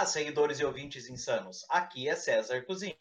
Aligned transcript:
Olá, 0.00 0.06
seguidores 0.06 0.58
e 0.58 0.64
ouvintes 0.64 1.10
insanos. 1.10 1.66
Aqui 1.68 2.08
é 2.08 2.16
César 2.16 2.64
Cozinho. 2.64 2.96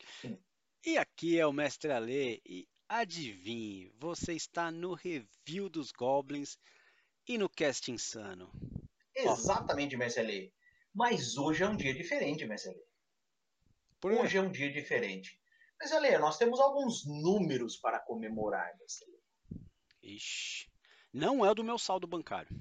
E 0.85 0.97
aqui 0.97 1.39
é 1.39 1.47
o 1.47 1.53
Mestre 1.53 1.93
Alê. 1.93 2.41
E 2.45 2.67
adivinhe, 2.89 3.89
você 3.97 4.33
está 4.33 4.69
no 4.69 4.95
review 4.95 5.69
dos 5.69 5.93
Goblins 5.93 6.57
e 7.25 7.37
no 7.37 7.47
cast 7.47 7.89
insano. 7.89 8.51
Exatamente, 9.15 9.95
Mestre 9.95 10.23
Alê. 10.23 10.51
Mas 10.93 11.37
hoje 11.37 11.63
é 11.63 11.69
um 11.69 11.77
dia 11.77 11.93
diferente, 11.93 12.45
Mestre 12.45 12.71
Alê. 12.71 12.83
Por 14.01 14.11
Hoje 14.11 14.37
é 14.37 14.41
um 14.41 14.51
dia 14.51 14.69
diferente. 14.69 15.39
Mas 15.79 15.93
Alê, 15.93 16.17
nós 16.17 16.37
temos 16.37 16.59
alguns 16.59 17.05
números 17.05 17.77
para 17.77 18.01
comemorar, 18.01 18.77
Mestre 18.77 19.07
Alê. 19.07 19.61
Ixi, 20.03 20.69
não 21.13 21.45
é 21.45 21.51
o 21.51 21.55
do 21.55 21.63
meu 21.63 21.79
saldo 21.79 22.05
bancário. 22.05 22.53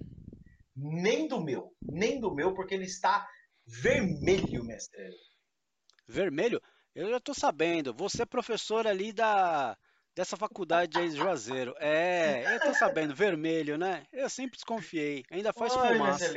Nem 0.77 1.27
do 1.27 1.41
meu, 1.41 1.75
nem 1.83 2.20
do 2.20 2.33
meu, 2.33 2.55
porque 2.55 2.77
ele 2.77 2.84
está 2.84 3.28
vermelho, 3.68 4.64
Mestre. 4.64 5.10
Vermelho? 6.06 6.60
Eu 6.95 7.10
já 7.10 7.20
tô 7.20 7.34
sabendo. 7.34 7.94
Você 7.94 8.22
é 8.22 8.27
professor 8.27 8.86
ali 8.86 9.12
da 9.12 9.77
dessa 10.14 10.36
faculdade 10.36 10.98
aí 10.98 11.08
de 11.10 11.16
Juazeiro. 11.16 11.77
É, 11.78 12.56
eu 12.56 12.60
tô 12.60 12.74
sabendo. 12.74 13.14
Vermelho, 13.14 13.78
né? 13.78 14.04
Eu 14.12 14.28
sempre 14.28 14.56
desconfiei. 14.56 15.24
Ainda 15.30 15.52
faz 15.52 15.77
Ai, 15.77 15.92
fumaça. 15.92 16.34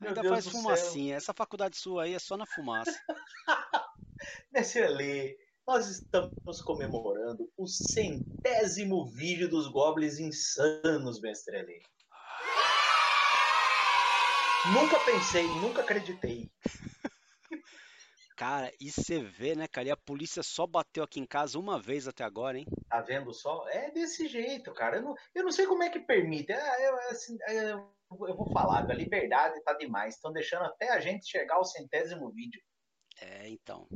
Ainda 0.00 0.22
Deus 0.22 0.28
faz 0.28 0.44
do 0.44 0.50
céu. 0.50 0.60
fumacinha. 0.62 1.16
Essa 1.16 1.34
faculdade 1.34 1.76
sua 1.76 2.04
aí 2.04 2.14
é 2.14 2.18
só 2.18 2.36
na 2.36 2.46
fumaça. 2.46 2.90
Mestre 4.50 4.82
Alê, 4.84 5.36
nós 5.66 5.88
estamos 5.88 6.62
comemorando 6.62 7.50
o 7.56 7.66
centésimo 7.66 9.06
vídeo 9.10 9.48
dos 9.48 9.68
Goblins 9.68 10.18
Insanos, 10.18 11.20
Mestre 11.20 11.58
Alê. 11.58 11.82
Nunca 14.64 14.98
pensei, 15.00 15.46
nunca 15.60 15.82
acreditei. 15.82 16.50
Cara, 18.38 18.72
e 18.80 18.88
você 18.88 19.20
vê, 19.20 19.56
né, 19.56 19.66
cara? 19.66 19.88
E 19.88 19.90
a 19.90 19.96
polícia 19.96 20.44
só 20.44 20.64
bateu 20.64 21.02
aqui 21.02 21.18
em 21.18 21.26
casa 21.26 21.58
uma 21.58 21.76
vez 21.76 22.06
até 22.06 22.22
agora, 22.22 22.56
hein? 22.56 22.66
Tá 22.88 23.00
vendo 23.00 23.34
só? 23.34 23.66
É 23.68 23.90
desse 23.90 24.28
jeito, 24.28 24.72
cara. 24.74 24.98
Eu 24.98 25.02
não, 25.02 25.14
eu 25.34 25.42
não 25.42 25.50
sei 25.50 25.66
como 25.66 25.82
é 25.82 25.90
que 25.90 25.98
permite. 25.98 26.52
É, 26.52 26.88
eu, 26.88 26.94
assim, 27.10 27.36
é, 27.48 27.72
eu 27.72 27.90
vou 28.08 28.48
falar, 28.52 28.88
a 28.88 28.94
liberdade 28.94 29.60
tá 29.64 29.72
demais. 29.72 30.14
Estão 30.14 30.32
deixando 30.32 30.66
até 30.66 30.90
a 30.90 31.00
gente 31.00 31.28
chegar 31.28 31.56
ao 31.56 31.64
centésimo 31.64 32.30
vídeo. 32.30 32.62
É, 33.20 33.48
então. 33.48 33.88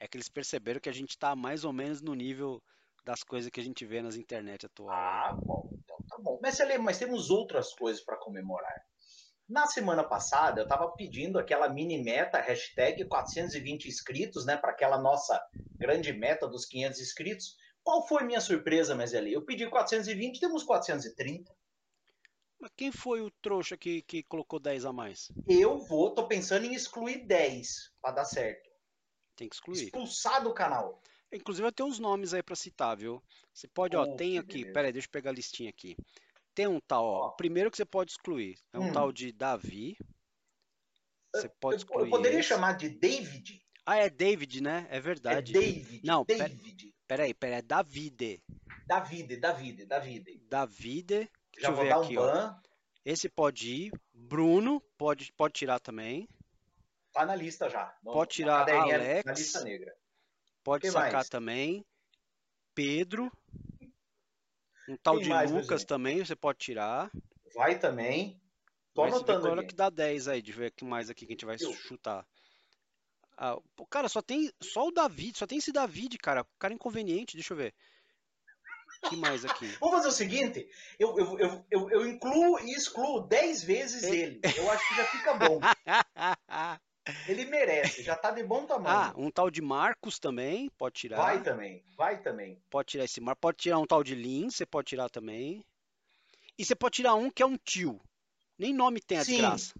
É 0.00 0.08
que 0.08 0.16
eles 0.16 0.28
perceberam 0.28 0.80
que 0.80 0.88
a 0.88 0.92
gente 0.92 1.16
tá 1.16 1.36
mais 1.36 1.64
ou 1.64 1.72
menos 1.72 2.02
no 2.02 2.14
nível 2.14 2.60
das 3.04 3.22
coisas 3.22 3.48
que 3.48 3.60
a 3.60 3.64
gente 3.64 3.86
vê 3.86 4.02
nas 4.02 4.16
internet 4.16 4.66
atual. 4.66 4.88
né? 4.88 4.94
Ah, 4.96 5.38
bom, 5.40 5.70
então 5.72 5.96
tá 6.08 6.18
bom. 6.18 6.40
Mas, 6.42 6.58
mas 6.80 6.98
temos 6.98 7.30
outras 7.30 7.72
coisas 7.74 8.04
para 8.04 8.16
comemorar. 8.16 8.74
Na 9.48 9.66
semana 9.66 10.02
passada, 10.02 10.62
eu 10.62 10.66
tava 10.66 10.90
pedindo 10.92 11.38
aquela 11.38 11.68
mini 11.68 12.02
meta, 12.02 12.40
hashtag 12.40 13.04
420 13.06 13.86
inscritos, 13.88 14.46
né, 14.46 14.56
para 14.56 14.70
aquela 14.70 14.98
nossa 14.98 15.38
grande 15.78 16.12
meta 16.12 16.48
dos 16.48 16.64
500 16.64 17.00
inscritos. 17.00 17.56
Qual 17.82 18.06
foi 18.08 18.24
minha 18.24 18.40
surpresa, 18.40 18.94
mas 18.94 19.14
ali? 19.14 19.32
Eu 19.34 19.44
pedi 19.44 19.68
420, 19.68 20.40
temos 20.40 20.62
430. 20.62 21.54
Mas 22.58 22.70
quem 22.74 22.90
foi 22.90 23.20
o 23.20 23.30
trouxa 23.42 23.76
que, 23.76 24.00
que 24.02 24.22
colocou 24.22 24.58
10 24.58 24.86
a 24.86 24.92
mais? 24.92 25.30
Eu 25.46 25.78
vou, 25.78 26.14
tô 26.14 26.26
pensando 26.26 26.64
em 26.64 26.72
excluir 26.74 27.26
10 27.26 27.92
para 28.00 28.14
dar 28.14 28.24
certo. 28.24 28.70
Tem 29.36 29.46
que 29.48 29.56
excluir. 29.56 29.84
Expulsar 29.84 30.42
do 30.42 30.54
canal. 30.54 31.02
Inclusive 31.30 31.66
eu 31.68 31.72
tenho 31.72 31.88
uns 31.88 31.98
nomes 31.98 32.32
aí 32.32 32.42
pra 32.42 32.56
citar, 32.56 32.96
viu? 32.96 33.22
Você 33.52 33.68
pode, 33.68 33.94
ó, 33.96 34.04
Oh, 34.04 34.16
tem 34.16 34.32
que 34.32 34.38
aqui, 34.38 34.52
beleza. 34.58 34.72
pera 34.72 34.86
aí, 34.88 34.92
deixa 34.92 35.08
eu 35.08 35.10
pegar 35.12 35.30
a 35.30 35.34
listinha 35.34 35.68
aqui. 35.68 35.96
Tem 36.54 36.66
um 36.66 36.80
tal, 36.80 37.04
ó, 37.04 37.26
Ó. 37.26 37.28
o 37.28 37.36
primeiro 37.36 37.70
que 37.70 37.76
você 37.76 37.84
pode 37.84 38.12
excluir 38.12 38.56
é 38.72 38.78
um 38.78 38.88
Hum. 38.88 38.92
tal 38.92 39.12
de 39.12 39.32
Davi. 39.32 39.96
Você 41.34 41.46
Eu, 41.46 41.50
pode 41.60 41.74
eu 41.74 41.78
excluir 41.78 42.10
poderia 42.10 42.38
esse. 42.38 42.48
chamar 42.48 42.74
de 42.74 42.88
David? 42.88 43.60
Ah, 43.84 43.96
é 43.96 44.08
David, 44.08 44.62
né? 44.62 44.86
É 44.90 44.96
É 44.96 45.00
verdade. 45.00 45.52
David. 45.52 46.00
Não, 46.04 46.24
David. 46.24 46.94
Pera 47.08 47.24
aí, 47.24 47.34
pera 47.34 47.56
aí, 47.56 47.58
é 47.58 47.62
Davide. 47.62 48.42
David, 48.86 49.36
David, 49.40 49.86
David. 49.86 50.38
Davide. 50.48 51.28
Deixa 51.52 51.60
Já 51.60 51.68
eu 51.68 51.74
vou 51.74 51.84
ver 51.84 51.90
dar 51.90 52.00
aqui, 52.02 52.18
um 52.18 52.22
ó. 52.22 52.26
ban. 52.32 52.62
Esse 53.04 53.28
pode 53.28 53.68
ir. 53.70 53.92
Bruno 54.12 54.80
pode, 54.96 55.32
pode 55.32 55.54
tirar 55.54 55.80
também. 55.80 56.28
Tá 57.12 57.26
na 57.26 57.34
lista 57.34 57.68
já. 57.68 57.94
No- 58.02 58.12
Pode 58.12 58.30
tirar 58.34 58.68
Alex. 58.68 59.24
Na 59.24 59.32
lista 59.32 59.60
negra. 59.62 59.94
Pode 60.62 60.82
Quem 60.82 60.90
sacar 60.90 61.12
mais? 61.14 61.28
também. 61.28 61.84
Pedro. 62.74 63.30
Um 64.88 64.96
tal 64.96 65.18
de 65.18 65.28
mais, 65.28 65.50
Lucas 65.50 65.84
também, 65.84 66.24
você 66.24 66.36
pode 66.36 66.58
tirar. 66.58 67.10
Vai 67.54 67.78
também. 67.78 68.40
Tô 68.94 69.02
Mas 69.02 69.14
anotando 69.14 69.60
é 69.60 69.64
que 69.64 69.74
dá 69.74 69.90
10 69.90 70.28
aí, 70.28 70.42
de 70.42 70.52
ver 70.52 70.70
que 70.70 70.84
mais 70.84 71.10
aqui 71.10 71.26
que 71.26 71.32
a 71.32 71.34
gente 71.34 71.44
vai 71.44 71.56
Eu. 71.58 71.72
chutar. 71.72 72.26
Ah, 73.36 73.58
cara, 73.90 74.08
só 74.08 74.22
tem 74.22 74.52
só 74.62 74.86
o 74.86 74.92
David, 74.92 75.36
só 75.36 75.46
tem 75.46 75.58
esse 75.58 75.72
David, 75.72 76.16
cara. 76.18 76.46
Cara 76.58 76.72
inconveniente, 76.72 77.34
deixa 77.36 77.52
eu 77.52 77.58
ver. 77.58 77.74
que 79.08 79.16
mais 79.16 79.44
aqui? 79.44 79.66
Vamos 79.80 79.96
fazer 79.96 80.08
o 80.08 80.12
seguinte: 80.12 80.68
eu, 80.98 81.18
eu, 81.18 81.38
eu, 81.38 81.66
eu, 81.70 81.90
eu 81.90 82.06
incluo 82.06 82.60
e 82.60 82.72
excluo 82.72 83.26
10 83.26 83.64
vezes 83.64 84.04
É. 84.04 84.14
ele. 84.14 84.40
Eu 84.56 84.70
acho 84.70 84.88
que 84.88 84.94
já 84.94 85.04
fica 85.06 85.34
bom. 85.34 85.60
Ele 87.28 87.44
merece, 87.44 88.02
já 88.02 88.16
tá 88.16 88.30
de 88.30 88.42
bom 88.42 88.64
ah, 88.64 88.66
tamanho. 88.66 89.14
um 89.18 89.30
tal 89.30 89.50
de 89.50 89.60
Marcos 89.60 90.18
também, 90.18 90.70
pode 90.70 90.94
tirar. 90.94 91.16
Vai 91.18 91.42
também, 91.42 91.84
vai 91.96 92.22
também. 92.22 92.58
Pode 92.70 92.88
tirar 92.88 93.04
esse 93.04 93.20
Mar, 93.20 93.36
pode 93.36 93.58
tirar 93.58 93.78
um 93.78 93.86
tal 93.86 94.02
de 94.02 94.14
Lin, 94.14 94.50
você 94.50 94.64
pode 94.64 94.88
tirar 94.88 95.10
também. 95.10 95.64
E 96.58 96.64
você 96.64 96.74
pode 96.74 96.96
tirar 96.96 97.14
um 97.14 97.30
que 97.30 97.42
é 97.42 97.46
um 97.46 97.56
tio. 97.58 98.00
Nem 98.58 98.72
nome 98.72 99.00
tem 99.00 99.18
a 99.18 99.24
Sim, 99.24 99.32
desgraça. 99.32 99.74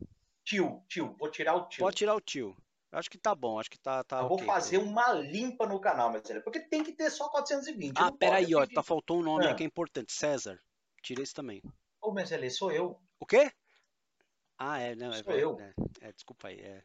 Tio, 0.45 0.83
tio, 0.89 1.17
vou 1.19 1.31
tirar 1.31 1.55
o 1.55 1.67
tio. 1.69 1.81
Pode 1.85 1.97
tirar 1.97 2.15
o 2.15 2.21
tio. 2.21 2.55
Acho 2.93 3.11
que 3.11 3.19
tá 3.19 3.35
bom, 3.35 3.59
acho 3.59 3.71
que 3.71 3.79
tá, 3.79 4.05
tá 4.05 4.21
eu 4.21 4.29
vou 4.29 4.37
ok. 4.37 4.47
fazer 4.47 4.79
uma 4.79 5.13
limpa 5.13 5.67
no 5.67 5.81
canal, 5.81 6.13
mas 6.13 6.23
porque 6.45 6.61
tem 6.61 6.85
que 6.85 6.93
ter 6.93 7.11
só 7.11 7.29
420. 7.29 7.95
Ah, 7.97 8.13
peraí, 8.13 8.55
ó, 8.55 8.67
tá 8.67 8.83
faltou 8.83 9.19
um 9.19 9.23
nome 9.23 9.47
Ah. 9.47 9.55
que 9.55 9.63
é 9.65 9.67
importante. 9.67 10.13
César. 10.13 10.61
Tira 11.03 11.23
esse 11.23 11.35
também. 11.35 11.63
Ô, 12.01 12.13
mas 12.13 12.31
ele 12.31 12.51
sou 12.51 12.71
eu. 12.71 13.01
O 13.19 13.27
quê? 13.27 13.51
Ah, 14.57 14.79
é, 14.79 14.95
não, 14.95 15.09
é 15.09 15.23
Sou 15.23 15.33
verdade. 15.33 15.43
eu. 15.43 15.61
É, 15.61 16.09
é, 16.09 16.13
desculpa 16.13 16.49
aí. 16.49 16.61
É. 16.61 16.83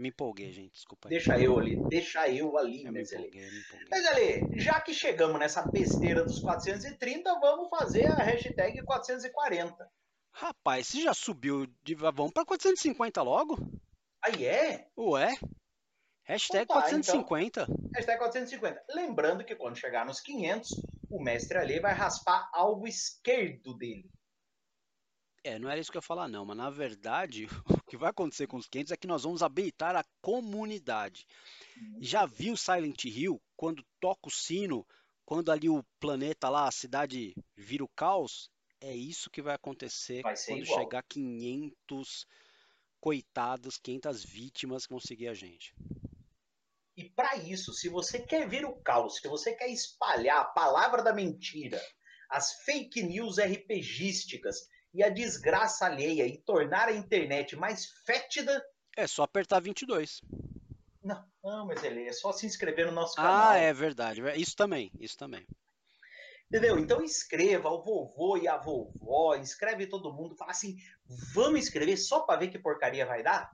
Me 0.00 0.08
empolguei, 0.08 0.50
gente. 0.50 0.72
Desculpa 0.72 1.08
aí. 1.08 1.10
Deixa 1.10 1.38
eu 1.38 1.58
ali, 1.58 1.76
deixa 1.88 2.26
eu 2.26 2.56
ali, 2.56 2.84
Eu 2.86 2.92
mas 2.92 3.12
empolguei, 3.12 3.46
empolguei. 3.46 3.86
Mas 3.90 4.06
ali, 4.06 4.58
já 4.58 4.80
que 4.80 4.94
chegamos 4.94 5.38
nessa 5.38 5.62
besteira 5.70 6.24
dos 6.24 6.40
430, 6.40 7.38
vamos 7.38 7.68
fazer 7.68 8.06
a 8.06 8.16
hashtag 8.16 8.82
440. 8.82 9.92
Rapaz, 10.32 10.86
você 10.86 11.02
já 11.02 11.12
subiu 11.12 11.66
de. 11.82 11.94
Vamos 11.94 12.32
pra 12.32 12.46
450 12.46 13.20
logo? 13.20 13.58
Aí 14.22 14.46
é? 14.46 14.88
Ué? 14.96 15.36
Hashtag 16.24 16.64
Então 16.64 16.76
tá, 16.76 16.82
450. 16.82 17.66
Hashtag 17.94 18.18
450. 18.18 18.84
Lembrando 18.94 19.44
que 19.44 19.54
quando 19.54 19.76
chegar 19.76 20.06
nos 20.06 20.20
500, 20.20 20.70
o 21.10 21.22
mestre 21.22 21.58
ali 21.58 21.78
vai 21.78 21.92
raspar 21.92 22.48
algo 22.54 22.86
esquerdo 22.86 23.76
dele. 23.76 24.08
É, 25.42 25.58
não 25.58 25.70
era 25.70 25.80
isso 25.80 25.90
que 25.90 25.96
eu 25.96 26.00
ia 26.00 26.06
falar, 26.06 26.28
não, 26.28 26.44
mas 26.44 26.56
na 26.56 26.68
verdade, 26.68 27.46
o 27.82 27.82
que 27.88 27.96
vai 27.96 28.10
acontecer 28.10 28.46
com 28.46 28.56
os 28.56 28.68
500 28.68 28.92
é 28.92 28.96
que 28.96 29.06
nós 29.06 29.22
vamos 29.22 29.42
habilitar 29.42 29.96
a 29.96 30.04
comunidade. 30.20 31.26
Já 31.98 32.26
viu 32.26 32.56
Silent 32.56 33.04
Hill? 33.04 33.40
Quando 33.56 33.84
toca 33.98 34.28
o 34.28 34.30
sino, 34.30 34.86
quando 35.24 35.50
ali 35.50 35.68
o 35.68 35.84
planeta 35.98 36.48
lá, 36.48 36.68
a 36.68 36.72
cidade 36.72 37.34
vira 37.56 37.84
o 37.84 37.88
caos? 37.88 38.50
É 38.80 38.94
isso 38.94 39.30
que 39.30 39.42
vai 39.42 39.54
acontecer 39.54 40.22
Vai 40.22 40.34
quando 40.34 40.62
igual. 40.62 40.80
chegar 40.80 41.02
500 41.02 42.26
coitados, 42.98 43.78
500 43.78 44.24
vítimas 44.24 44.86
que 44.86 44.92
vão 44.92 45.00
seguir 45.00 45.28
a 45.28 45.34
gente. 45.34 45.74
E 46.96 47.08
para 47.08 47.36
isso, 47.36 47.72
se 47.72 47.88
você 47.88 48.18
quer 48.18 48.48
ver 48.48 48.64
o 48.64 48.74
caos, 48.76 49.16
se 49.16 49.28
você 49.28 49.54
quer 49.54 49.68
espalhar 49.68 50.40
a 50.40 50.44
palavra 50.44 51.02
da 51.02 51.14
mentira, 51.14 51.80
as 52.28 52.62
fake 52.64 53.02
news 53.02 53.38
RPGísticas 53.38 54.68
e 54.92 55.02
a 55.02 55.08
desgraça 55.08 55.86
alheia 55.86 56.26
e 56.26 56.38
tornar 56.38 56.88
a 56.88 56.92
internet 56.92 57.56
mais 57.56 57.86
fétida, 58.04 58.62
É 58.96 59.06
só 59.06 59.22
apertar 59.22 59.60
22. 59.60 60.20
não, 61.02 61.24
não, 61.42 61.66
mas 61.66 61.82
ele 61.84 62.06
é 62.06 62.12
só 62.12 62.32
se 62.32 62.46
inscrever 62.46 62.86
no 62.86 62.92
nosso 62.92 63.14
canal. 63.16 63.50
Ah, 63.50 63.56
é 63.56 63.72
verdade. 63.72 64.20
Isso 64.36 64.56
também, 64.56 64.90
isso 64.98 65.16
também. 65.16 65.46
Entendeu? 66.48 66.78
Então 66.78 67.00
inscreva 67.00 67.68
o 67.68 67.80
vovô 67.82 68.36
e 68.36 68.48
a 68.48 68.56
vovó, 68.56 69.36
inscreve 69.36 69.86
todo 69.86 70.12
mundo, 70.12 70.34
fala 70.36 70.50
assim, 70.50 70.76
vamos 71.32 71.60
inscrever 71.60 71.96
só 71.96 72.20
para 72.20 72.40
ver 72.40 72.48
que 72.48 72.58
porcaria 72.58 73.06
vai 73.06 73.22
dar? 73.22 73.52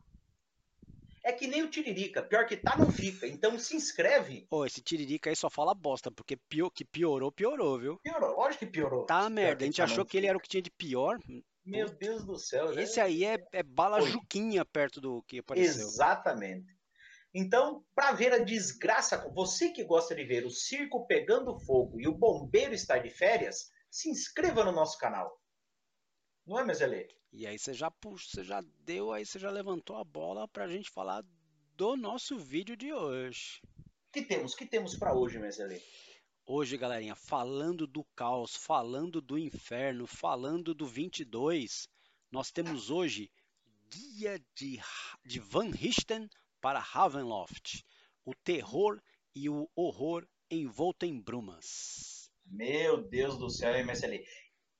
É 1.26 1.32
que 1.32 1.48
nem 1.48 1.60
o 1.64 1.68
Tiririca, 1.68 2.22
pior 2.22 2.46
que 2.46 2.56
tá, 2.56 2.76
não 2.78 2.88
fica. 2.88 3.26
Então 3.26 3.58
se 3.58 3.74
inscreve. 3.74 4.46
Ô, 4.48 4.64
esse 4.64 4.80
Tiririca 4.80 5.28
aí 5.28 5.34
só 5.34 5.50
fala 5.50 5.74
bosta, 5.74 6.08
porque 6.08 6.36
pio- 6.36 6.70
que 6.70 6.84
piorou, 6.84 7.32
piorou, 7.32 7.76
viu? 7.80 7.98
Piorou, 7.98 8.36
lógico 8.36 8.64
que 8.64 8.70
piorou. 8.70 9.06
Tá 9.06 9.22
Pior 9.22 9.30
merda, 9.30 9.64
a 9.64 9.66
gente 9.66 9.78
tá, 9.78 9.84
achou 9.84 10.06
que 10.06 10.16
ele 10.16 10.28
era 10.28 10.38
o 10.38 10.40
que 10.40 10.48
tinha 10.48 10.62
de 10.62 10.70
pior. 10.70 11.18
Meu 11.64 11.88
Deus 11.88 12.24
do 12.24 12.38
céu. 12.38 12.72
né? 12.72 12.84
Esse 12.84 13.00
aí 13.00 13.24
é, 13.24 13.44
é 13.52 13.60
bala 13.64 13.98
Foi. 14.00 14.08
juquinha 14.10 14.64
perto 14.64 15.00
do 15.00 15.20
que 15.24 15.40
apareceu. 15.40 15.84
Exatamente. 15.84 16.72
Então, 17.34 17.84
para 17.92 18.12
ver 18.12 18.32
a 18.32 18.38
desgraça, 18.38 19.28
você 19.34 19.70
que 19.70 19.82
gosta 19.82 20.14
de 20.14 20.22
ver 20.24 20.46
o 20.46 20.50
circo 20.50 21.08
pegando 21.08 21.58
fogo 21.58 22.00
e 22.00 22.06
o 22.06 22.16
bombeiro 22.16 22.72
estar 22.72 22.98
de 22.98 23.10
férias, 23.10 23.68
se 23.90 24.08
inscreva 24.08 24.62
no 24.64 24.70
nosso 24.70 24.96
canal. 24.96 25.36
Não 26.46 26.60
é, 26.60 26.64
Mezelê? 26.64 27.08
E 27.32 27.44
aí 27.44 27.58
você 27.58 27.74
já 27.74 27.90
puxa, 27.90 28.28
você 28.30 28.44
já 28.44 28.62
deu, 28.84 29.12
aí 29.12 29.26
você 29.26 29.38
já 29.38 29.50
levantou 29.50 29.96
a 29.96 30.04
bola 30.04 30.46
pra 30.46 30.68
gente 30.68 30.88
falar 30.88 31.24
do 31.74 31.96
nosso 31.96 32.38
vídeo 32.38 32.76
de 32.76 32.92
hoje. 32.92 33.60
Que 34.12 34.22
temos? 34.22 34.54
Que 34.54 34.64
temos 34.64 34.96
para 34.96 35.12
hoje, 35.12 35.38
Mesele? 35.38 35.82
Hoje, 36.46 36.78
galerinha, 36.78 37.16
falando 37.16 37.86
do 37.86 38.04
caos, 38.14 38.54
falando 38.54 39.20
do 39.20 39.36
inferno, 39.36 40.06
falando 40.06 40.72
do 40.72 40.86
22, 40.86 41.88
nós 42.30 42.52
temos 42.52 42.90
hoje 42.90 43.28
Guia 43.90 44.40
de, 44.54 44.80
de 45.24 45.40
Van 45.40 45.70
Richten 45.70 46.30
para 46.60 46.78
Ravenloft, 46.78 47.84
o 48.24 48.32
terror 48.34 49.02
e 49.34 49.48
o 49.48 49.68
horror 49.74 50.26
envolto 50.48 51.04
em 51.04 51.20
brumas. 51.20 52.30
Meu 52.46 53.02
Deus 53.02 53.36
do 53.36 53.50
céu, 53.50 53.74
MSL. 53.84 54.24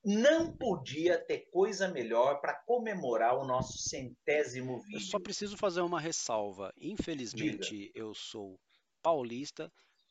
Não 0.06 0.56
podia 0.56 1.18
ter 1.18 1.50
coisa 1.50 1.88
melhor 1.88 2.40
para 2.40 2.54
comemorar 2.54 3.36
o 3.36 3.44
nosso 3.44 3.76
centésimo 3.78 4.78
vídeo. 4.78 4.98
Eu 4.98 5.00
só 5.00 5.18
preciso 5.18 5.56
fazer 5.56 5.80
uma 5.80 5.98
ressalva. 5.98 6.72
Infelizmente, 6.80 7.76
Diga. 7.76 7.98
eu 7.98 8.14
sou 8.14 8.56
paulista 9.02 9.68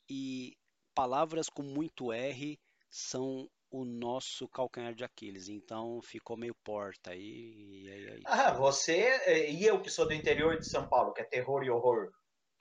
e 0.10 0.58
palavras 0.94 1.48
com 1.48 1.64
muito 1.64 2.12
R 2.12 2.60
são 2.90 3.50
o 3.72 3.86
nosso 3.86 4.50
calcanhar 4.50 4.94
de 4.94 5.06
Aquiles. 5.06 5.48
Então 5.48 6.02
ficou 6.02 6.36
meio 6.36 6.56
porta 6.56 7.12
aí. 7.12 7.88
aí, 7.90 8.22
Ah, 8.26 8.52
você 8.52 9.00
eh, 9.26 9.50
e 9.50 9.66
eu 9.66 9.82
que 9.82 9.90
sou 9.90 10.06
do 10.06 10.14
interior 10.14 10.60
de 10.60 10.68
São 10.68 10.86
Paulo, 10.90 11.14
que 11.14 11.22
é 11.22 11.26
terror 11.26 11.64
e 11.64 11.70
horror. 11.70 12.12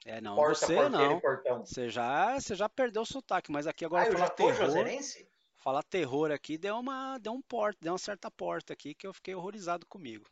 É, 0.05 0.21
não, 0.21 0.35
Porta, 0.35 0.67
você 0.67 0.89
não. 0.89 1.19
Você 1.65 1.89
já, 1.89 2.39
você 2.39 2.53
já 2.53 2.69
perdeu 2.69 3.01
o 3.01 3.05
sotaque, 3.05 3.51
mas 3.51 3.65
aqui 3.65 3.83
agora 3.83 4.07
ah, 4.07 4.11
falar 4.11 4.29
terror. 4.29 4.85
Falar 5.65 5.81
terror 5.81 6.31
aqui 6.31 6.59
deu 6.59 6.77
uma, 6.77 7.17
deu 7.17 7.33
um 7.33 7.41
porta, 7.41 7.79
deu 7.81 7.93
uma 7.93 7.97
certa 7.97 8.29
porta 8.29 8.71
aqui 8.71 8.93
que 8.93 9.07
eu 9.07 9.11
fiquei 9.11 9.33
horrorizado 9.33 9.83
comigo. 9.87 10.29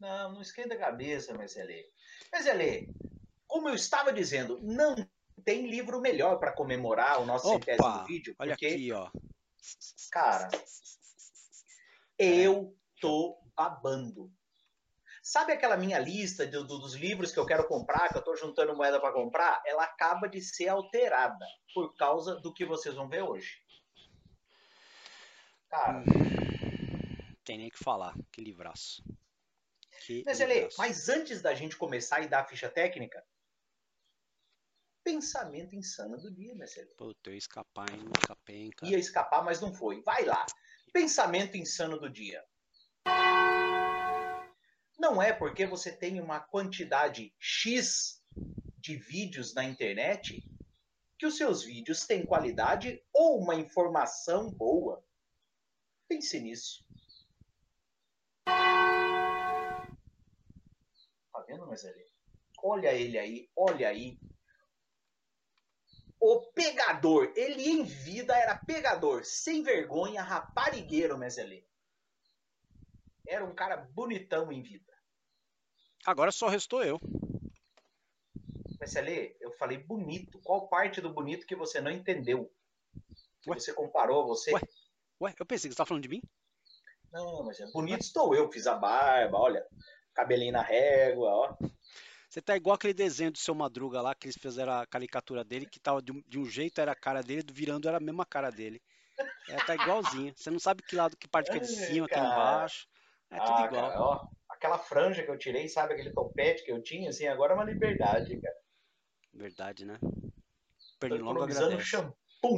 Não, 0.00 0.32
não 0.32 0.40
esquenta 0.40 0.72
a 0.72 0.78
cabeça, 0.78 1.36
Mezelê. 1.36 1.90
Mezelê, 2.32 2.88
como 3.46 3.68
eu 3.68 3.74
estava 3.74 4.10
dizendo, 4.14 4.58
não 4.62 4.96
tem 5.44 5.66
livro 5.66 6.00
melhor 6.00 6.38
para 6.38 6.52
comemorar 6.52 7.20
o 7.20 7.26
nosso 7.26 7.50
centésimo 7.50 8.06
vídeo. 8.06 8.34
Olha 8.38 8.54
aqui, 8.54 8.90
ó. 8.92 9.10
Cara, 10.10 10.48
eu 12.18 12.74
tô 12.98 13.38
babando. 13.54 14.32
Sabe 15.22 15.52
aquela 15.52 15.76
minha 15.76 15.98
lista 15.98 16.46
do, 16.46 16.64
do, 16.66 16.78
dos 16.78 16.94
livros 16.94 17.30
que 17.30 17.38
eu 17.38 17.44
quero 17.44 17.68
comprar, 17.68 18.08
que 18.08 18.16
eu 18.16 18.20
estou 18.20 18.34
juntando 18.34 18.74
moeda 18.74 18.98
para 18.98 19.12
comprar? 19.12 19.62
Ela 19.66 19.84
acaba 19.84 20.26
de 20.26 20.40
ser 20.40 20.68
alterada 20.68 21.44
por 21.74 21.94
causa 21.94 22.36
do 22.36 22.54
que 22.54 22.64
vocês 22.64 22.94
vão 22.94 23.06
ver 23.06 23.22
hoje. 23.22 23.65
Cara. 25.76 26.02
Tem 27.44 27.58
nem 27.58 27.68
que 27.68 27.78
falar. 27.78 28.14
Que 28.32 28.40
livraço. 28.40 29.04
Que 30.06 30.22
mas, 30.24 30.40
Ele, 30.40 30.68
mas 30.78 31.08
antes 31.10 31.42
da 31.42 31.54
gente 31.54 31.76
começar 31.76 32.22
e 32.22 32.28
dar 32.28 32.40
a 32.40 32.46
ficha 32.46 32.70
técnica, 32.70 33.22
pensamento 35.04 35.76
insano 35.76 36.16
do 36.16 36.30
dia, 36.30 36.54
né, 36.54 36.66
Celê? 36.66 36.94
Puta, 36.96 37.28
eu 37.28 37.34
ia 37.34 37.38
escapar, 37.38 37.90
hein? 37.92 38.10
Escapei, 38.18 38.56
hein, 38.56 38.70
cara. 38.70 38.90
Ia 38.90 38.98
escapar, 38.98 39.44
mas 39.44 39.60
não 39.60 39.74
foi. 39.74 40.02
Vai 40.02 40.24
lá. 40.24 40.46
Pensamento 40.92 41.58
insano 41.58 42.00
do 42.00 42.08
dia. 42.08 42.42
Não 44.98 45.20
é 45.20 45.32
porque 45.32 45.66
você 45.66 45.92
tem 45.92 46.20
uma 46.20 46.40
quantidade 46.40 47.34
X 47.38 48.22
de 48.78 48.96
vídeos 48.96 49.52
na 49.52 49.62
internet 49.62 50.42
que 51.18 51.26
os 51.26 51.36
seus 51.36 51.64
vídeos 51.64 52.06
têm 52.06 52.24
qualidade 52.24 53.02
ou 53.12 53.42
uma 53.42 53.54
informação 53.54 54.50
boa. 54.50 55.05
Pense 56.08 56.40
nisso. 56.40 56.84
Tá 58.44 59.84
vendo, 61.46 61.66
mas 61.66 61.84
ali? 61.84 62.04
Olha 62.62 62.92
ele 62.92 63.18
aí, 63.18 63.50
olha 63.56 63.88
aí. 63.88 64.18
O 66.18 66.40
pegador, 66.52 67.32
ele 67.36 67.68
em 67.68 67.84
vida 67.84 68.34
era 68.36 68.56
pegador, 68.56 69.24
sem 69.24 69.62
vergonha, 69.62 70.22
raparigueiro, 70.22 71.18
Meseli. 71.18 71.68
Era 73.26 73.44
um 73.44 73.54
cara 73.54 73.76
bonitão 73.76 74.50
em 74.50 74.62
vida. 74.62 74.92
Agora 76.06 76.32
só 76.32 76.48
restou 76.48 76.82
eu. 76.84 76.98
Você 78.78 79.36
eu 79.40 79.52
falei 79.52 79.78
bonito. 79.78 80.38
Qual 80.40 80.68
parte 80.68 81.00
do 81.00 81.12
bonito 81.12 81.46
que 81.46 81.56
você 81.56 81.80
não 81.80 81.90
entendeu? 81.90 82.52
Que 83.42 83.50
Ué? 83.50 83.58
você 83.58 83.72
comparou 83.72 84.26
você? 84.26 84.52
Ué? 84.52 84.60
Ué, 85.20 85.34
eu 85.38 85.46
pensei 85.46 85.68
que 85.68 85.72
você 85.72 85.74
estava 85.74 85.88
falando 85.88 86.02
de 86.02 86.08
mim. 86.08 86.22
Não, 87.12 87.44
mas 87.44 87.60
é 87.60 87.66
bonito 87.70 88.02
estou 88.02 88.34
eu. 88.34 88.50
Fiz 88.50 88.66
a 88.66 88.74
barba, 88.74 89.38
olha. 89.38 89.66
Cabelinho 90.14 90.52
na 90.52 90.62
régua, 90.62 91.30
ó. 91.30 91.56
Você 92.28 92.42
tá 92.42 92.56
igual 92.56 92.74
aquele 92.74 92.92
desenho 92.92 93.30
do 93.30 93.38
seu 93.38 93.54
Madruga 93.54 94.02
lá, 94.02 94.14
que 94.14 94.26
eles 94.26 94.36
fizeram 94.36 94.72
a 94.72 94.86
caricatura 94.86 95.42
dele, 95.44 95.66
que 95.66 95.80
tava 95.80 96.02
de 96.02 96.12
um, 96.12 96.22
de 96.26 96.38
um 96.38 96.44
jeito 96.44 96.80
era 96.80 96.92
a 96.92 96.96
cara 96.96 97.22
dele, 97.22 97.44
virando 97.50 97.88
era 97.88 97.96
a 97.96 98.00
mesma 98.00 98.26
cara 98.26 98.50
dele. 98.50 98.82
É, 99.48 99.56
tá 99.56 99.74
igualzinho. 99.74 100.34
Você 100.36 100.50
não 100.50 100.58
sabe 100.58 100.82
que 100.82 100.94
lado, 100.94 101.16
que 101.16 101.28
parte 101.28 101.50
que 101.50 101.56
é 101.56 101.60
de 101.60 101.68
cima, 101.68 102.06
que 102.06 102.14
é 102.14 102.18
embaixo. 102.18 102.86
É 103.30 103.38
tudo 103.38 103.54
ah, 103.54 103.66
igual. 103.66 103.88
Cara, 103.88 104.02
ó, 104.02 104.28
aquela 104.50 104.78
franja 104.78 105.22
que 105.22 105.30
eu 105.30 105.38
tirei, 105.38 105.68
sabe? 105.68 105.94
Aquele 105.94 106.12
topete 106.12 106.64
que 106.64 106.72
eu 106.72 106.82
tinha, 106.82 107.08
assim, 107.08 107.26
agora 107.26 107.52
é 107.52 107.56
uma 107.56 107.64
liberdade, 107.64 108.38
cara. 108.40 108.56
Verdade, 109.32 109.84
né? 109.84 109.98
Pernilongo 110.98 111.42
agradece. 111.42 111.82
shampoo, 111.82 112.16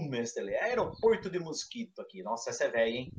mestre. 0.08 0.54
Aeroporto 0.56 1.30
de 1.30 1.38
mosquito 1.38 2.00
aqui. 2.00 2.22
Nossa, 2.22 2.50
essa 2.50 2.64
é 2.64 2.69
velha, 2.69 2.88
hein? 2.88 3.12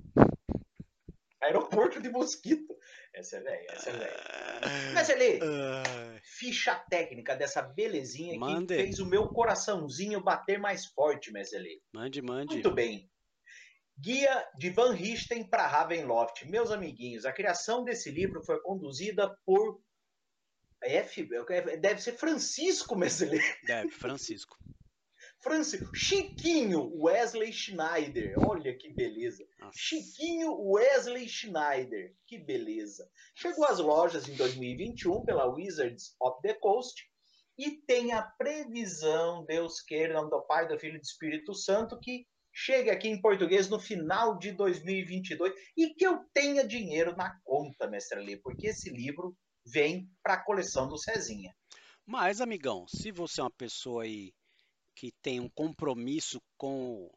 Aeroporto 1.42 2.02
de 2.02 2.10
mosquito. 2.10 2.76
Essa 3.14 3.38
é 3.38 3.42
velha, 3.42 3.66
essa 3.70 3.90
é 3.90 3.94
velha. 3.94 5.14
Ele, 5.14 5.40
ficha 6.24 6.76
técnica 6.90 7.36
dessa 7.36 7.62
belezinha 7.62 8.38
mande. 8.38 8.68
que 8.68 8.82
fez 8.82 9.00
o 9.00 9.06
meu 9.06 9.28
coraçãozinho 9.30 10.22
bater 10.22 10.60
mais 10.60 10.86
forte, 10.88 11.32
Mesele. 11.32 11.82
Mande, 11.94 12.22
mande. 12.22 12.54
Muito 12.54 12.72
bem. 12.72 13.10
Guia 13.98 14.48
de 14.58 14.70
Van 14.70 14.94
Richten 14.94 15.50
para 15.50 15.68
Ravenloft. 15.68 16.46
Meus 16.46 16.72
amiguinhos, 16.72 17.26
a 17.26 17.34
criação 17.34 17.84
desse 17.84 18.12
livro 18.12 18.44
foi 18.44 18.62
conduzida 18.62 19.36
por 19.46 19.82
F, 20.82 21.28
deve 21.82 22.02
ser 22.02 22.14
Francisco 22.14 22.96
Mesele. 22.96 23.40
Deve, 23.66 23.90
Francisco. 23.92 24.58
Francisco, 25.42 25.96
Chiquinho 25.96 26.92
Wesley 27.02 27.54
Schneider. 27.54 28.36
Olha 28.46 28.78
que 28.78 28.94
beleza. 28.94 29.48
Nossa. 29.60 29.72
Chiquinho 29.78 30.54
Wesley 30.62 31.30
Schneider. 31.30 32.14
Que 32.28 32.38
beleza. 32.38 33.10
Chegou 33.36 33.66
às 33.66 33.80
lojas 33.80 34.28
em 34.28 34.36
2021 34.36 35.24
pela 35.24 35.46
Wizards 35.46 36.16
of 36.22 36.42
the 36.42 36.54
Coast 36.56 37.02
e 37.58 37.72
tem 37.86 38.14
a 38.14 38.22
previsão, 38.22 39.46
Deus 39.46 39.82
queira, 39.82 40.14
em 40.14 40.16
nome 40.16 40.30
do 40.30 40.42
Pai, 40.42 40.68
do 40.68 40.80
Filho 40.80 40.96
e 40.96 41.00
do 41.00 41.04
Espírito 41.04 41.54
Santo, 41.54 42.00
que 42.00 42.26
chegue 42.54 42.90
aqui 42.90 43.08
em 43.08 43.22
português 43.22 43.70
no 43.70 43.80
final 43.80 44.38
de 44.38 44.52
2022 44.52 45.54
e 45.78 45.94
que 45.94 46.06
eu 46.06 46.20
tenha 46.34 46.68
dinheiro 46.68 47.16
na 47.16 47.38
conta, 47.44 47.90
mestre 47.90 48.22
Lê, 48.22 48.38
porque 48.38 48.68
esse 48.68 48.90
livro 48.90 49.36
vem 49.66 50.10
para 50.24 50.36
a 50.36 50.44
coleção 50.44 50.88
do 50.88 50.98
Cezinha. 50.98 51.54
Mas, 52.06 52.42
amigão, 52.42 52.86
se 52.88 53.12
você 53.12 53.40
é 53.40 53.44
uma 53.44 53.52
pessoa 53.52 54.04
aí 54.04 54.34
que 55.00 55.14
tem 55.22 55.40
um 55.40 55.48
compromisso 55.48 56.42
com, 56.58 57.10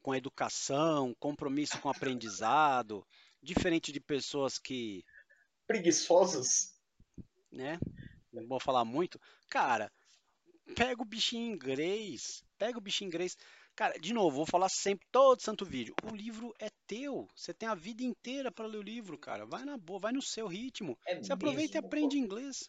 com 0.00 0.12
a 0.12 0.16
educação, 0.16 1.12
compromisso 1.18 1.80
com 1.80 1.88
o 1.88 1.90
aprendizado, 1.90 3.04
diferente 3.42 3.90
de 3.90 3.98
pessoas 3.98 4.56
que. 4.56 5.04
preguiçosas. 5.66 6.78
Né? 7.50 7.76
Não 8.32 8.46
vou 8.46 8.60
falar 8.60 8.84
muito. 8.84 9.20
Cara, 9.50 9.90
pega 10.76 11.02
o 11.02 11.04
bichinho 11.04 11.52
inglês. 11.52 12.44
Pega 12.56 12.78
o 12.78 12.80
bichinho 12.80 13.08
inglês. 13.08 13.36
Cara, 13.74 13.98
de 13.98 14.12
novo, 14.12 14.36
vou 14.36 14.46
falar 14.46 14.68
sempre, 14.68 15.04
todo 15.10 15.42
santo 15.42 15.64
vídeo. 15.64 15.96
O 16.04 16.14
livro 16.14 16.54
é 16.60 16.68
teu. 16.86 17.26
Você 17.34 17.52
tem 17.52 17.68
a 17.68 17.74
vida 17.74 18.04
inteira 18.04 18.52
para 18.52 18.66
ler 18.66 18.78
o 18.78 18.82
livro, 18.82 19.18
cara. 19.18 19.44
Vai 19.44 19.64
na 19.64 19.76
boa, 19.76 19.98
vai 19.98 20.12
no 20.12 20.22
seu 20.22 20.46
ritmo. 20.46 20.96
É 21.04 21.16
você 21.16 21.32
aproveita 21.32 21.78
e 21.78 21.80
aprende 21.80 22.16
inglês. 22.16 22.68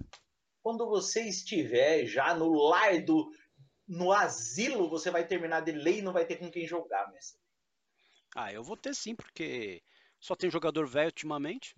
Quando 0.63 0.87
você 0.87 1.29
estiver 1.29 2.07
já 2.07 2.33
no 2.33 2.51
lar 2.51 2.99
do. 3.05 3.31
No 3.89 4.11
asilo, 4.11 4.87
você 4.87 5.09
vai 5.09 5.25
terminar 5.25 5.61
de 5.61 5.71
ler 5.71 5.97
e 5.97 6.01
não 6.03 6.13
vai 6.13 6.23
ter 6.23 6.37
com 6.37 6.51
quem 6.51 6.67
jogar, 6.67 7.11
mestre. 7.11 7.41
Ah, 8.35 8.53
eu 8.53 8.63
vou 8.63 8.77
ter 8.77 8.93
sim, 8.93 9.15
porque 9.15 9.81
só 10.19 10.35
tem 10.35 10.51
jogador 10.51 10.87
velho 10.87 11.07
ultimamente. 11.07 11.73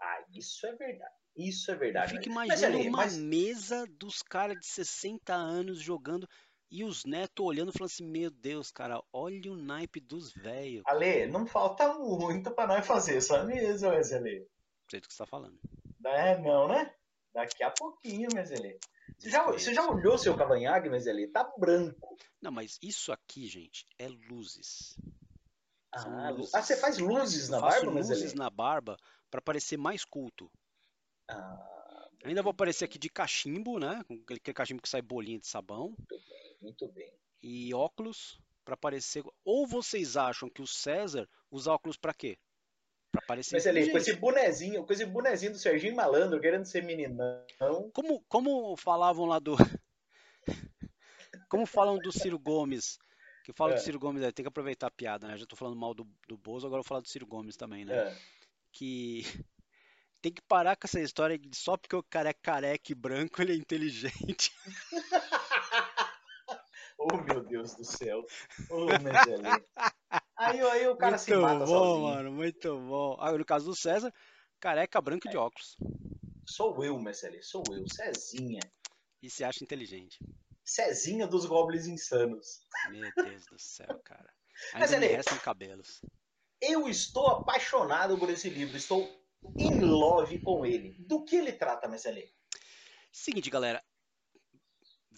Ah, 0.00 0.24
isso 0.34 0.66
é 0.66 0.74
verdade. 0.74 1.14
Isso 1.36 1.70
é 1.70 1.74
verdade. 1.74 2.12
Fica 2.12 2.28
imaginando 2.28 2.78
mas, 2.78 2.86
uma 2.86 2.96
mas... 2.96 3.18
mesa 3.18 3.86
dos 3.86 4.22
caras 4.22 4.58
de 4.58 4.66
60 4.66 5.34
anos 5.34 5.78
jogando. 5.78 6.26
E 6.72 6.84
os 6.84 7.04
netos 7.04 7.44
olhando 7.44 7.72
falando 7.72 7.90
assim, 7.90 8.06
meu 8.06 8.30
Deus, 8.30 8.70
cara, 8.70 9.02
olha 9.12 9.52
o 9.52 9.56
naipe 9.56 10.00
dos 10.00 10.32
velhos. 10.32 10.84
Ale, 10.86 11.26
não 11.26 11.44
falta 11.44 11.92
muito 11.94 12.50
para 12.52 12.68
nós 12.68 12.86
fazer 12.86 13.16
essa 13.16 13.44
mesa, 13.44 13.90
Wesley. 13.90 14.46
Sei 14.88 15.00
do 15.00 15.08
que 15.08 15.12
você 15.12 15.18
tá 15.18 15.26
falando. 15.26 15.58
É, 16.06 16.38
não, 16.38 16.68
né? 16.68 16.94
Daqui 17.34 17.62
a 17.62 17.70
pouquinho, 17.70 18.28
Mezelê. 18.34 18.78
Você 19.18 19.30
já, 19.30 19.44
você 19.44 19.74
já 19.74 19.86
olhou 19.88 20.16
seu 20.18 20.36
cavanhaque, 20.36 20.88
Mezelê? 20.88 21.28
Tá 21.28 21.44
branco. 21.58 22.16
Não, 22.40 22.50
mas 22.50 22.78
isso 22.82 23.12
aqui, 23.12 23.46
gente, 23.46 23.86
é 23.98 24.08
luzes. 24.08 24.96
Ah, 25.92 26.30
luzes. 26.30 26.54
ah 26.54 26.62
você 26.62 26.76
faz 26.76 26.98
luzes 26.98 27.48
na 27.48 27.60
barba, 27.60 27.90
Mezelê? 27.92 28.20
luzes 28.20 28.34
na 28.34 28.48
barba 28.48 28.96
para 29.30 29.42
parecer 29.42 29.76
mais 29.76 30.04
culto. 30.04 30.50
Ah, 31.28 32.08
Ainda 32.24 32.42
vou 32.42 32.50
aparecer 32.50 32.84
aqui 32.84 32.98
de 32.98 33.08
cachimbo, 33.08 33.78
né? 33.78 34.02
Com 34.06 34.14
aquele 34.22 34.54
cachimbo 34.54 34.82
que 34.82 34.88
sai 34.88 35.00
bolinha 35.00 35.38
de 35.38 35.46
sabão. 35.46 35.88
Muito 35.88 36.18
bem, 36.28 36.56
muito 36.60 36.88
bem. 36.88 37.12
E 37.42 37.72
óculos 37.72 38.38
para 38.64 38.76
parecer. 38.76 39.24
Ou 39.44 39.66
vocês 39.66 40.16
acham 40.16 40.50
que 40.50 40.60
o 40.60 40.66
César 40.66 41.28
usa 41.50 41.72
óculos 41.72 41.96
para 41.96 42.12
quê? 42.12 42.38
Pra 43.30 43.30
parecer. 43.30 43.54
Mas 43.54 43.66
ali, 43.66 43.90
com 43.90 43.98
esse 43.98 44.14
bonezinho, 44.14 44.84
com 44.84 44.92
esse 44.92 45.06
bonezinho 45.06 45.52
do 45.52 45.58
Serginho 45.58 45.94
Malandro, 45.94 46.40
querendo 46.40 46.64
ser 46.64 46.82
meninão. 46.82 47.44
Como, 47.92 48.24
como 48.28 48.76
falavam 48.76 49.26
lá 49.26 49.38
do. 49.38 49.56
como 51.48 51.66
falam 51.66 51.98
do 51.98 52.10
Ciro 52.10 52.38
Gomes? 52.38 52.98
Que 53.44 53.52
fala 53.52 53.72
é. 53.72 53.74
do 53.76 53.80
Ciro 53.80 53.98
Gomes, 53.98 54.22
tem 54.32 54.44
que 54.44 54.48
aproveitar 54.48 54.88
a 54.88 54.90
piada, 54.90 55.28
né? 55.28 55.36
Já 55.36 55.46
tô 55.46 55.56
falando 55.56 55.76
mal 55.76 55.94
do, 55.94 56.06
do 56.28 56.36
Bozo, 56.36 56.66
agora 56.66 56.80
eu 56.80 56.82
vou 56.82 56.88
falar 56.88 57.00
do 57.00 57.08
Ciro 57.08 57.26
Gomes 57.26 57.56
também, 57.56 57.84
né? 57.84 57.94
É. 57.94 58.16
Que 58.72 59.22
tem 60.20 60.32
que 60.32 60.42
parar 60.42 60.76
com 60.76 60.86
essa 60.86 61.00
história 61.00 61.38
de 61.38 61.56
só 61.56 61.76
porque 61.76 61.96
o 61.96 62.02
cara 62.02 62.30
é 62.30 62.34
careca 62.34 62.92
e 62.92 62.94
branco, 62.94 63.40
ele 63.40 63.52
é 63.52 63.56
inteligente. 63.56 64.52
oh, 66.98 67.16
meu 67.16 67.42
Deus 67.44 67.74
do 67.74 67.84
céu. 67.84 68.24
Oh, 68.68 68.86
Mezelê. 68.86 69.50
Aí, 70.40 70.58
aí 70.58 70.88
o 70.88 70.96
cara 70.96 71.18
muito 71.18 71.24
se 71.24 71.36
mata 71.36 71.66
bom, 71.66 71.66
sozinho. 71.66 72.02
mano, 72.02 72.32
muito 72.32 72.80
bom. 72.80 73.14
Ah, 73.20 73.30
no 73.30 73.44
caso 73.44 73.66
do 73.66 73.76
César, 73.76 74.10
careca 74.58 74.98
branco 74.98 75.28
é. 75.28 75.30
de 75.30 75.36
óculos. 75.36 75.76
Sou 76.46 76.82
eu, 76.82 76.98
Mezelê, 76.98 77.42
sou 77.42 77.62
eu, 77.70 77.86
Cezinha. 77.86 78.62
E 79.22 79.28
se 79.28 79.44
acha 79.44 79.62
inteligente. 79.62 80.18
Cezinha 80.64 81.26
dos 81.26 81.44
Goblins 81.44 81.86
Insanos. 81.86 82.62
Meu 82.88 83.12
Deus 83.22 83.44
do 83.44 83.58
céu, 83.58 84.00
cara. 84.02 84.32
Ainda 84.72 84.88
Mas, 84.88 84.98
me 84.98 85.06
restam 85.08 85.36
cabelos. 85.38 86.00
Eu 86.58 86.88
estou 86.88 87.28
apaixonado 87.28 88.16
por 88.18 88.30
esse 88.30 88.48
livro. 88.48 88.78
Estou 88.78 89.22
em 89.58 89.78
love 89.78 90.38
com 90.38 90.64
ele. 90.64 90.96
Do 91.00 91.22
que 91.22 91.36
ele 91.36 91.52
trata, 91.52 91.86
Messalê? 91.86 92.32
Seguinte, 93.12 93.50
galera. 93.50 93.84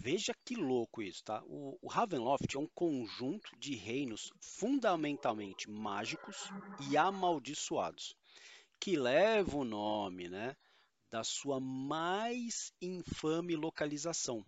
Veja 0.04 0.34
que 0.44 0.56
louco 0.56 1.00
isso, 1.00 1.22
tá? 1.22 1.44
O, 1.44 1.78
o 1.80 1.86
Ravenloft 1.86 2.52
é 2.56 2.58
um 2.58 2.66
conjunto 2.74 3.56
de 3.56 3.76
reinos 3.76 4.32
fundamentalmente 4.40 5.70
mágicos 5.70 6.48
e 6.90 6.96
amaldiçoados, 6.96 8.16
que 8.80 8.96
leva 8.96 9.56
o 9.56 9.64
nome, 9.64 10.28
né, 10.28 10.56
da 11.08 11.22
sua 11.22 11.60
mais 11.60 12.72
infame 12.82 13.54
localização, 13.54 14.44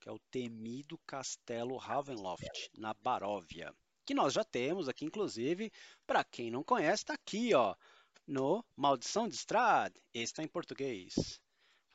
que 0.00 0.08
é 0.08 0.12
o 0.12 0.18
temido 0.28 0.98
Castelo 1.06 1.76
Ravenloft, 1.76 2.68
na 2.76 2.92
Baróvia, 2.92 3.72
que 4.04 4.12
nós 4.12 4.32
já 4.32 4.42
temos 4.42 4.88
aqui, 4.88 5.04
inclusive, 5.04 5.70
para 6.04 6.24
quem 6.24 6.50
não 6.50 6.64
conhece, 6.64 7.04
está 7.04 7.14
aqui, 7.14 7.54
ó, 7.54 7.76
no 8.26 8.64
Maldição 8.74 9.28
de 9.28 9.36
Strahd. 9.36 9.94
Esse 10.12 10.32
está 10.32 10.42
em 10.42 10.48
português. 10.48 11.40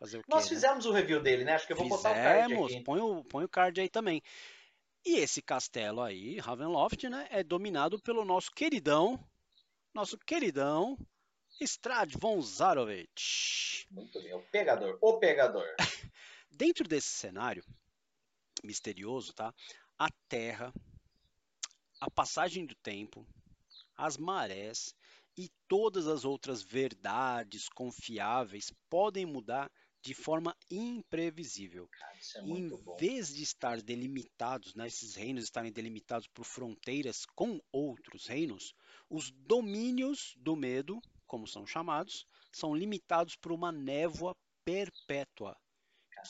Fazer 0.02 0.18
o 0.18 0.24
quê, 0.24 0.28
Nós 0.32 0.46
né? 0.46 0.50
fizemos 0.50 0.86
o 0.88 0.92
review 0.92 1.22
dele, 1.22 1.44
né? 1.44 1.54
Acho 1.54 1.68
que 1.68 1.74
eu 1.74 1.78
vou 1.78 1.86
Fizemos, 1.86 2.04
botar 2.04 2.20
o 2.20 2.24
card 2.24 2.54
aqui. 2.56 2.84
Põe 2.84 3.00
o, 3.00 3.24
põe 3.24 3.44
o 3.44 3.50
card 3.50 3.82
aí 3.82 3.88
também. 3.88 4.24
E 5.06 5.20
esse 5.20 5.44
castelo 5.44 6.02
aí, 6.02 6.40
Ravenloft, 6.40 7.08
né, 7.08 7.28
é 7.30 7.44
dominado 7.44 8.00
pelo 8.00 8.26
nosso 8.26 8.52
queridão, 8.52 9.24
nosso 9.94 10.18
queridão 10.18 10.98
Strad 11.60 12.16
von 12.18 12.42
Zarovich. 12.42 13.86
Muito 13.92 14.20
bem, 14.20 14.34
o 14.34 14.42
pegador, 14.42 14.98
o 15.00 15.20
pegador. 15.20 15.68
Dentro 16.50 16.88
desse 16.88 17.10
cenário 17.10 17.64
misterioso, 18.64 19.34
tá? 19.34 19.54
A 20.00 20.10
Terra, 20.28 20.74
a 22.00 22.10
passagem 22.10 22.66
do 22.66 22.74
tempo, 22.74 23.24
as 23.96 24.18
marés 24.18 24.96
e 25.38 25.48
todas 25.68 26.08
as 26.08 26.26
outras 26.26 26.64
verdades 26.64 27.70
confiáveis 27.70 28.74
podem 28.90 29.28
mudar 29.28 29.72
de 30.02 30.14
forma 30.14 30.56
imprevisível. 30.70 31.88
Cara, 31.88 32.18
é 32.36 32.42
em 32.42 32.70
bom. 32.70 32.98
vez 32.98 33.34
de 33.34 33.44
estar 33.44 33.82
delimitados, 33.82 34.74
né, 34.74 34.88
esses 34.88 35.16
reinos 35.16 35.44
estarem 35.44 35.72
delimitados 35.72 36.28
por 36.28 36.44
fronteiras 36.44 37.26
com 37.36 37.60
outros 37.72 38.26
reinos, 38.26 38.74
os 39.10 39.32
domínios 39.32 40.34
do 40.38 40.56
medo, 40.56 41.00
como 41.28 41.48
são 41.48 41.66
chamados, 41.66 42.26
são 42.52 42.76
limitados 42.76 43.36
por 43.36 43.52
uma 43.52 43.72
névoa 43.72 44.36
perpétua 44.66 45.58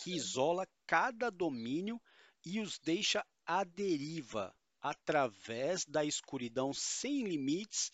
que 0.04 0.16
isola 0.16 0.68
cada 0.88 1.30
domínio 1.30 2.02
e 2.46 2.60
os 2.60 2.80
deixa 2.80 3.26
à 3.46 3.64
deriva 3.64 4.56
através 4.82 5.86
da 5.86 6.04
escuridão 6.04 6.74
sem 6.74 7.24
limites 7.24 7.92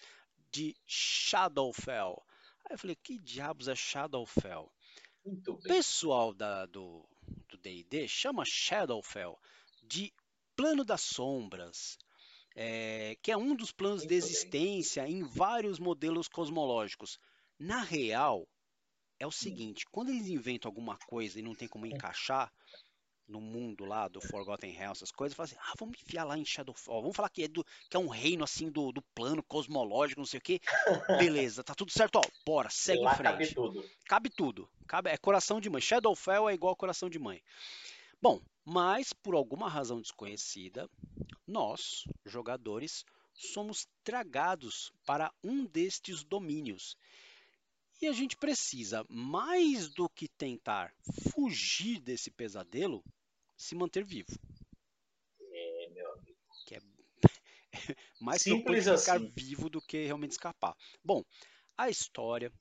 de 0.51 0.75
Shadowfell. 0.85 2.23
Aí 2.65 2.73
eu 2.73 2.77
falei, 2.77 2.95
que 2.95 3.17
diabos 3.17 3.67
é 3.67 3.75
Shadowfell? 3.75 4.71
O 5.47 5.57
bem. 5.57 5.67
pessoal 5.67 6.33
da, 6.33 6.65
do 6.65 7.07
D&D 7.61 8.07
chama 8.07 8.43
Shadowfell 8.45 9.37
de 9.83 10.13
plano 10.55 10.83
das 10.85 11.01
sombras, 11.01 11.97
é, 12.55 13.15
que 13.21 13.31
é 13.31 13.37
um 13.37 13.55
dos 13.55 13.71
planos 13.71 13.99
Muito 14.01 14.09
de 14.09 14.15
bem. 14.15 14.17
existência 14.17 15.07
em 15.07 15.23
vários 15.23 15.79
modelos 15.79 16.27
cosmológicos. 16.27 17.19
Na 17.59 17.81
real, 17.81 18.47
é 19.19 19.27
o 19.27 19.31
seguinte, 19.31 19.85
quando 19.91 20.09
eles 20.09 20.27
inventam 20.27 20.69
alguma 20.69 20.97
coisa 21.07 21.39
e 21.39 21.43
não 21.43 21.55
tem 21.55 21.67
como 21.67 21.85
encaixar 21.85 22.51
no 23.27 23.41
mundo 23.41 23.85
lá 23.85 24.07
do 24.07 24.21
Forgotten 24.21 24.71
Realms, 24.71 24.99
essas 24.99 25.11
coisas, 25.11 25.35
falam 25.35 25.45
assim, 25.51 25.57
ah, 25.59 25.73
vamos 25.77 25.99
enfiar 26.01 26.23
lá 26.23 26.37
em 26.37 26.45
Shadowfell, 26.45 27.01
vamos 27.01 27.15
falar 27.15 27.29
que 27.29 27.43
é, 27.43 27.47
do, 27.47 27.65
que 27.89 27.97
é 27.97 27.99
um 27.99 28.07
reino 28.07 28.43
assim 28.43 28.69
do, 28.69 28.91
do 28.91 29.01
plano 29.13 29.43
cosmológico, 29.43 30.21
não 30.21 30.25
sei 30.25 30.37
o 30.37 30.41
que. 30.41 30.61
Beleza, 31.19 31.63
tá 31.63 31.75
tudo 31.75 31.91
certo, 31.91 32.17
ó, 32.17 32.21
bora, 32.45 32.69
segue 32.69 33.01
Lá 33.01 33.13
em 33.13 33.15
frente. 33.15 33.31
cabe 33.31 33.53
tudo. 33.53 33.89
Cabe 34.05 34.29
tudo. 34.29 34.69
Cabe, 34.87 35.09
é 35.09 35.17
coração 35.17 35.59
de 35.59 35.69
mãe. 35.69 35.81
Shadowfell 35.81 36.49
é 36.49 36.53
igual 36.53 36.75
coração 36.75 37.09
de 37.09 37.19
mãe. 37.19 37.41
Bom, 38.21 38.41
mas 38.65 39.13
por 39.13 39.35
alguma 39.35 39.69
razão 39.69 40.01
desconhecida, 40.01 40.89
nós, 41.45 42.05
jogadores, 42.25 43.05
somos 43.33 43.87
tragados 44.03 44.91
para 45.05 45.31
um 45.43 45.65
destes 45.65 46.23
domínios. 46.23 46.97
E 48.01 48.07
a 48.07 48.13
gente 48.13 48.35
precisa, 48.35 49.05
mais 49.09 49.89
do 49.89 50.07
que 50.09 50.27
tentar 50.27 50.93
fugir 51.31 51.99
desse 51.99 52.29
pesadelo, 52.29 53.03
se 53.57 53.75
manter 53.75 54.05
vivo. 54.05 54.31
É, 55.41 55.89
meu 55.89 56.13
amigo. 56.13 56.37
Mais 58.19 58.41
Simples 58.41 58.83
preocupante 58.83 58.99
ficar 58.99 59.17
assim. 59.17 59.33
vivo 59.35 59.69
do 59.69 59.81
que 59.81 60.05
realmente 60.05 60.31
escapar. 60.31 60.75
Bom, 61.03 61.23
a 61.77 61.89
história, 61.89 62.51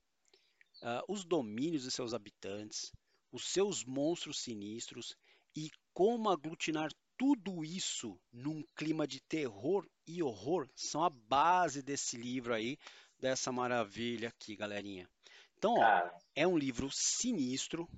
ah, 0.83 1.03
os 1.09 1.25
domínios 1.25 1.83
de 1.83 1.91
seus 1.91 2.15
habitantes, 2.15 2.93
os 3.33 3.45
seus 3.45 3.85
monstros 3.85 4.41
sinistros 4.41 5.17
e 5.55 5.71
como 5.93 6.31
aglutinar 6.31 6.91
tudo 7.17 7.65
isso 7.65 8.19
num 8.31 8.63
clima 8.75 9.07
de 9.07 9.21
terror 9.21 9.89
e 10.07 10.23
horror 10.23 10.69
são 10.75 11.03
a 11.03 11.09
base 11.09 11.83
desse 11.83 12.17
livro 12.17 12.53
aí, 12.53 12.77
dessa 13.19 13.51
maravilha 13.51 14.29
aqui, 14.29 14.55
galerinha. 14.55 15.09
Então, 15.57 15.75
ó, 15.79 16.11
é 16.35 16.47
um 16.47 16.59
livro 16.59 16.91
sinistro, 16.91 17.89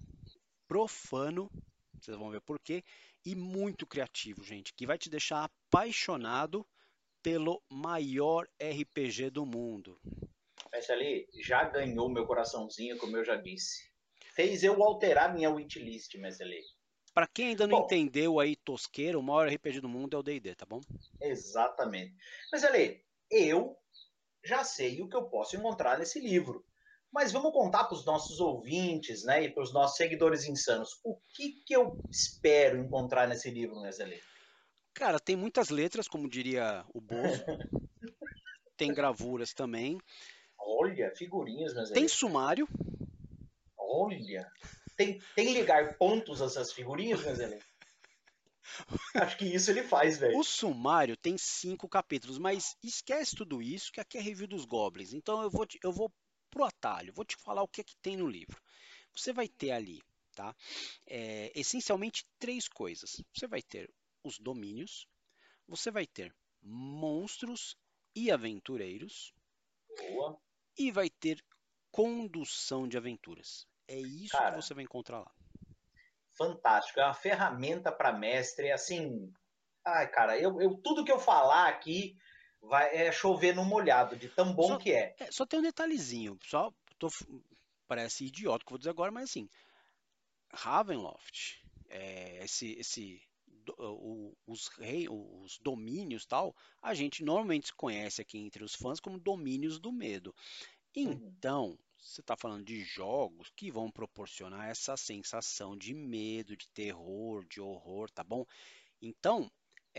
profano, 0.68 1.50
vocês 2.04 2.16
vão 2.16 2.30
ver 2.30 2.40
por 2.40 2.58
quê, 2.58 2.82
e 3.24 3.34
muito 3.34 3.86
criativo, 3.86 4.42
gente, 4.42 4.72
que 4.74 4.86
vai 4.86 4.98
te 4.98 5.10
deixar 5.10 5.44
apaixonado 5.44 6.66
pelo 7.22 7.62
maior 7.68 8.48
RPG 8.62 9.30
do 9.30 9.44
mundo. 9.44 10.00
essa 10.72 10.92
ali 10.92 11.28
já 11.40 11.64
ganhou 11.64 12.08
meu 12.08 12.26
coraçãozinho, 12.26 12.96
como 12.98 13.16
eu 13.16 13.24
já 13.24 13.36
disse. 13.36 13.90
Fez 14.34 14.62
eu 14.62 14.82
alterar 14.82 15.34
minha 15.34 15.50
wishlist, 15.50 16.14
mas 16.16 16.40
ali. 16.40 16.62
Para 17.12 17.26
quem 17.26 17.48
ainda 17.48 17.66
não 17.66 17.80
Bom. 17.80 17.84
entendeu 17.84 18.38
aí 18.38 18.54
Tosqueira, 18.54 19.18
o 19.18 19.22
maior 19.22 19.48
RPG 19.48 19.80
do 19.80 19.88
mundo 19.88 20.16
é 20.16 20.20
o 20.20 20.22
D&D, 20.22 20.54
tá 20.54 20.64
bom? 20.64 20.80
Exatamente. 21.20 22.14
Mas 22.52 22.62
ali, 22.62 23.04
eu 23.30 23.76
já 24.44 24.62
sei 24.62 25.02
o 25.02 25.08
que 25.08 25.16
eu 25.16 25.24
posso 25.24 25.56
encontrar 25.56 25.98
nesse 25.98 26.20
livro. 26.20 26.64
Mas 27.12 27.32
vamos 27.32 27.52
contar 27.52 27.84
para 27.84 27.94
os 27.94 28.04
nossos 28.04 28.38
ouvintes, 28.38 29.24
né, 29.24 29.44
e 29.44 29.50
para 29.50 29.62
os 29.62 29.72
nossos 29.72 29.96
seguidores 29.96 30.46
insanos, 30.46 31.00
o 31.02 31.18
que 31.34 31.62
que 31.64 31.74
eu 31.74 31.98
espero 32.10 32.78
encontrar 32.78 33.26
nesse 33.26 33.50
livro, 33.50 33.80
Mesley? 33.80 34.20
Cara, 34.94 35.18
tem 35.18 35.36
muitas 35.36 35.70
letras, 35.70 36.06
como 36.06 36.28
diria 36.28 36.84
o 36.92 37.00
Bozo. 37.00 37.44
tem 38.76 38.92
gravuras 38.92 39.54
também. 39.54 39.98
Olha, 40.58 41.10
figurinhas, 41.16 41.74
Mesley. 41.74 41.94
Tem 41.94 42.08
sumário. 42.08 42.68
Olha, 43.76 44.46
tem, 44.96 45.18
tem 45.34 45.52
ligar 45.52 45.96
pontos 45.96 46.42
a 46.42 46.46
essas 46.46 46.72
figurinhas, 46.72 47.24
Mesley? 47.24 47.58
Acho 49.14 49.36
que 49.38 49.46
isso 49.46 49.70
ele 49.70 49.82
faz, 49.82 50.18
velho. 50.18 50.36
O 50.36 50.44
sumário 50.44 51.16
tem 51.16 51.36
cinco 51.38 51.88
capítulos, 51.88 52.38
mas 52.38 52.76
esquece 52.82 53.34
tudo 53.34 53.62
isso, 53.62 53.90
que 53.92 54.00
aqui 54.00 54.18
é 54.18 54.20
review 54.20 54.46
dos 54.46 54.64
Goblins. 54.64 55.12
Então 55.12 55.42
eu 55.42 55.50
vou, 55.50 55.66
eu 55.82 55.92
vou 55.92 56.12
pro 56.50 56.64
atalho, 56.64 57.12
vou 57.12 57.24
te 57.24 57.36
falar 57.36 57.62
o 57.62 57.68
que 57.68 57.80
é 57.80 57.84
que 57.84 57.96
tem 57.96 58.16
no 58.16 58.26
livro. 58.26 58.60
Você 59.14 59.32
vai 59.32 59.48
ter 59.48 59.72
ali, 59.72 60.02
tá? 60.34 60.54
É, 61.06 61.52
essencialmente 61.54 62.26
três 62.38 62.68
coisas. 62.68 63.22
Você 63.34 63.46
vai 63.46 63.62
ter 63.62 63.92
os 64.22 64.38
domínios, 64.38 65.08
você 65.66 65.90
vai 65.90 66.06
ter 66.06 66.34
monstros 66.62 67.76
e 68.14 68.30
aventureiros, 68.30 69.32
Boa. 69.96 70.38
e 70.76 70.90
vai 70.90 71.08
ter 71.08 71.44
condução 71.90 72.86
de 72.86 72.96
aventuras. 72.96 73.66
É 73.86 73.98
isso 73.98 74.36
Cara, 74.36 74.50
que 74.50 74.62
você 74.62 74.74
vai 74.74 74.84
encontrar 74.84 75.20
lá. 75.20 75.32
Fantástico. 76.36 77.00
É 77.00 77.04
uma 77.04 77.14
ferramenta 77.14 77.90
para 77.90 78.12
mestre, 78.12 78.70
assim. 78.70 79.32
Ai, 79.84 80.08
cara, 80.08 80.38
eu, 80.38 80.60
eu, 80.60 80.76
tudo 80.76 81.04
que 81.04 81.10
eu 81.10 81.18
falar 81.18 81.68
aqui 81.68 82.16
vai 82.62 82.94
é 82.94 83.12
chover 83.12 83.54
no 83.54 83.64
molhado, 83.64 84.16
de 84.16 84.28
tão 84.28 84.52
bom 84.52 84.68
só, 84.68 84.76
que 84.78 84.92
é. 84.92 85.14
é. 85.18 85.30
Só 85.30 85.46
tem 85.46 85.60
um 85.60 85.62
detalhezinho. 85.62 86.38
Só 86.44 86.72
tô, 86.98 87.08
parece 87.86 88.26
idiota 88.26 88.64
que 88.64 88.70
eu 88.70 88.74
vou 88.74 88.78
dizer 88.78 88.90
agora, 88.90 89.10
mas 89.10 89.30
assim. 89.30 89.48
Ravenloft, 90.50 91.62
é, 91.90 92.42
esse, 92.42 92.72
esse 92.78 93.22
o, 93.78 94.34
os, 94.46 94.68
rei, 94.68 95.06
os 95.08 95.58
domínios 95.58 96.24
tal, 96.24 96.54
a 96.80 96.94
gente 96.94 97.22
normalmente 97.22 97.74
conhece 97.74 98.22
aqui 98.22 98.38
entre 98.38 98.64
os 98.64 98.74
fãs 98.74 99.00
como 99.00 99.18
domínios 99.18 99.78
do 99.78 99.92
medo. 99.92 100.34
Uhum. 100.96 101.12
Então, 101.12 101.78
você 101.98 102.20
está 102.20 102.36
falando 102.36 102.64
de 102.64 102.82
jogos 102.82 103.50
que 103.54 103.70
vão 103.70 103.90
proporcionar 103.90 104.68
essa 104.68 104.96
sensação 104.96 105.76
de 105.76 105.92
medo, 105.92 106.56
de 106.56 106.68
terror, 106.68 107.44
de 107.46 107.60
horror, 107.60 108.10
tá 108.10 108.24
bom? 108.24 108.46
Então, 109.00 109.50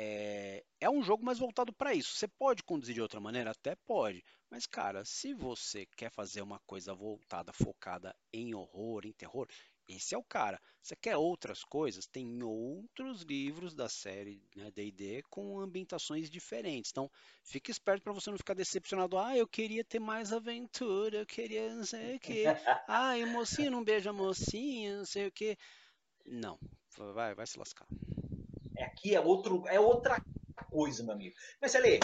é, 0.02 0.64
é 0.80 0.90
um 0.90 1.04
jogo 1.04 1.26
mais 1.26 1.40
voltado 1.40 1.74
para 1.74 1.94
isso. 1.94 2.16
Você 2.16 2.26
pode 2.26 2.64
conduzir 2.64 2.96
de 2.96 3.02
outra 3.02 3.20
maneira? 3.20 3.52
Até 3.52 3.76
pode. 3.76 4.24
Mas, 4.50 4.66
cara, 4.66 5.04
se 5.04 5.34
você 5.34 5.86
quer 5.98 6.10
fazer 6.10 6.42
uma 6.42 6.58
coisa 6.60 6.94
voltada, 6.94 7.52
focada 7.52 8.16
em 8.32 8.56
horror, 8.56 9.06
em 9.06 9.12
terror, 9.12 9.46
esse 9.90 10.16
é 10.16 10.18
o 10.18 10.24
cara. 10.24 10.58
Você 10.82 10.96
quer 10.96 11.18
outras 11.18 11.66
coisas? 11.66 12.08
Tem 12.08 12.42
outros 12.42 13.24
livros 13.24 13.76
da 13.76 13.90
série 13.90 14.42
D&D 14.74 15.16
né, 15.18 15.22
com 15.30 15.60
ambientações 15.60 16.30
diferentes. 16.30 16.92
Então, 16.92 17.12
fique 17.44 17.70
esperto 17.70 18.02
para 18.02 18.14
você 18.14 18.30
não 18.30 18.38
ficar 18.38 18.54
decepcionado. 18.54 19.18
Ah, 19.18 19.36
eu 19.36 19.50
queria 19.50 19.84
ter 19.84 20.00
mais 20.00 20.32
aventura, 20.32 21.18
eu 21.18 21.26
queria 21.26 21.76
não 21.76 21.84
sei 21.84 22.16
o 22.16 22.20
quê. 22.22 22.44
Ah, 22.88 23.18
e 23.18 23.26
mocinho 23.26 23.70
não 23.70 23.84
beija 23.84 24.14
mocinha, 24.14 24.98
não 24.98 25.06
sei 25.06 25.28
o 25.28 25.32
quê. 25.32 25.58
Não, 26.26 26.58
vai, 27.14 27.36
vai 27.36 27.46
se 27.46 27.60
lascar. 27.60 27.86
É, 28.80 28.86
aqui 28.86 29.14
é, 29.14 29.20
outro, 29.20 29.68
é 29.68 29.78
outra 29.78 30.24
coisa, 30.72 31.04
meu 31.04 31.14
amigo. 31.14 31.36
Mas, 31.62 31.76
Ale, 31.76 32.00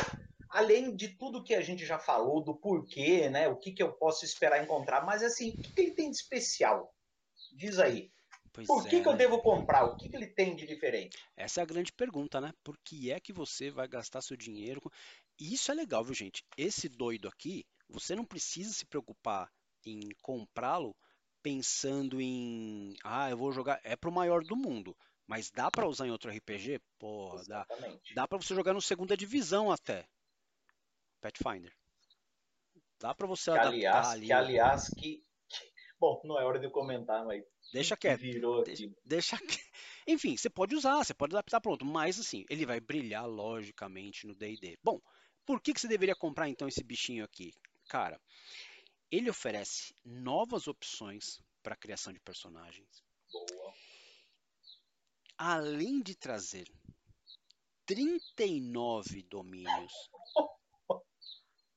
além 0.49 0.93
de 0.93 1.17
tudo 1.17 1.43
que 1.43 1.55
a 1.55 1.61
gente 1.61 1.85
já 1.85 1.97
falou, 1.97 2.43
do 2.43 2.53
porquê, 2.53 3.29
né? 3.29 3.47
O 3.47 3.55
que, 3.55 3.71
que 3.71 3.81
eu 3.81 3.93
posso 3.93 4.25
esperar 4.25 4.61
encontrar, 4.61 5.05
mas 5.05 5.23
assim, 5.23 5.51
o 5.51 5.57
que, 5.57 5.71
que 5.71 5.81
ele 5.81 5.91
tem 5.91 6.11
de 6.11 6.17
especial? 6.17 6.93
Diz 7.53 7.79
aí. 7.79 8.11
Pois 8.51 8.67
Por 8.67 8.87
que, 8.87 8.97
é, 8.97 9.01
que 9.01 9.07
eu 9.07 9.13
né? 9.13 9.17
devo 9.17 9.41
comprar? 9.41 9.85
O 9.85 9.95
que, 9.95 10.09
que 10.09 10.15
ele 10.15 10.27
tem 10.27 10.55
de 10.55 10.65
diferente? 10.65 11.17
Essa 11.35 11.61
é 11.61 11.63
a 11.63 11.65
grande 11.65 11.93
pergunta, 11.93 12.41
né? 12.41 12.51
Por 12.63 12.77
que 12.83 13.11
é 13.11 13.19
que 13.19 13.31
você 13.31 13.71
vai 13.71 13.87
gastar 13.87 14.21
seu 14.21 14.35
dinheiro? 14.35 14.81
Com... 14.81 14.89
Isso 15.39 15.71
é 15.71 15.75
legal, 15.75 16.03
viu, 16.03 16.13
gente? 16.13 16.43
Esse 16.57 16.89
doido 16.89 17.29
aqui, 17.29 17.65
você 17.89 18.15
não 18.15 18.25
precisa 18.25 18.73
se 18.73 18.85
preocupar 18.85 19.49
em 19.85 20.09
comprá-lo 20.21 20.95
pensando 21.43 22.19
em, 22.19 22.95
ah, 23.03 23.29
eu 23.29 23.37
vou 23.37 23.51
jogar, 23.51 23.79
é 23.83 23.95
pro 23.95 24.11
maior 24.11 24.43
do 24.43 24.55
mundo, 24.55 24.97
mas 25.27 25.51
dá 25.51 25.69
para 25.71 25.87
usar 25.87 26.07
em 26.07 26.11
outro 26.11 26.31
RPG? 26.31 26.79
Porra, 26.97 27.43
dá. 27.45 27.67
Dá 28.13 28.27
para 28.27 28.37
você 28.37 28.53
jogar 28.53 28.73
no 28.73 28.81
segunda 28.81 29.15
divisão 29.17 29.71
até. 29.71 30.07
Pathfinder. 31.21 31.73
Dá 32.99 33.13
para 33.13 33.27
você 33.27 33.51
que, 33.51 33.57
aliás, 33.57 34.07
ali. 34.07 34.27
Que 34.27 34.33
aliás 34.33 34.89
que 34.89 35.23
Bom, 35.99 36.21
não 36.25 36.39
é 36.39 36.43
hora 36.43 36.59
de 36.59 36.65
eu 36.65 36.71
comentar, 36.71 37.25
mas. 37.25 37.43
Deixa 37.71 37.97
quieto. 37.97 38.19
Virou 38.19 38.63
deixa, 38.63 38.89
deixa 39.03 39.37
Enfim, 40.07 40.37
você 40.37 40.49
pode 40.49 40.75
usar, 40.75 41.03
você 41.03 41.13
pode 41.13 41.33
adaptar 41.33 41.59
para 41.59 41.71
outro, 41.71 41.87
mas 41.87 42.19
assim, 42.19 42.45
ele 42.49 42.65
vai 42.65 42.79
brilhar 42.79 43.27
logicamente 43.27 44.27
no 44.27 44.35
DD. 44.35 44.77
Bom, 44.83 45.01
por 45.45 45.61
que, 45.61 45.73
que 45.73 45.81
você 45.81 45.87
deveria 45.87 46.15
comprar 46.15 46.47
então 46.47 46.67
esse 46.67 46.83
bichinho 46.83 47.23
aqui? 47.23 47.53
Cara, 47.89 48.21
ele 49.11 49.29
oferece 49.29 49.95
novas 50.03 50.67
opções 50.67 51.39
para 51.63 51.75
criação 51.75 52.13
de 52.13 52.19
personagens. 52.19 53.03
Boa. 53.31 53.73
Além 55.37 56.01
de 56.01 56.15
trazer 56.15 56.67
39 57.85 59.23
domínios. 59.23 59.93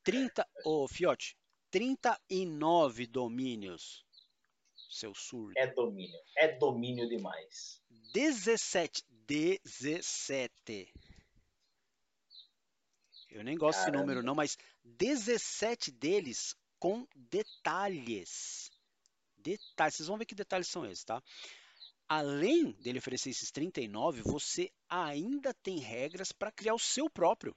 30, 0.05 0.49
ô 0.65 0.85
oh, 0.85 0.89
Fiote, 0.89 1.37
39 1.71 3.07
domínios 3.07 4.07
seu 4.89 5.15
surdo. 5.15 5.53
É 5.57 5.67
domínio. 5.67 6.19
É 6.37 6.57
domínio 6.57 7.09
demais. 7.09 7.81
17. 8.13 9.05
17. 9.27 10.93
Eu 13.31 13.45
nem 13.45 13.57
gosto 13.57 13.79
Caramba. 13.81 13.93
desse 13.93 14.07
número, 14.07 14.23
não, 14.23 14.35
mas 14.35 14.57
17 14.85 15.93
deles 15.93 16.57
com 16.79 17.07
detalhes. 17.15 18.71
Detalhes. 19.37 19.97
Vocês 19.97 20.07
vão 20.09 20.17
ver 20.17 20.25
que 20.25 20.35
detalhes 20.35 20.69
são 20.69 20.87
esses, 20.87 21.05
tá? 21.05 21.23
Além 22.09 22.73
dele 22.73 22.99
oferecer 22.99 23.31
esses 23.31 23.51
39, 23.51 24.23
você 24.23 24.71
ainda 24.89 25.53
tem 25.53 25.79
regras 25.79 26.33
para 26.33 26.51
criar 26.51 26.75
o 26.75 26.79
seu 26.79 27.11
próprio. 27.11 27.55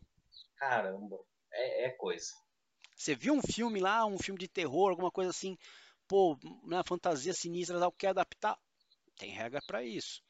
Caramba, 0.57 1.17
é, 1.53 1.85
é 1.85 1.89
coisa. 1.91 2.31
Você 2.95 3.15
viu 3.15 3.33
um 3.33 3.41
filme 3.41 3.79
lá, 3.79 4.05
um 4.05 4.17
filme 4.17 4.39
de 4.39 4.47
terror, 4.47 4.89
alguma 4.89 5.09
coisa 5.11 5.31
assim, 5.31 5.57
pô, 6.07 6.37
na 6.63 6.83
fantasia 6.83 7.33
sinistra, 7.33 7.79
tal, 7.79 7.91
quer 7.93 8.09
adaptar? 8.09 8.59
Tem 9.17 9.31
regra 9.31 9.61
para 9.65 9.83
isso. 9.83 10.21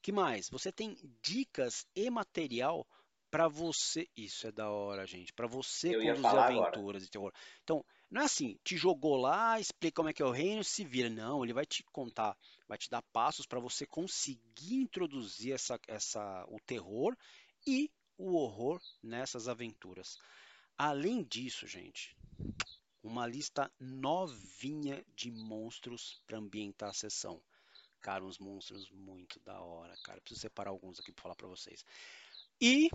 Que 0.00 0.12
mais? 0.12 0.48
Você 0.50 0.70
tem 0.70 0.96
dicas 1.20 1.86
e 1.94 2.08
material 2.08 2.86
para 3.30 3.48
você. 3.48 4.08
Isso 4.16 4.46
é 4.46 4.52
da 4.52 4.70
hora, 4.70 5.06
gente. 5.06 5.32
Para 5.32 5.46
você 5.46 5.94
Eu 5.94 6.00
conduzir 6.00 6.38
aventuras 6.38 6.76
agora. 6.76 6.98
e 7.04 7.08
terror. 7.08 7.32
Então, 7.64 7.84
não 8.10 8.22
é 8.22 8.24
assim, 8.24 8.56
te 8.62 8.76
jogou 8.76 9.16
lá, 9.16 9.58
explica 9.58 9.96
como 9.96 10.08
é 10.08 10.12
que 10.12 10.22
é 10.22 10.24
o 10.24 10.30
reino, 10.30 10.62
se 10.62 10.84
vira. 10.84 11.10
Não, 11.10 11.42
ele 11.44 11.52
vai 11.52 11.66
te 11.66 11.82
contar, 11.92 12.36
vai 12.68 12.78
te 12.78 12.90
dar 12.90 13.02
passos 13.12 13.46
para 13.46 13.60
você 13.60 13.86
conseguir 13.86 14.74
introduzir 14.74 15.52
essa, 15.52 15.78
essa, 15.86 16.44
o 16.48 16.58
terror 16.60 17.16
e 17.66 17.90
o 18.18 18.34
horror 18.34 18.80
nessas 19.02 19.48
aventuras. 19.48 20.18
Além 20.76 21.22
disso, 21.22 21.66
gente, 21.66 22.16
uma 23.02 23.26
lista 23.26 23.70
novinha 23.78 25.04
de 25.14 25.30
monstros 25.30 26.20
para 26.26 26.38
ambientar 26.38 26.90
a 26.90 26.94
sessão. 26.94 27.40
Cara, 28.00 28.24
uns 28.24 28.38
monstros 28.38 28.90
muito 28.90 29.40
da 29.40 29.60
hora, 29.60 29.96
cara. 30.04 30.20
Preciso 30.20 30.40
separar 30.40 30.70
alguns 30.70 30.98
aqui 31.00 31.12
para 31.12 31.22
falar 31.22 31.34
para 31.34 31.48
vocês. 31.48 31.84
E 32.60 32.90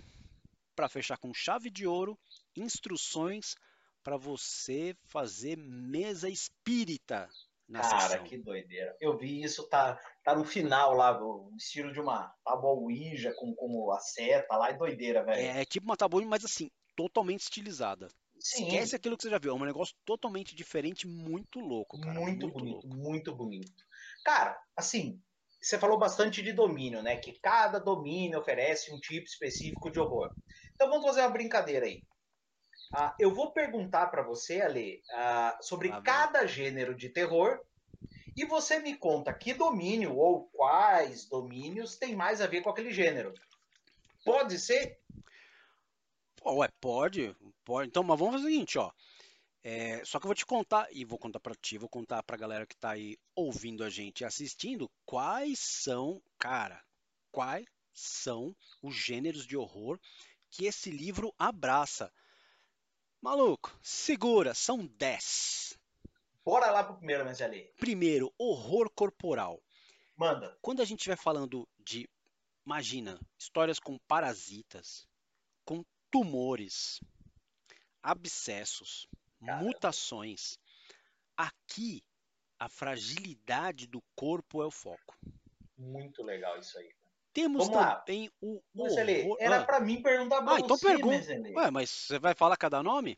para 0.74 0.88
fechar 0.88 1.18
com 1.18 1.34
chave 1.34 1.70
de 1.70 1.86
ouro, 1.86 2.18
instruções 2.56 3.56
para 4.02 4.16
você 4.16 4.96
fazer 5.08 5.56
mesa 5.56 6.28
espírita 6.28 7.28
na 7.72 7.80
Cara, 7.80 8.00
sessão. 8.00 8.24
que 8.24 8.36
doideira. 8.36 8.94
Eu 9.00 9.16
vi 9.16 9.42
isso, 9.42 9.66
tá, 9.68 9.98
tá 10.22 10.36
no 10.36 10.44
final 10.44 10.94
lá, 10.94 11.18
no 11.18 11.50
estilo 11.56 11.90
de 11.90 12.00
uma 12.00 12.32
tábua 12.44 12.70
Ouija 12.72 13.32
com, 13.34 13.54
com 13.54 13.90
a 13.90 13.98
seta 13.98 14.56
lá, 14.56 14.68
é 14.68 14.74
doideira, 14.74 15.24
velho. 15.24 15.40
É, 15.40 15.62
é 15.62 15.64
tipo 15.64 15.86
uma 15.86 15.96
tábua, 15.96 16.22
mas 16.26 16.44
assim, 16.44 16.70
totalmente 16.94 17.40
estilizada. 17.40 18.08
Sim. 18.38 18.66
Esquece 18.66 18.96
aquilo 18.96 19.16
que 19.16 19.22
você 19.22 19.30
já 19.30 19.38
viu. 19.38 19.52
É 19.52 19.54
um 19.54 19.64
negócio 19.64 19.94
totalmente 20.04 20.54
diferente, 20.54 21.06
muito 21.06 21.60
louco, 21.60 21.98
cara. 21.98 22.20
Muito, 22.20 22.46
muito 22.46 22.58
bonito, 22.58 22.86
louco. 22.86 22.88
muito 22.88 23.34
bonito. 23.34 23.84
Cara, 24.24 24.60
assim, 24.76 25.18
você 25.60 25.78
falou 25.78 25.98
bastante 25.98 26.42
de 26.42 26.52
domínio, 26.52 27.02
né? 27.02 27.16
Que 27.16 27.38
cada 27.40 27.78
domínio 27.78 28.38
oferece 28.38 28.92
um 28.92 28.98
tipo 28.98 29.26
específico 29.26 29.90
de 29.90 29.98
horror. 29.98 30.30
Então 30.74 30.90
vamos 30.90 31.06
fazer 31.06 31.22
uma 31.22 31.30
brincadeira 31.30 31.86
aí. 31.86 32.02
Uh, 32.94 33.14
eu 33.18 33.34
vou 33.34 33.52
perguntar 33.52 34.08
para 34.08 34.22
você, 34.22 34.60
Ale, 34.60 35.02
uh, 35.10 35.62
sobre 35.62 35.90
ah, 35.90 36.02
cada 36.02 36.46
gênero 36.46 36.94
de 36.94 37.08
terror 37.08 37.58
e 38.36 38.44
você 38.44 38.78
me 38.78 38.96
conta 38.96 39.32
que 39.32 39.54
domínio 39.54 40.16
ou 40.16 40.46
quais 40.48 41.26
domínios 41.26 41.96
tem 41.96 42.14
mais 42.14 42.40
a 42.40 42.46
ver 42.46 42.62
com 42.62 42.70
aquele 42.70 42.92
gênero. 42.92 43.32
Pode 44.24 44.58
ser? 44.58 44.98
Ué, 46.44 46.68
pode, 46.80 47.36
pode. 47.64 47.88
Então, 47.88 48.02
mas 48.02 48.18
vamos 48.18 48.34
fazer 48.34 48.46
o 48.46 48.50
seguinte, 48.50 48.78
ó. 48.78 48.90
É, 49.64 50.04
só 50.04 50.18
que 50.18 50.26
eu 50.26 50.28
vou 50.28 50.34
te 50.34 50.44
contar, 50.44 50.88
e 50.90 51.04
vou 51.04 51.18
contar 51.18 51.38
para 51.38 51.54
ti, 51.54 51.78
vou 51.78 51.88
contar 51.88 52.22
pra 52.24 52.36
galera 52.36 52.66
que 52.66 52.76
tá 52.76 52.90
aí 52.90 53.16
ouvindo 53.34 53.84
a 53.84 53.90
gente 53.90 54.20
e 54.20 54.24
assistindo, 54.24 54.90
quais 55.06 55.58
são, 55.60 56.20
cara, 56.36 56.82
quais 57.30 57.64
são 57.94 58.56
os 58.82 58.96
gêneros 58.96 59.46
de 59.46 59.56
horror 59.56 60.00
que 60.50 60.66
esse 60.66 60.90
livro 60.90 61.32
abraça. 61.38 62.12
Maluco, 63.22 63.78
segura, 63.80 64.52
são 64.52 64.84
10. 64.84 65.78
Bora 66.44 66.72
lá 66.72 66.82
pro 66.82 66.96
primeiro, 66.96 67.24
mas 67.24 67.40
ali. 67.40 67.72
Primeiro, 67.78 68.34
horror 68.36 68.90
corporal. 68.90 69.62
Manda. 70.16 70.58
Quando 70.60 70.82
a 70.82 70.84
gente 70.84 71.06
vai 71.06 71.16
falando 71.16 71.68
de, 71.78 72.10
imagina, 72.66 73.20
histórias 73.38 73.78
com 73.78 73.96
parasitas, 74.08 75.06
com 75.64 75.84
tumores, 76.10 76.98
abscessos, 78.02 79.06
Caramba. 79.38 79.66
mutações. 79.66 80.58
Aqui, 81.36 82.02
a 82.58 82.68
fragilidade 82.68 83.86
do 83.86 84.02
corpo 84.16 84.64
é 84.64 84.66
o 84.66 84.70
foco. 84.72 85.16
Muito 85.78 86.24
legal 86.24 86.58
isso 86.58 86.76
aí. 86.76 86.92
Temos 87.32 87.68
Vamos 87.68 87.82
também 88.04 88.26
lá. 88.26 88.32
o, 88.42 88.62
o 88.74 88.82
horror... 88.82 89.36
Era 89.40 89.60
ah. 89.60 89.64
para 89.64 89.80
mim 89.80 90.02
perguntar 90.02 90.42
pra 90.42 90.54
ah, 90.54 90.60
então 90.60 90.78
pergunta. 90.78 91.26
Ué, 91.56 91.70
mas 91.70 91.90
você 91.90 92.18
vai 92.18 92.34
falar 92.34 92.56
cada 92.56 92.82
nome? 92.82 93.16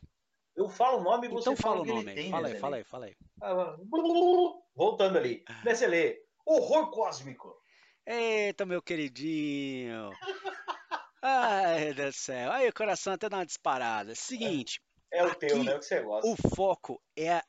Eu 0.55 0.69
falo 0.69 0.99
o 0.99 1.03
nome 1.03 1.27
e 1.27 1.29
você 1.29 1.49
Então 1.49 1.55
fala 1.57 1.75
fala 1.75 1.79
o 1.79 1.81
o 1.81 1.85
que 1.85 1.91
nome 1.91 2.01
ele 2.03 2.09
aí. 2.11 2.15
tem, 2.15 2.31
Fala 2.31 2.47
aí, 2.47 2.55
fala 2.59 2.75
aí, 2.77 2.83
fala 2.85 3.05
aí. 3.07 3.15
Ah, 3.41 3.75
Voltando 4.73 5.17
ali. 5.17 5.43
Mezelê, 5.65 6.21
horror 6.45 6.91
cósmico. 6.91 7.53
Eita, 8.05 8.65
meu 8.65 8.81
queridinho. 8.81 10.11
Ai, 11.21 11.93
Deus 11.93 12.15
do 12.15 12.19
céu. 12.19 12.51
Aí 12.51 12.69
o 12.69 12.73
coração 12.73 13.13
até 13.13 13.27
dá 13.27 13.37
uma 13.37 13.45
disparada. 13.45 14.13
Seguinte, 14.15 14.79
É 15.11 15.23
o 15.25 15.27
Aqui, 15.27 15.47
teu, 15.47 15.63
né? 15.63 15.75
O 15.75 15.79
que 15.79 15.85
você 15.85 16.01
gosta. 16.01 16.29
o 16.29 16.35
foco 16.55 17.01
é 17.17 17.33
a 17.33 17.43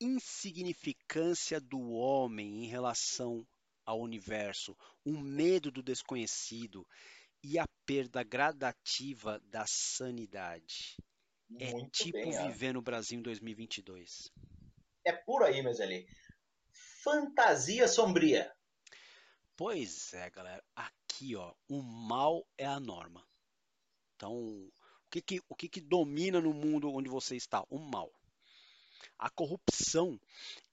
insignificância 0.00 1.60
do 1.60 1.80
homem 1.92 2.64
em 2.64 2.66
relação 2.66 3.44
ao 3.84 4.00
universo, 4.00 4.76
o 5.04 5.18
medo 5.18 5.70
do 5.70 5.82
desconhecido 5.82 6.86
e 7.42 7.58
a 7.58 7.66
perda 7.84 8.22
gradativa 8.22 9.40
da 9.46 9.64
sanidade. 9.66 10.96
É 11.58 11.70
Muito 11.72 11.90
tipo 11.90 12.18
bem, 12.18 12.30
viver 12.48 12.72
no 12.72 12.80
Brasil 12.80 13.18
em 13.18 13.22
2022. 13.22 14.30
É 15.04 15.12
por 15.12 15.42
aí, 15.42 15.62
Mezelê. 15.62 16.06
Fantasia 17.02 17.88
sombria. 17.88 18.52
Pois 19.56 20.14
é, 20.14 20.30
galera. 20.30 20.64
Aqui, 20.74 21.36
ó, 21.36 21.52
o 21.68 21.82
mal 21.82 22.46
é 22.56 22.64
a 22.64 22.80
norma. 22.80 23.26
Então, 24.16 24.34
o 24.34 24.72
que 25.10 25.20
que, 25.20 25.40
o 25.48 25.54
que 25.54 25.68
que 25.68 25.80
domina 25.80 26.40
no 26.40 26.54
mundo 26.54 26.90
onde 26.90 27.10
você 27.10 27.36
está? 27.36 27.64
O 27.68 27.78
mal. 27.78 28.10
A 29.18 29.28
corrupção 29.28 30.18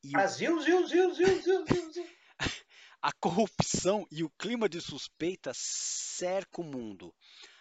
e 0.04 0.10
o, 0.10 0.12
Brasil, 0.12 0.62
ziu, 0.62 0.88
ziu, 0.88 1.13
ziu, 1.13 1.41
ziu, 1.41 1.65
ziu, 1.65 1.91
ziu. 1.91 2.19
A 3.02 3.12
corrupção 3.14 4.06
e 4.12 4.24
o 4.24 4.30
clima 4.30 4.68
de 4.68 4.82
suspeita 4.82 5.52
cerca 5.54 6.62
o 6.62 6.64
mundo. 6.64 7.14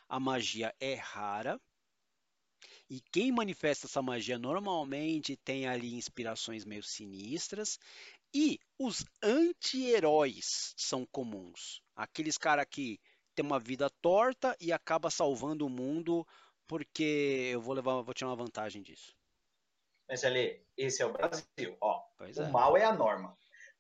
A 0.09 0.19
magia 0.19 0.75
é 0.81 0.95
rara 0.95 1.61
e 2.91 3.01
quem 3.13 3.31
manifesta 3.31 3.87
essa 3.87 4.03
magia 4.03 4.39
normalmente 4.39 5.37
tem 5.37 5.67
ali 5.67 5.95
inspirações 5.95 6.65
meio 6.65 6.83
sinistras 6.83 7.79
e 8.35 8.59
os 8.79 9.05
anti-heróis 9.23 10.75
são 10.77 11.07
comuns. 11.07 11.83
Aqueles 11.95 12.39
cara 12.39 12.65
que 12.65 13.01
tem 13.35 13.45
uma 13.45 13.61
vida 13.61 13.89
torta 14.03 14.57
e 14.61 14.73
acaba 14.73 15.11
salvando 15.11 15.67
o 15.67 15.71
mundo 15.71 16.27
porque 16.67 17.51
eu 17.53 17.61
vou 17.61 17.75
levar, 17.75 18.03
vou 18.03 18.15
tirar 18.15 18.31
uma 18.31 18.37
vantagem 18.37 18.83
disso. 18.83 19.15
Mezelê, 20.09 20.63
esse 20.77 21.03
é 21.03 21.07
o 21.07 21.13
Brasil. 21.13 21.77
Ó, 21.81 22.03
Pois 22.17 22.37
o 22.39 22.43
é. 22.43 22.51
mal 22.51 22.77
é 22.77 22.85
a 22.85 22.93
norma. 22.93 23.37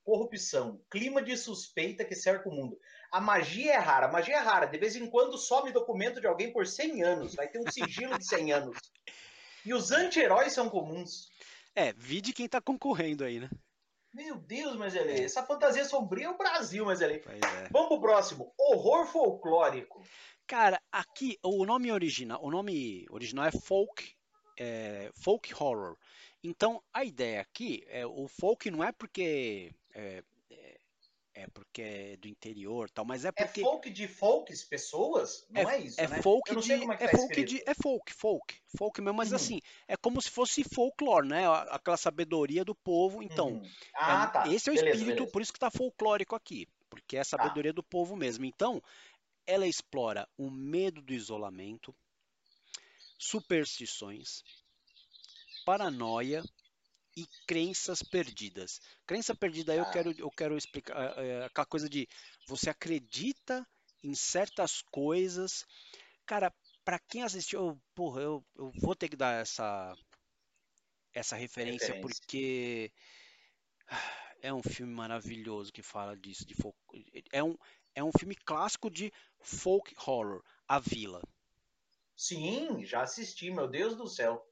Corrupção, 0.08 0.80
clima 0.90 1.20
de 1.20 1.36
suspeita 1.36 2.02
que 2.02 2.14
cerca 2.14 2.48
o 2.48 2.52
mundo. 2.52 2.80
A 3.12 3.20
magia 3.20 3.74
é 3.74 3.76
rara. 3.76 4.06
A 4.06 4.10
magia 4.10 4.36
é 4.36 4.38
rara. 4.38 4.64
De 4.64 4.78
vez 4.78 4.96
em 4.96 5.06
quando 5.06 5.36
some 5.36 5.70
documento 5.70 6.18
de 6.18 6.26
alguém 6.26 6.50
por 6.50 6.66
100 6.66 7.02
anos. 7.02 7.34
Vai 7.34 7.46
ter 7.46 7.58
um 7.58 7.70
sigilo 7.70 8.18
de 8.18 8.26
100 8.26 8.52
anos. 8.54 8.78
E 9.66 9.74
os 9.74 9.92
anti-heróis 9.92 10.54
são 10.54 10.70
comuns. 10.70 11.28
É, 11.74 11.92
vide 11.92 12.32
quem 12.32 12.48
tá 12.48 12.58
concorrendo 12.58 13.22
aí, 13.22 13.38
né? 13.38 13.50
Meu 14.14 14.36
Deus, 14.36 14.78
Mezelê. 14.78 15.24
Essa 15.24 15.42
fantasia 15.42 15.84
sombria 15.84 16.24
é 16.24 16.30
o 16.30 16.38
Brasil, 16.38 16.86
Mezelê. 16.86 17.18
Pois 17.18 17.42
é. 17.42 17.68
Vamos 17.70 17.88
pro 17.88 18.00
próximo. 18.00 18.54
Horror 18.58 19.04
folclórico. 19.08 20.02
Cara, 20.46 20.80
aqui 20.90 21.38
o 21.42 21.66
nome 21.66 21.92
original, 21.92 22.42
o 22.42 22.50
nome 22.50 23.04
original 23.10 23.44
é 23.44 23.50
folk, 23.52 24.16
é, 24.58 25.10
folk 25.14 25.52
horror. 25.52 25.98
Então 26.42 26.82
a 26.94 27.04
ideia 27.04 27.40
aqui 27.40 27.84
é 27.88 28.06
o 28.06 28.28
folk 28.28 28.70
não 28.70 28.82
é 28.82 28.92
porque 28.92 29.74
é, 29.98 30.22
é- 30.50 30.78
é 31.34 31.46
porque 31.48 31.82
é 31.82 32.16
do 32.16 32.26
interior, 32.28 32.90
tal, 32.90 33.04
mas 33.04 33.24
é 33.24 33.28
É 33.28 33.44
porque 33.44 33.60
folk 33.60 33.90
de 33.90 34.08
folks, 34.08 34.64
pessoas? 34.64 35.46
Não 35.50 35.68
é, 35.68 35.78
isso, 35.78 36.00
é 36.00 36.08
né? 36.08 36.22
folk 36.22 36.56
de 36.56 36.72
é 36.72 37.04
é 37.04 37.08
tá 37.08 37.16
folk 37.16 37.44
de 37.44 37.62
é 37.66 37.74
folk, 37.74 38.12
folk, 38.12 38.54
folk 38.76 39.00
mesmo, 39.00 39.16
mas 39.16 39.30
Uhum. 39.30 39.36
assim 39.36 39.60
é 39.86 39.96
como 39.96 40.20
se 40.20 40.30
fosse 40.30 40.64
folclore, 40.64 41.28
né? 41.28 41.46
Aquela 41.70 41.96
sabedoria 41.96 42.64
do 42.64 42.74
povo. 42.74 43.22
Então 43.22 43.50
Uhum. 43.50 43.70
Ah, 43.94 44.26
é- 44.26 44.32
tá. 44.32 44.44
esse 44.54 44.68
é 44.68 44.72
o 44.72 44.74
Beleza, 44.74 44.96
espírito, 44.96 45.16
beleza. 45.16 45.32
por 45.32 45.42
isso 45.42 45.52
que 45.52 45.58
tá 45.58 45.70
folclórico 45.70 46.34
aqui, 46.34 46.66
porque 46.90 47.16
é 47.16 47.20
a 47.20 47.24
sabedoria 47.24 47.72
do 47.72 47.82
povo 47.82 48.16
mesmo. 48.16 48.44
Então, 48.44 48.80
ela 49.46 49.66
explora 49.66 50.28
o 50.38 50.50
medo 50.50 51.02
do 51.02 51.12
isolamento, 51.12 51.94
superstições, 53.18 54.42
paranoia 55.64 56.42
e 57.22 57.26
crenças 57.46 58.02
perdidas. 58.02 58.80
Crença 59.06 59.34
perdida 59.34 59.74
eu 59.74 59.84
Ah. 59.84 59.92
quero 59.92 60.12
eu 60.18 60.30
quero 60.30 60.56
explicar 60.56 60.96
é, 61.18 61.26
é, 61.28 61.44
aquela 61.44 61.66
coisa 61.66 61.88
de 61.88 62.08
você 62.46 62.70
acredita 62.70 63.66
em 64.02 64.14
certas 64.14 64.82
coisas. 64.82 65.64
Cara, 66.26 66.52
pra 66.84 66.98
quem 66.98 67.22
assistiu, 67.22 67.60
eu- 67.60 67.82
porra, 67.94 68.22
eu, 68.22 68.44
eu 68.56 68.70
vou 68.80 68.94
ter 68.94 69.08
que 69.08 69.16
dar 69.16 69.32
essa 69.42 69.94
essa 71.12 71.36
referência 71.36 71.94
Referência. 71.94 72.00
porque 72.00 72.92
é 74.40 74.52
um 74.52 74.62
filme 74.62 74.92
maravilhoso 74.94 75.72
que 75.72 75.82
fala 75.82 76.16
disso, 76.16 76.46
de 76.46 76.54
folk, 76.54 76.76
é 77.32 77.42
um 77.42 77.56
é 77.94 78.02
um 78.04 78.12
filme 78.12 78.36
clássico 78.36 78.90
de 78.90 79.12
folk 79.40 79.94
horror, 80.06 80.42
A 80.68 80.78
Vila. 80.78 81.20
Sim, 82.16 82.84
já 82.84 83.02
assisti, 83.02 83.50
meu 83.50 83.68
Deus 83.68 83.96
do 83.96 84.06
céu. 84.08 84.47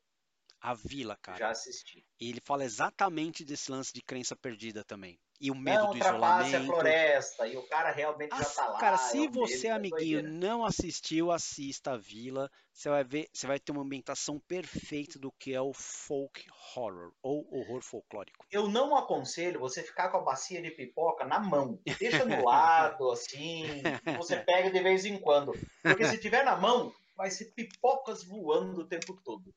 A 0.66 0.74
Vila, 0.74 1.16
cara. 1.22 1.38
Já 1.38 1.50
assisti. 1.50 2.04
E 2.20 2.28
ele 2.28 2.40
fala 2.44 2.64
exatamente 2.64 3.44
desse 3.44 3.70
lance 3.70 3.92
de 3.92 4.02
crença 4.02 4.34
perdida 4.34 4.82
também. 4.82 5.16
E 5.40 5.48
o 5.48 5.54
medo 5.54 5.84
Não 5.84 5.90
do 5.90 5.94
ultrapasse 5.94 6.56
a 6.56 6.58
isolamento. 6.58 6.66
floresta 6.66 7.46
e 7.46 7.56
o 7.56 7.62
cara 7.68 7.92
realmente 7.92 8.36
já 8.36 8.44
tá 8.44 8.68
lá. 8.70 8.78
Cara, 8.80 8.96
é 8.96 8.98
se 8.98 9.20
medo, 9.20 9.38
você, 9.38 9.68
é 9.68 9.70
amiguinho, 9.70 10.24
não 10.24 10.64
assistiu, 10.64 11.30
assista 11.30 11.92
a 11.92 11.96
Vila. 11.96 12.50
Você 12.72 12.88
vai 12.88 13.04
ver, 13.04 13.28
você 13.32 13.46
vai 13.46 13.60
ter 13.60 13.70
uma 13.70 13.82
ambientação 13.82 14.40
perfeita 14.40 15.20
do 15.20 15.30
que 15.38 15.54
é 15.54 15.60
o 15.60 15.72
folk 15.72 16.44
horror 16.50 17.12
ou 17.22 17.46
horror 17.48 17.80
folclórico. 17.80 18.44
Eu 18.50 18.68
não 18.68 18.96
aconselho 18.96 19.60
você 19.60 19.84
ficar 19.84 20.08
com 20.08 20.16
a 20.16 20.22
bacia 20.22 20.60
de 20.60 20.72
pipoca 20.72 21.24
na 21.24 21.38
mão. 21.38 21.78
Deixa 22.00 22.24
no 22.24 22.42
lado, 22.44 23.12
assim, 23.12 23.82
você 24.16 24.36
pega 24.38 24.68
de 24.68 24.82
vez 24.82 25.04
em 25.04 25.16
quando. 25.16 25.52
Porque 25.80 26.06
se 26.06 26.18
tiver 26.18 26.44
na 26.44 26.56
mão, 26.56 26.92
vai 27.16 27.30
ser 27.30 27.52
pipocas 27.52 28.24
voando 28.24 28.80
o 28.80 28.88
tempo 28.88 29.16
todo. 29.22 29.54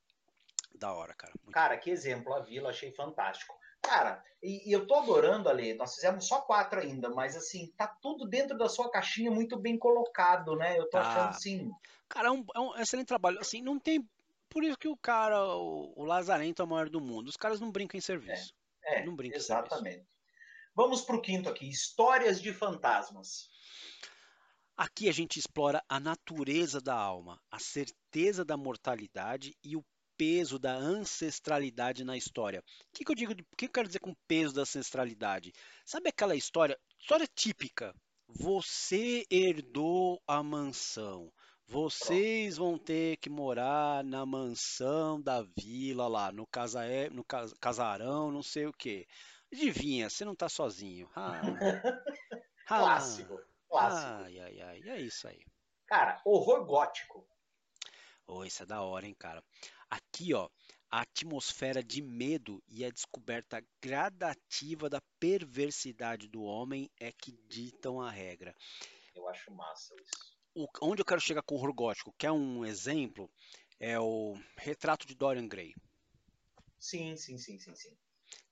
Da 0.80 0.94
hora, 0.94 1.14
cara. 1.14 1.34
Muito 1.44 1.54
Cara, 1.54 1.78
que 1.78 1.90
exemplo, 1.90 2.34
a 2.34 2.40
Vila, 2.40 2.70
achei 2.70 2.92
fantástico. 2.94 3.54
Cara, 3.82 4.24
e, 4.42 4.70
e 4.70 4.72
eu 4.74 4.88
tô 4.88 4.96
adorando 4.96 5.50
ali, 5.50 5.74
nós 5.74 5.94
fizemos 5.96 6.28
só 6.28 6.42
quatro 6.42 6.80
ainda, 6.80 7.10
mas 7.10 7.36
assim, 7.36 7.72
tá 7.78 7.88
tudo 8.02 8.26
dentro 8.28 8.58
da 8.58 8.68
sua 8.70 8.90
caixinha 8.90 9.30
muito 9.32 9.58
bem 9.60 9.78
colocado, 9.78 10.56
né? 10.56 10.78
Eu 10.78 10.84
tô 10.90 10.92
Tá. 10.98 11.02
achando 11.02 11.30
assim, 11.30 11.72
Cara, 12.08 12.30
é 12.30 12.32
um, 12.32 12.46
é 12.56 12.60
um 12.60 12.76
excelente 12.78 13.08
trabalho. 13.08 13.40
Assim, 13.40 13.62
não 13.62 13.78
tem. 13.80 14.08
Por 14.50 14.64
isso 14.64 14.78
que 14.78 14.88
o 14.88 14.98
cara, 14.98 15.46
o, 15.46 15.94
o 15.96 16.04
Lazarento 16.06 16.62
é 16.62 16.66
o 16.66 16.68
maior 16.68 16.90
do 16.90 17.00
mundo. 17.00 17.28
Os 17.28 17.38
caras 17.38 17.60
não 17.60 17.72
brincam 17.72 17.98
em 17.98 18.02
serviço. 18.02 18.52
é, 18.84 19.06
Não 19.06 19.16
brinca 19.16 19.38
em 19.38 19.40
serviço. 19.40 19.70
exatamente. 19.70 20.08
Vamos 20.74 21.02
pro 21.02 21.22
quinto 21.22 21.50
aqui, 21.50 21.70
histórias 21.70 22.42
de 22.42 22.52
fantasmas. 22.54 23.50
Aqui 24.78 25.10
a 25.10 25.12
gente 25.12 25.38
explora 25.38 25.84
a 25.90 26.00
natureza 26.00 26.80
da 26.82 26.96
alma, 26.96 27.40
a 27.52 27.60
certeza 27.60 28.46
da 28.46 28.56
mortalidade 28.56 29.56
e 29.64 29.76
o 29.76 29.84
peso 30.20 30.60
da 30.60 30.74
ancestralidade 30.76 32.04
na 32.04 32.18
história. 32.18 32.60
O 32.60 32.64
que, 32.94 33.06
que 33.06 33.12
eu 33.12 33.16
digo? 33.16 33.32
O 33.32 33.56
que 33.56 33.66
eu 33.66 33.72
quero 33.72 33.88
dizer 33.88 34.00
com 34.00 34.14
peso 34.28 34.54
da 34.54 34.64
ancestralidade? 34.64 35.54
Sabe 35.86 36.10
aquela 36.10 36.36
história, 36.36 36.78
história 37.00 37.26
típica? 37.34 37.96
Você 38.28 39.26
herdou 39.32 40.22
a 40.28 40.44
mansão. 40.44 41.32
Vocês 41.66 42.58
vão 42.58 42.78
ter 42.78 43.16
que 43.18 43.30
morar 43.30 44.04
na 44.04 44.26
mansão 44.26 45.22
da 45.22 45.42
vila 45.58 46.08
lá, 46.08 46.32
no, 46.32 46.46
casa, 46.48 46.82
no 47.12 47.24
cas- 47.24 47.54
casarão, 47.54 48.30
não 48.32 48.44
sei 48.44 48.66
o 48.66 48.74
quê. 48.74 49.08
Adivinha, 49.54 50.10
você 50.10 50.26
não 50.26 50.36
tá 50.36 50.50
sozinho. 50.50 51.10
Ah, 51.16 51.42
ah, 52.68 52.80
Clássico, 52.80 53.40
clássico. 53.70 54.24
Ai, 54.24 54.40
ai, 54.40 54.62
ai. 54.62 54.82
É 54.90 55.02
isso 55.02 55.28
aí. 55.28 55.40
Cara, 55.88 56.22
horror 56.26 56.66
gótico. 56.66 57.26
Oh, 58.30 58.46
isso 58.46 58.64
é 58.64 58.66
da 58.66 58.82
hora, 58.82 59.06
hein, 59.06 59.16
cara. 59.18 59.44
Aqui, 59.90 60.34
ó, 60.34 60.48
a 60.90 61.02
atmosfera 61.02 61.84
de 61.84 62.02
medo 62.02 62.64
e 62.68 62.86
a 62.86 62.92
descoberta 62.92 63.62
gradativa 63.82 64.90
da 64.90 65.02
perversidade 65.20 66.28
do 66.28 66.44
homem 66.44 66.90
é 67.00 67.12
que 67.12 67.32
ditam 67.50 68.00
a 68.00 68.10
regra. 68.10 68.56
Eu 69.16 69.28
acho 69.28 69.52
massa 69.52 69.96
isso. 69.96 70.38
O- 70.56 70.68
onde 70.82 71.02
eu 71.02 71.06
quero 71.06 71.22
chegar 71.22 71.42
com 71.44 71.56
o 71.56 71.58
horror 71.58 71.74
gótico, 71.74 72.14
que 72.18 72.26
é 72.28 72.32
um 72.32 72.66
exemplo, 72.66 73.30
é 73.80 74.00
o 74.00 74.36
retrato 74.58 75.08
de 75.08 75.16
Dorian 75.16 75.48
Gray. 75.48 75.74
Sim, 76.80 77.16
sim, 77.16 77.38
sim, 77.38 77.60
sim, 77.60 77.76
sim. 77.76 77.98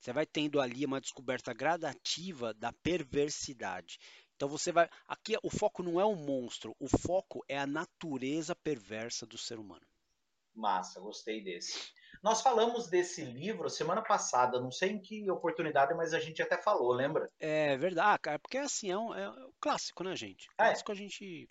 Você 0.00 0.12
vai 0.12 0.26
tendo 0.26 0.60
ali 0.60 0.84
uma 0.84 1.00
descoberta 1.00 1.52
gradativa 1.52 2.52
da 2.54 2.72
perversidade. 2.72 3.98
Então 4.38 4.48
você 4.48 4.70
vai. 4.70 4.88
Aqui 5.08 5.36
o 5.42 5.50
foco 5.50 5.82
não 5.82 6.00
é 6.00 6.04
o 6.04 6.14
monstro, 6.14 6.72
o 6.78 6.86
foco 6.86 7.44
é 7.48 7.58
a 7.58 7.66
natureza 7.66 8.54
perversa 8.54 9.26
do 9.26 9.36
ser 9.36 9.58
humano. 9.58 9.84
Massa, 10.54 11.00
gostei 11.00 11.42
desse. 11.42 11.92
Nós 12.22 12.40
falamos 12.40 12.88
desse 12.88 13.24
livro 13.24 13.68
semana 13.68 14.00
passada, 14.00 14.60
não 14.60 14.70
sei 14.70 14.90
em 14.90 15.00
que 15.00 15.28
oportunidade, 15.28 15.92
mas 15.92 16.14
a 16.14 16.20
gente 16.20 16.40
até 16.40 16.56
falou, 16.56 16.92
lembra? 16.92 17.28
É 17.40 17.76
verdade, 17.76 18.14
ah, 18.14 18.18
cara, 18.18 18.38
porque 18.38 18.58
assim, 18.58 18.92
é 18.92 18.96
um, 18.96 19.12
é 19.12 19.28
um 19.28 19.52
clássico, 19.60 20.04
né, 20.04 20.14
gente? 20.14 20.48
É. 20.56 20.66
Clássico 20.66 20.92
a 20.92 20.94
gente. 20.94 21.50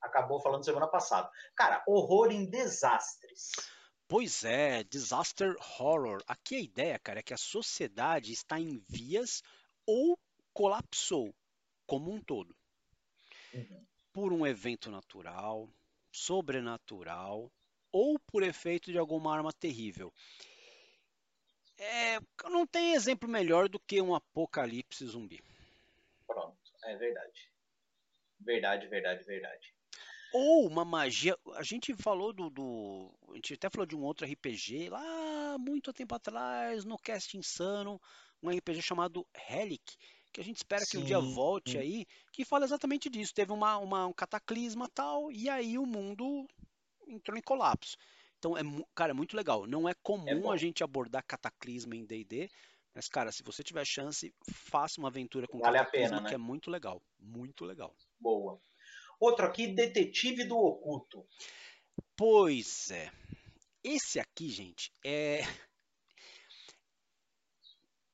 Acabou 0.00 0.40
falando 0.40 0.64
semana 0.64 0.86
passada. 0.86 1.30
Cara, 1.54 1.84
horror 1.86 2.32
em 2.32 2.48
desastres. 2.48 3.50
Pois 4.08 4.44
é, 4.44 4.82
disaster 4.82 5.54
horror. 5.78 6.22
Aqui 6.26 6.54
a 6.56 6.60
ideia, 6.60 6.98
cara, 6.98 7.20
é 7.20 7.22
que 7.22 7.34
a 7.34 7.38
sociedade 7.38 8.32
está 8.32 8.58
em 8.58 8.78
vias 8.88 9.42
ou 9.86 10.18
colapsou 10.54 11.34
como 11.86 12.12
um 12.12 12.20
todo. 12.20 12.54
Uhum. 13.52 13.86
Por 14.12 14.32
um 14.32 14.46
evento 14.46 14.90
natural, 14.90 15.68
sobrenatural 16.12 17.50
ou 17.92 18.18
por 18.18 18.42
efeito 18.42 18.90
de 18.90 18.98
alguma 18.98 19.34
arma 19.34 19.52
terrível. 19.52 20.12
É, 21.78 22.18
não 22.44 22.66
tem 22.66 22.94
exemplo 22.94 23.28
melhor 23.28 23.68
do 23.68 23.80
que 23.80 24.00
um 24.00 24.14
apocalipse 24.14 25.06
zumbi. 25.06 25.42
Pronto, 26.26 26.56
é 26.84 26.96
verdade. 26.96 27.50
Verdade, 28.40 28.86
verdade, 28.86 29.24
verdade. 29.24 29.74
Ou 30.32 30.66
uma 30.66 30.84
magia. 30.84 31.36
A 31.54 31.62
gente 31.62 31.94
falou 31.94 32.32
do, 32.32 32.50
do, 32.50 33.14
A 33.30 33.34
gente 33.36 33.54
até 33.54 33.70
falou 33.70 33.86
de 33.86 33.94
um 33.94 34.02
outro 34.02 34.26
RPG 34.26 34.90
lá 34.90 35.56
muito 35.58 35.92
tempo 35.92 36.14
atrás, 36.14 36.84
no 36.84 36.98
Cast 36.98 37.36
Insano, 37.36 38.00
um 38.42 38.50
RPG 38.50 38.82
chamado 38.82 39.26
Relic, 39.32 39.96
que 40.34 40.40
a 40.40 40.44
gente 40.44 40.56
espera 40.56 40.84
sim, 40.84 40.90
que 40.90 40.98
um 40.98 41.04
dia 41.04 41.20
volte 41.20 41.72
sim. 41.72 41.78
aí, 41.78 42.06
que 42.32 42.44
fala 42.44 42.64
exatamente 42.64 43.08
disso. 43.08 43.32
Teve 43.32 43.52
uma, 43.52 43.78
uma, 43.78 44.06
um 44.06 44.12
cataclisma 44.12 44.88
tal, 44.92 45.30
e 45.30 45.48
aí 45.48 45.78
o 45.78 45.86
mundo 45.86 46.44
entrou 47.06 47.38
em 47.38 47.40
colapso. 47.40 47.96
Então, 48.36 48.58
é, 48.58 48.62
cara, 48.94 49.12
é 49.12 49.14
muito 49.14 49.36
legal. 49.36 49.64
Não 49.64 49.88
é 49.88 49.94
comum 50.02 50.50
é 50.50 50.54
a 50.54 50.56
gente 50.56 50.82
abordar 50.82 51.24
cataclisma 51.24 51.94
em 51.94 52.04
D&D, 52.04 52.50
mas, 52.92 53.08
cara, 53.08 53.30
se 53.30 53.44
você 53.44 53.62
tiver 53.62 53.84
chance, 53.86 54.34
faça 54.50 55.00
uma 55.00 55.08
aventura 55.08 55.46
com 55.46 55.60
vale 55.60 55.78
cataclisma, 55.78 56.08
pena, 56.08 56.20
né? 56.22 56.28
que 56.28 56.34
é 56.34 56.38
muito 56.38 56.68
legal. 56.68 57.00
Muito 57.18 57.64
legal. 57.64 57.94
Boa. 58.18 58.60
Outro 59.20 59.46
aqui, 59.46 59.68
Detetive 59.68 60.44
do 60.44 60.58
Oculto. 60.58 61.24
Pois 62.16 62.90
é. 62.90 63.10
Esse 63.84 64.18
aqui, 64.18 64.50
gente, 64.50 64.92
é... 65.04 65.42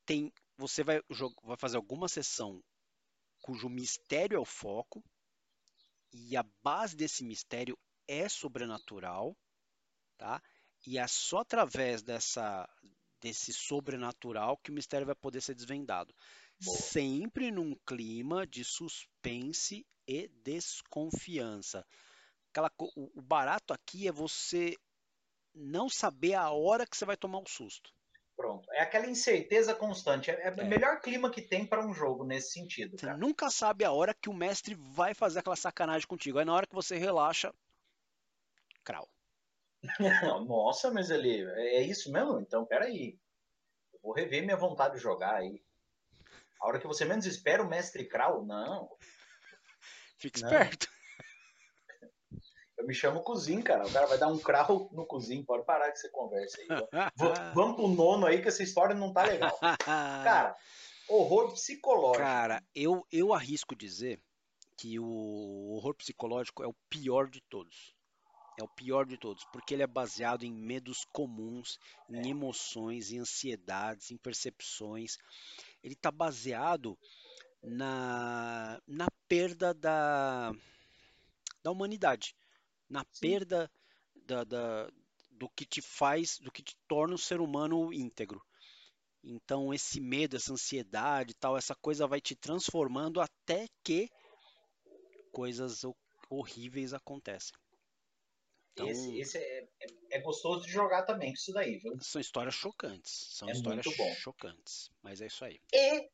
Tem... 0.04 0.30
Você 0.60 0.84
vai, 0.84 1.00
vai 1.42 1.56
fazer 1.56 1.78
alguma 1.78 2.06
sessão 2.06 2.62
cujo 3.40 3.68
mistério 3.70 4.36
é 4.36 4.38
o 4.38 4.44
foco, 4.44 5.02
e 6.12 6.36
a 6.36 6.44
base 6.62 6.94
desse 6.94 7.24
mistério 7.24 7.78
é 8.06 8.28
sobrenatural, 8.28 9.34
tá? 10.18 10.42
E 10.86 10.98
é 10.98 11.06
só 11.06 11.38
através 11.38 12.02
dessa 12.02 12.68
desse 13.22 13.52
sobrenatural 13.52 14.56
que 14.58 14.70
o 14.70 14.74
mistério 14.74 15.06
vai 15.06 15.14
poder 15.14 15.42
ser 15.42 15.54
desvendado. 15.54 16.14
Boa. 16.62 16.78
Sempre 16.78 17.50
num 17.50 17.74
clima 17.86 18.46
de 18.46 18.64
suspense 18.64 19.86
e 20.06 20.28
desconfiança. 20.42 21.86
Aquela, 22.50 22.70
o, 22.78 23.18
o 23.18 23.22
barato 23.22 23.74
aqui 23.74 24.08
é 24.08 24.12
você 24.12 24.74
não 25.54 25.88
saber 25.88 26.32
a 26.32 26.50
hora 26.50 26.86
que 26.86 26.96
você 26.96 27.04
vai 27.04 27.16
tomar 27.16 27.40
o 27.40 27.48
susto. 27.48 27.92
Pronto. 28.40 28.72
É 28.72 28.80
aquela 28.80 29.06
incerteza 29.06 29.74
constante. 29.74 30.30
É, 30.30 30.48
é, 30.48 30.50
o 30.50 30.60
é. 30.62 30.64
melhor 30.64 30.98
clima 31.02 31.30
que 31.30 31.42
tem 31.42 31.66
para 31.66 31.86
um 31.86 31.92
jogo 31.92 32.24
nesse 32.24 32.52
sentido. 32.52 32.98
Você 32.98 33.04
cara. 33.04 33.18
nunca 33.18 33.50
sabe 33.50 33.84
a 33.84 33.92
hora 33.92 34.14
que 34.14 34.30
o 34.30 34.34
mestre 34.34 34.74
vai 34.74 35.12
fazer 35.12 35.40
aquela 35.40 35.56
sacanagem 35.56 36.08
contigo. 36.08 36.38
Aí 36.38 36.46
na 36.46 36.54
hora 36.54 36.66
que 36.66 36.74
você 36.74 36.96
relaxa, 36.96 37.52
Krau. 38.82 39.06
Nossa, 40.48 40.90
mas 40.90 41.10
ele 41.10 41.44
é 41.50 41.82
isso 41.82 42.10
mesmo? 42.10 42.40
Então, 42.40 42.64
peraí. 42.64 43.18
Eu 43.92 44.00
vou 44.02 44.14
rever 44.14 44.42
minha 44.42 44.56
vontade 44.56 44.94
de 44.94 45.02
jogar 45.02 45.34
aí. 45.34 45.62
A 46.62 46.66
hora 46.66 46.80
que 46.80 46.86
você 46.86 47.04
menos 47.04 47.26
espera 47.26 47.62
o 47.62 47.68
mestre 47.68 48.06
Krau? 48.06 48.42
Não. 48.46 48.88
Fique 50.16 50.38
esperto. 50.38 50.88
Eu 52.80 52.86
me 52.86 52.94
chamo 52.94 53.20
Cozinho, 53.20 53.62
cara. 53.62 53.86
O 53.86 53.92
cara 53.92 54.06
vai 54.06 54.16
dar 54.16 54.28
um 54.28 54.38
crau 54.38 54.88
no 54.90 55.04
cozinho. 55.04 55.44
Pode 55.44 55.66
parar 55.66 55.92
que 55.92 55.98
você 55.98 56.08
conversa 56.08 56.58
aí. 56.58 56.66
Vamos 57.54 57.76
pro 57.76 57.88
nono 57.88 58.26
aí, 58.26 58.40
que 58.40 58.48
essa 58.48 58.62
história 58.62 58.94
não 58.94 59.12
tá 59.12 59.22
legal. 59.22 59.56
Cara, 59.84 60.56
horror 61.06 61.52
psicológico. 61.52 62.24
Cara, 62.24 62.62
eu, 62.74 63.06
eu 63.12 63.34
arrisco 63.34 63.76
dizer 63.76 64.18
que 64.78 64.98
o 64.98 65.72
horror 65.74 65.94
psicológico 65.94 66.62
é 66.62 66.66
o 66.66 66.74
pior 66.88 67.28
de 67.28 67.42
todos. 67.42 67.94
É 68.58 68.62
o 68.62 68.68
pior 68.68 69.06
de 69.06 69.18
todos, 69.18 69.44
porque 69.52 69.74
ele 69.74 69.82
é 69.82 69.86
baseado 69.86 70.44
em 70.44 70.52
medos 70.52 71.06
comuns, 71.12 71.78
em 72.08 72.28
é. 72.28 72.28
emoções, 72.28 73.10
em 73.10 73.18
ansiedades, 73.18 74.10
em 74.10 74.16
percepções. 74.16 75.18
Ele 75.82 75.94
está 75.94 76.10
baseado 76.10 76.98
na, 77.62 78.80
na 78.86 79.06
perda 79.28 79.74
da, 79.74 80.52
da 81.62 81.70
humanidade, 81.70 82.34
na 82.90 83.04
Sim. 83.12 83.20
perda 83.20 83.70
da, 84.14 84.44
da, 84.44 84.90
do 85.30 85.48
que 85.50 85.64
te 85.64 85.80
faz, 85.80 86.38
do 86.38 86.50
que 86.50 86.62
te 86.62 86.76
torna 86.88 87.14
um 87.14 87.18
ser 87.18 87.40
humano 87.40 87.92
íntegro. 87.92 88.42
Então 89.22 89.72
esse 89.72 90.00
medo, 90.00 90.36
essa 90.36 90.52
ansiedade, 90.52 91.34
tal, 91.34 91.56
essa 91.56 91.74
coisa 91.74 92.06
vai 92.06 92.20
te 92.20 92.34
transformando 92.34 93.20
até 93.20 93.66
que 93.84 94.08
coisas 95.30 95.82
horríveis 96.28 96.92
acontecem. 96.92 97.54
Então, 98.72 98.88
esse, 98.88 99.18
esse 99.18 99.38
é, 99.38 99.68
é, 99.80 99.86
é, 100.12 100.20
gostoso 100.20 100.64
de 100.64 100.72
jogar 100.72 101.02
também, 101.02 101.32
isso 101.32 101.52
daí, 101.52 101.78
viu? 101.78 101.92
São 102.00 102.20
histórias 102.20 102.54
chocantes. 102.54 103.28
São 103.32 103.48
é 103.48 103.52
histórias 103.52 103.86
chocantes. 104.16 104.90
Mas 105.02 105.20
é 105.20 105.26
isso 105.26 105.44
aí. 105.44 105.60
E, 105.72 106.08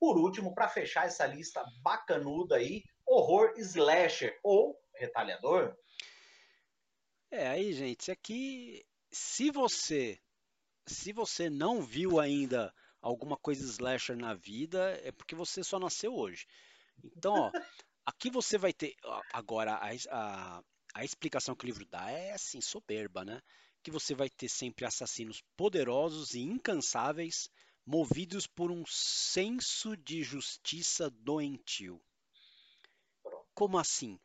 por 0.00 0.18
último, 0.18 0.54
para 0.54 0.68
fechar 0.68 1.06
essa 1.06 1.26
lista 1.26 1.64
bacanuda 1.82 2.56
aí, 2.56 2.82
horror 3.06 3.52
slasher 3.56 4.38
ou 4.42 4.76
retalhador. 4.94 5.76
É, 7.32 7.48
aí, 7.48 7.72
gente, 7.72 8.00
isso 8.02 8.12
aqui, 8.12 8.84
se 9.10 9.50
você 9.50 10.20
se 10.86 11.12
você 11.12 11.48
não 11.50 11.82
viu 11.82 12.20
ainda 12.20 12.74
alguma 13.00 13.36
coisa 13.36 13.64
slasher 13.64 14.16
na 14.16 14.34
vida, 14.34 15.00
é 15.04 15.12
porque 15.12 15.34
você 15.34 15.64
só 15.64 15.78
nasceu 15.78 16.14
hoje. 16.14 16.46
Então, 17.04 17.34
ó, 17.34 17.52
aqui 18.06 18.30
você 18.30 18.58
vai 18.58 18.72
ter 18.72 18.94
agora 19.32 19.74
a, 19.74 19.90
a, 20.10 20.64
a 20.94 21.04
explicação 21.04 21.56
que 21.56 21.64
o 21.64 21.66
livro 21.66 21.86
dá 21.86 22.10
é 22.10 22.32
assim, 22.32 22.60
soberba, 22.60 23.24
né? 23.24 23.40
Que 23.82 23.90
você 23.90 24.14
vai 24.14 24.28
ter 24.30 24.48
sempre 24.48 24.84
assassinos 24.84 25.42
poderosos 25.56 26.34
e 26.34 26.40
incansáveis, 26.40 27.48
movidos 27.86 28.46
por 28.46 28.70
um 28.70 28.84
senso 28.86 29.96
de 29.96 30.22
justiça 30.22 31.10
doentio. 31.10 32.00
Como 33.54 33.78
assim? 33.78 34.18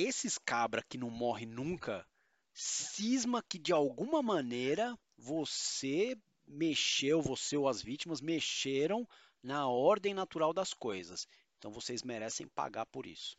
Esses 0.00 0.38
cabra 0.38 0.82
que 0.82 0.96
não 0.96 1.10
morre 1.10 1.44
nunca, 1.44 2.08
cisma 2.54 3.42
que 3.42 3.58
de 3.58 3.70
alguma 3.70 4.22
maneira 4.22 4.98
você 5.18 6.16
mexeu, 6.46 7.20
você 7.20 7.54
ou 7.54 7.68
as 7.68 7.82
vítimas 7.82 8.22
mexeram 8.22 9.06
na 9.42 9.68
ordem 9.68 10.14
natural 10.14 10.54
das 10.54 10.72
coisas. 10.72 11.28
Então 11.58 11.70
vocês 11.70 12.02
merecem 12.02 12.48
pagar 12.48 12.86
por 12.86 13.06
isso. 13.06 13.38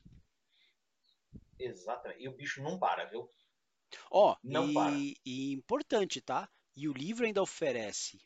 Exatamente. 1.58 2.22
E 2.22 2.28
o 2.28 2.36
bicho 2.36 2.62
não 2.62 2.78
para, 2.78 3.06
viu? 3.06 3.28
Ó, 4.12 4.38
não 4.44 4.70
e, 4.70 4.74
para. 4.76 4.96
E 5.26 5.54
importante, 5.54 6.22
tá? 6.22 6.48
E 6.76 6.88
o 6.88 6.94
livro 6.94 7.26
ainda 7.26 7.42
oferece 7.42 8.22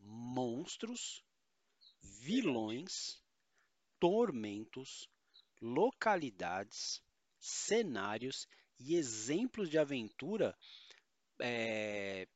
monstros, 0.00 1.24
vilões, 2.02 3.22
tormentos, 4.00 5.08
localidades, 5.60 7.00
cenários 7.40 8.46
e 8.78 8.96
exemplos 8.96 9.68
de 9.68 9.78
aventura 9.78 10.56
é, 11.40 12.26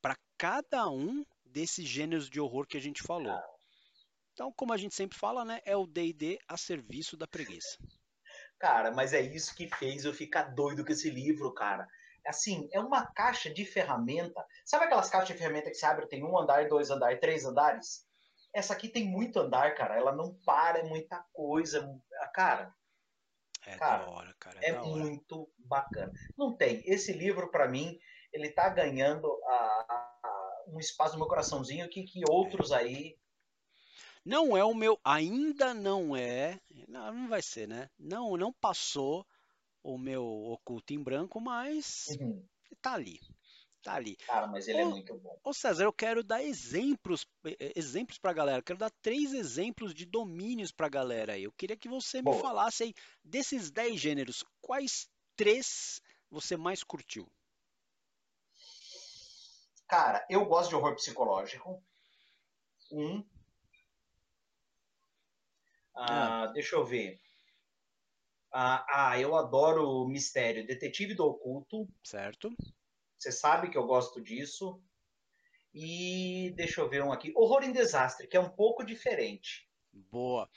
para 0.00 0.16
cada 0.38 0.88
um 0.88 1.24
desses 1.44 1.86
gêneros 1.86 2.28
de 2.28 2.40
horror 2.40 2.66
que 2.66 2.76
a 2.76 2.80
gente 2.80 3.02
falou. 3.02 3.38
Então, 4.32 4.52
como 4.52 4.72
a 4.72 4.76
gente 4.76 4.94
sempre 4.94 5.18
fala, 5.18 5.44
né, 5.44 5.60
é 5.64 5.76
o 5.76 5.86
D&D 5.86 6.38
a 6.48 6.56
serviço 6.56 7.16
da 7.16 7.26
preguiça. 7.26 7.76
Cara, 8.58 8.90
mas 8.92 9.12
é 9.12 9.20
isso 9.20 9.54
que 9.54 9.68
fez 9.76 10.04
eu 10.04 10.12
ficar 10.12 10.54
doido 10.54 10.84
com 10.84 10.92
esse 10.92 11.10
livro, 11.10 11.52
cara. 11.52 11.86
Assim, 12.26 12.68
é 12.72 12.80
uma 12.80 13.06
caixa 13.06 13.52
de 13.52 13.64
ferramenta. 13.64 14.44
Sabe 14.64 14.84
aquelas 14.84 15.08
caixas 15.08 15.28
de 15.28 15.38
ferramenta 15.38 15.70
que 15.70 15.76
se 15.76 15.86
abre, 15.86 16.06
tem 16.06 16.22
um 16.22 16.38
andar, 16.38 16.68
dois 16.68 16.90
andares, 16.90 17.20
três 17.20 17.44
andares? 17.44 18.06
Essa 18.54 18.74
aqui 18.74 18.88
tem 18.88 19.08
muito 19.08 19.38
andar, 19.38 19.74
cara. 19.74 19.96
Ela 19.96 20.14
não 20.14 20.34
para, 20.44 20.80
é 20.80 20.82
muita 20.82 21.24
coisa. 21.32 21.88
Cara, 22.34 22.74
é 23.66 23.76
cara, 23.76 24.04
da 24.04 24.10
hora, 24.10 24.34
cara. 24.38 24.58
É, 24.62 24.70
é 24.70 24.80
muito 24.80 25.50
bacana. 25.58 26.12
Não 26.36 26.56
tem. 26.56 26.82
Esse 26.84 27.12
livro, 27.12 27.50
para 27.50 27.68
mim, 27.68 27.98
ele 28.32 28.50
tá 28.50 28.68
ganhando 28.68 29.26
a, 29.44 29.54
a, 29.54 30.64
um 30.68 30.78
espaço 30.78 31.14
no 31.14 31.20
meu 31.20 31.28
coraçãozinho 31.28 31.88
que, 31.88 32.04
que 32.04 32.22
outros 32.28 32.72
aí 32.72 33.18
não 34.24 34.56
é 34.56 34.62
o 34.62 34.74
meu, 34.74 35.00
ainda 35.02 35.72
não 35.72 36.14
é, 36.14 36.60
não, 36.86 37.12
não 37.12 37.28
vai 37.28 37.40
ser, 37.40 37.66
né? 37.66 37.88
Não, 37.98 38.36
não 38.36 38.52
passou 38.52 39.26
o 39.82 39.96
meu 39.96 40.24
oculto 40.24 40.92
em 40.92 41.02
branco, 41.02 41.40
mas 41.40 42.06
uhum. 42.20 42.44
tá 42.82 42.94
ali. 42.94 43.18
Tá 43.82 43.94
ali. 43.94 44.16
Cara, 44.16 44.46
mas 44.46 44.68
ele 44.68 44.78
ô, 44.78 44.86
é 44.86 44.90
muito 44.90 45.14
bom. 45.16 45.38
Ô 45.42 45.52
César, 45.54 45.84
eu 45.84 45.92
quero 45.92 46.22
dar 46.22 46.42
exemplos, 46.42 47.26
exemplos 47.74 48.18
pra 48.18 48.32
galera. 48.32 48.58
Eu 48.58 48.62
quero 48.62 48.78
dar 48.78 48.90
três 49.02 49.32
exemplos 49.32 49.94
de 49.94 50.04
domínios 50.04 50.70
pra 50.70 50.88
galera 50.88 51.32
aí. 51.32 51.44
Eu 51.44 51.52
queria 51.52 51.76
que 51.76 51.88
você 51.88 52.20
me 52.20 52.38
falasse 52.40 52.82
aí, 52.84 52.94
desses 53.24 53.70
dez 53.70 53.98
gêneros, 53.98 54.44
quais 54.60 55.08
três 55.34 56.02
você 56.30 56.56
mais 56.56 56.84
curtiu? 56.84 57.26
Cara, 59.88 60.24
eu 60.30 60.44
gosto 60.44 60.68
de 60.68 60.76
horror 60.76 60.94
psicológico. 60.94 61.82
Um. 62.92 63.24
Ah, 65.96 66.46
Deixa 66.52 66.76
eu 66.76 66.84
ver. 66.84 67.18
Ah, 68.52 68.84
ah, 68.88 69.18
eu 69.18 69.34
adoro 69.34 70.06
mistério. 70.06 70.66
Detetive 70.66 71.14
do 71.14 71.24
Oculto. 71.24 71.88
Certo. 72.04 72.52
Você 73.20 73.30
sabe 73.30 73.68
que 73.68 73.76
eu 73.76 73.86
gosto 73.86 74.20
disso. 74.20 74.82
E 75.74 76.52
deixa 76.56 76.80
eu 76.80 76.88
ver 76.88 77.02
um 77.02 77.12
aqui. 77.12 77.32
Horror 77.36 77.62
em 77.62 77.72
Desastre, 77.72 78.26
que 78.26 78.36
é 78.36 78.40
um 78.40 78.48
pouco 78.48 78.82
diferente. 78.82 79.68
Boa. 79.92 80.48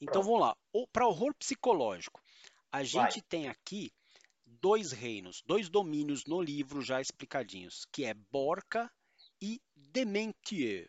Então 0.00 0.22
vamos 0.22 0.40
lá. 0.40 0.56
Para 0.92 1.08
horror 1.08 1.34
psicológico, 1.34 2.22
a 2.70 2.84
gente 2.84 3.20
Vai. 3.20 3.28
tem 3.28 3.48
aqui 3.48 3.92
dois 4.46 4.92
reinos, 4.92 5.42
dois 5.44 5.68
domínios 5.68 6.24
no 6.24 6.40
livro 6.40 6.80
já 6.80 7.00
explicadinhos, 7.00 7.84
que 7.90 8.04
é 8.04 8.14
Borca 8.14 8.90
e 9.40 9.60
Dementier. 9.74 10.88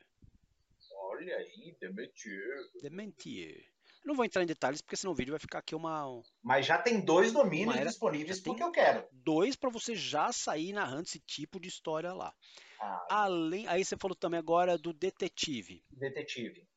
Olha 0.92 1.36
aí, 1.36 1.76
Dementier. 1.80 2.70
Dementier. 2.82 3.73
Não 4.04 4.16
vou 4.16 4.26
entrar 4.26 4.44
em 4.44 4.48
detalhes 4.48 4.82
porque 4.82 4.98
senão 4.98 5.14
o 5.14 5.16
vídeo 5.16 5.32
vai 5.32 5.40
ficar 5.40 5.60
aqui 5.60 5.74
uma. 5.74 6.22
Mas 6.42 6.66
já 6.66 6.78
tem 6.78 7.00
dois 7.00 7.32
domínios 7.32 7.76
era... 7.76 7.86
disponíveis 7.86 8.40
porque 8.40 8.62
eu 8.62 8.72
quero. 8.72 9.08
Dois 9.12 9.56
para 9.56 9.70
você 9.70 9.96
já 9.96 10.32
sair 10.32 10.74
narrando 10.74 11.04
esse 11.04 11.20
tipo 11.20 11.60
de 11.60 11.70
história 11.70 12.14
lá. 12.14 12.34
Ah. 12.80 13.08
Além, 13.10 13.66
aí 13.68 13.84
você 13.84 13.96
falou 13.96 14.16
também 14.16 14.40
agora 14.40 14.78
do 14.78 14.92
detetive. 14.92 15.84
Detetive. 15.90 16.68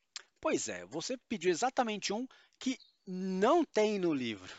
Pois 0.40 0.68
é, 0.68 0.86
você 0.86 1.16
pediu 1.28 1.50
exatamente 1.50 2.12
um 2.12 2.26
que 2.58 2.78
não 3.04 3.64
tem 3.64 3.98
no 3.98 4.14
livro. 4.14 4.52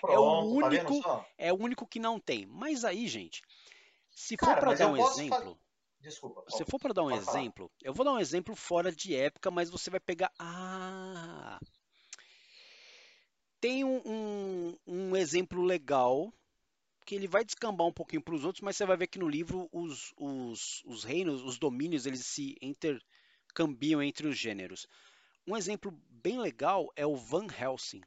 Pronto, 0.00 0.12
é 0.12 0.18
o 0.18 0.60
tá 0.60 0.66
único, 0.68 1.02
tá 1.02 1.26
é 1.36 1.52
o 1.52 1.56
único 1.56 1.86
que 1.86 1.98
não 1.98 2.20
tem. 2.20 2.46
Mas 2.46 2.84
aí, 2.84 3.08
gente, 3.08 3.42
se 4.10 4.36
Cara, 4.36 4.54
for 4.54 4.60
para 4.60 4.74
dar 4.74 4.92
um 4.92 4.96
exemplo, 4.96 5.58
Desculpa. 6.06 6.44
Se 6.48 6.64
for 6.64 6.78
para 6.78 6.94
dar 6.94 7.02
um 7.02 7.10
exemplo, 7.10 7.66
falar. 7.66 7.80
eu 7.82 7.92
vou 7.92 8.04
dar 8.04 8.12
um 8.12 8.20
exemplo 8.20 8.54
fora 8.54 8.92
de 8.92 9.12
época, 9.12 9.50
mas 9.50 9.68
você 9.68 9.90
vai 9.90 9.98
pegar. 9.98 10.32
Ah! 10.38 11.58
Tem 13.60 13.82
um, 13.82 14.00
um, 14.06 14.78
um 14.86 15.16
exemplo 15.16 15.60
legal 15.64 16.32
que 17.04 17.16
ele 17.16 17.26
vai 17.26 17.44
descambar 17.44 17.88
um 17.88 17.92
pouquinho 17.92 18.22
para 18.22 18.36
os 18.36 18.44
outros, 18.44 18.62
mas 18.62 18.76
você 18.76 18.86
vai 18.86 18.96
ver 18.96 19.08
que 19.08 19.18
no 19.18 19.28
livro 19.28 19.68
os, 19.72 20.12
os, 20.16 20.84
os 20.84 21.02
reinos, 21.02 21.42
os 21.42 21.58
domínios, 21.58 22.06
eles 22.06 22.24
se 22.24 22.56
intercambiam 22.62 24.00
entre 24.00 24.28
os 24.28 24.38
gêneros. 24.38 24.86
Um 25.44 25.56
exemplo 25.56 25.90
bem 26.08 26.38
legal 26.38 26.88
é 26.94 27.04
o 27.04 27.16
Van 27.16 27.48
Helsing. 27.48 28.02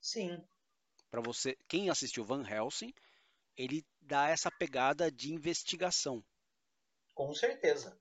Sim. 0.00 0.42
Para 1.10 1.20
você, 1.20 1.58
quem 1.68 1.90
assistiu 1.90 2.24
Van 2.24 2.42
Helsing, 2.42 2.94
ele 3.54 3.84
dá 4.00 4.30
essa 4.30 4.50
pegada 4.50 5.12
de 5.12 5.30
investigação. 5.30 6.24
Com 7.18 7.34
certeza. 7.34 7.98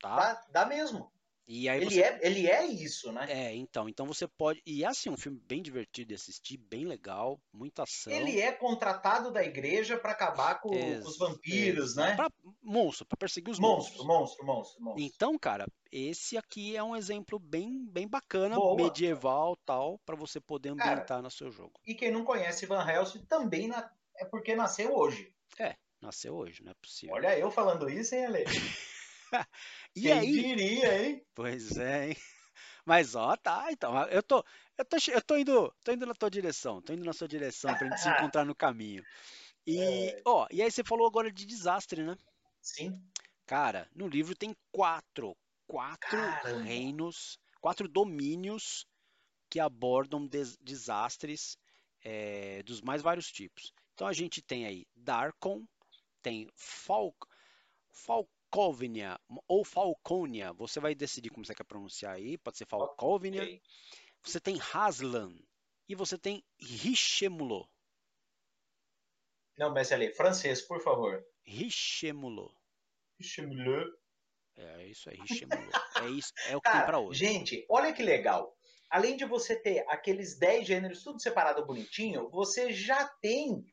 Tá? 0.00 0.16
Dá, 0.16 0.44
dá 0.50 0.64
mesmo. 0.66 1.12
E 1.46 1.68
aí 1.68 1.76
ele, 1.76 1.90
você... 1.90 2.00
é, 2.00 2.18
ele 2.22 2.46
é 2.46 2.64
isso, 2.64 3.12
né? 3.12 3.26
É, 3.28 3.54
então. 3.54 3.90
Então 3.90 4.06
você 4.06 4.26
pode. 4.26 4.62
E 4.64 4.84
é 4.84 4.86
assim, 4.86 5.10
um 5.10 5.18
filme 5.18 5.38
bem 5.46 5.60
divertido 5.60 6.08
de 6.08 6.14
assistir, 6.14 6.56
bem 6.56 6.86
legal, 6.86 7.38
muita 7.52 7.82
ação. 7.82 8.10
Ele 8.10 8.40
é 8.40 8.50
contratado 8.52 9.30
da 9.30 9.44
igreja 9.44 9.98
para 9.98 10.12
acabar 10.12 10.62
com, 10.62 10.70
os 10.70 11.18
vampiros, 11.18 11.94
né? 11.94 12.16
Pra, 12.16 12.30
monstro, 12.62 13.04
para 13.04 13.18
perseguir 13.18 13.52
os 13.52 13.58
monstros. 13.58 14.06
Monstro, 14.06 14.46
monstro, 14.46 14.82
monstro, 14.82 15.04
Então, 15.04 15.38
cara, 15.38 15.66
esse 15.92 16.38
aqui 16.38 16.74
é 16.74 16.82
um 16.82 16.96
exemplo 16.96 17.38
bem, 17.38 17.84
bem 17.84 18.08
bacana, 18.08 18.54
Boa. 18.54 18.76
medieval 18.76 19.58
tal, 19.66 19.98
para 20.06 20.16
você 20.16 20.40
poder 20.40 20.70
ambientar 20.70 21.06
cara, 21.06 21.20
no 21.22 21.30
seu 21.30 21.50
jogo. 21.50 21.78
E 21.84 21.94
quem 21.94 22.10
não 22.10 22.24
conhece 22.24 22.64
Van 22.64 22.82
Helsing 22.90 23.26
também 23.26 23.68
na... 23.68 23.92
é 24.16 24.24
porque 24.24 24.56
nasceu 24.56 24.96
hoje. 24.96 25.30
É, 25.58 25.76
nasceu 26.04 26.34
hoje, 26.34 26.62
não 26.62 26.72
é 26.72 26.74
possível. 26.74 27.14
Olha 27.14 27.38
eu 27.38 27.50
falando 27.50 27.88
isso, 27.88 28.14
hein, 28.14 28.26
Ale? 28.26 28.44
e 29.96 30.02
Quem 30.02 30.12
aí? 30.12 30.32
diria, 30.32 31.02
hein? 31.02 31.26
Pois 31.34 31.76
é, 31.76 32.08
hein? 32.08 32.16
Mas 32.84 33.14
ó, 33.14 33.36
tá, 33.36 33.68
então, 33.70 33.96
eu 34.08 34.22
tô, 34.22 34.44
eu 34.76 34.84
tô, 34.84 34.96
eu 35.10 35.22
tô 35.22 35.36
indo, 35.36 35.74
tô 35.82 35.92
indo 35.92 36.06
na 36.06 36.14
tua 36.14 36.30
direção, 36.30 36.82
tô 36.82 36.92
indo 36.92 37.04
na 37.04 37.12
sua 37.12 37.26
direção 37.26 37.74
pra 37.76 37.88
gente 37.88 38.00
se 38.00 38.08
encontrar 38.10 38.44
no 38.44 38.54
caminho. 38.54 39.02
E, 39.66 39.80
é... 39.80 40.22
ó, 40.26 40.46
e 40.50 40.62
aí 40.62 40.70
você 40.70 40.84
falou 40.84 41.06
agora 41.06 41.32
de 41.32 41.46
desastre, 41.46 42.02
né? 42.02 42.16
Sim. 42.60 43.02
Cara, 43.46 43.88
no 43.94 44.06
livro 44.06 44.36
tem 44.36 44.54
quatro, 44.70 45.36
quatro 45.66 46.18
Caramba. 46.18 46.62
reinos, 46.62 47.38
quatro 47.60 47.88
domínios 47.88 48.86
que 49.50 49.60
abordam 49.60 50.26
des 50.26 50.56
desastres 50.58 51.56
é, 52.02 52.62
dos 52.62 52.80
mais 52.80 53.02
vários 53.02 53.30
tipos. 53.30 53.72
Então 53.94 54.06
a 54.06 54.12
gente 54.12 54.42
tem 54.42 54.66
aí 54.66 54.86
Darkon, 54.94 55.64
tem 56.24 56.48
Fal 56.56 57.14
Falkovnia 57.92 59.20
ou 59.46 59.62
Falconia. 59.64 60.52
Você 60.54 60.80
vai 60.80 60.94
decidir 60.94 61.28
como 61.28 61.44
você 61.44 61.54
quer 61.54 61.64
pronunciar 61.64 62.14
aí. 62.14 62.38
Pode 62.38 62.56
ser 62.56 62.66
Falkovnia. 62.66 63.42
Okay. 63.42 63.62
Você 64.22 64.40
tem 64.40 64.58
Haslan 64.58 65.36
e 65.86 65.94
você 65.94 66.16
tem 66.18 66.42
Richemulo. 66.58 67.68
Não, 69.56 69.72
mas 69.72 69.92
ali, 69.92 70.12
francês, 70.12 70.62
por 70.62 70.82
favor. 70.82 71.24
Richemulo. 71.44 72.52
Richemulo. 73.20 73.96
É 74.56 74.86
isso 74.86 75.10
aí, 75.10 75.16
Richemulo. 75.16 75.70
é 76.02 76.10
isso, 76.10 76.32
é 76.48 76.56
o 76.56 76.60
que 76.60 76.64
Cara, 76.64 76.78
tem 76.78 76.86
para 76.86 76.98
hoje. 76.98 77.18
Gente, 77.20 77.66
olha 77.68 77.92
que 77.92 78.02
legal. 78.02 78.56
Além 78.90 79.16
de 79.16 79.24
você 79.24 79.60
ter 79.60 79.84
aqueles 79.88 80.38
10 80.38 80.66
gêneros 80.66 81.04
tudo 81.04 81.20
separado 81.20 81.64
bonitinho, 81.66 82.28
você 82.30 82.72
já 82.72 83.06
tem 83.20 83.64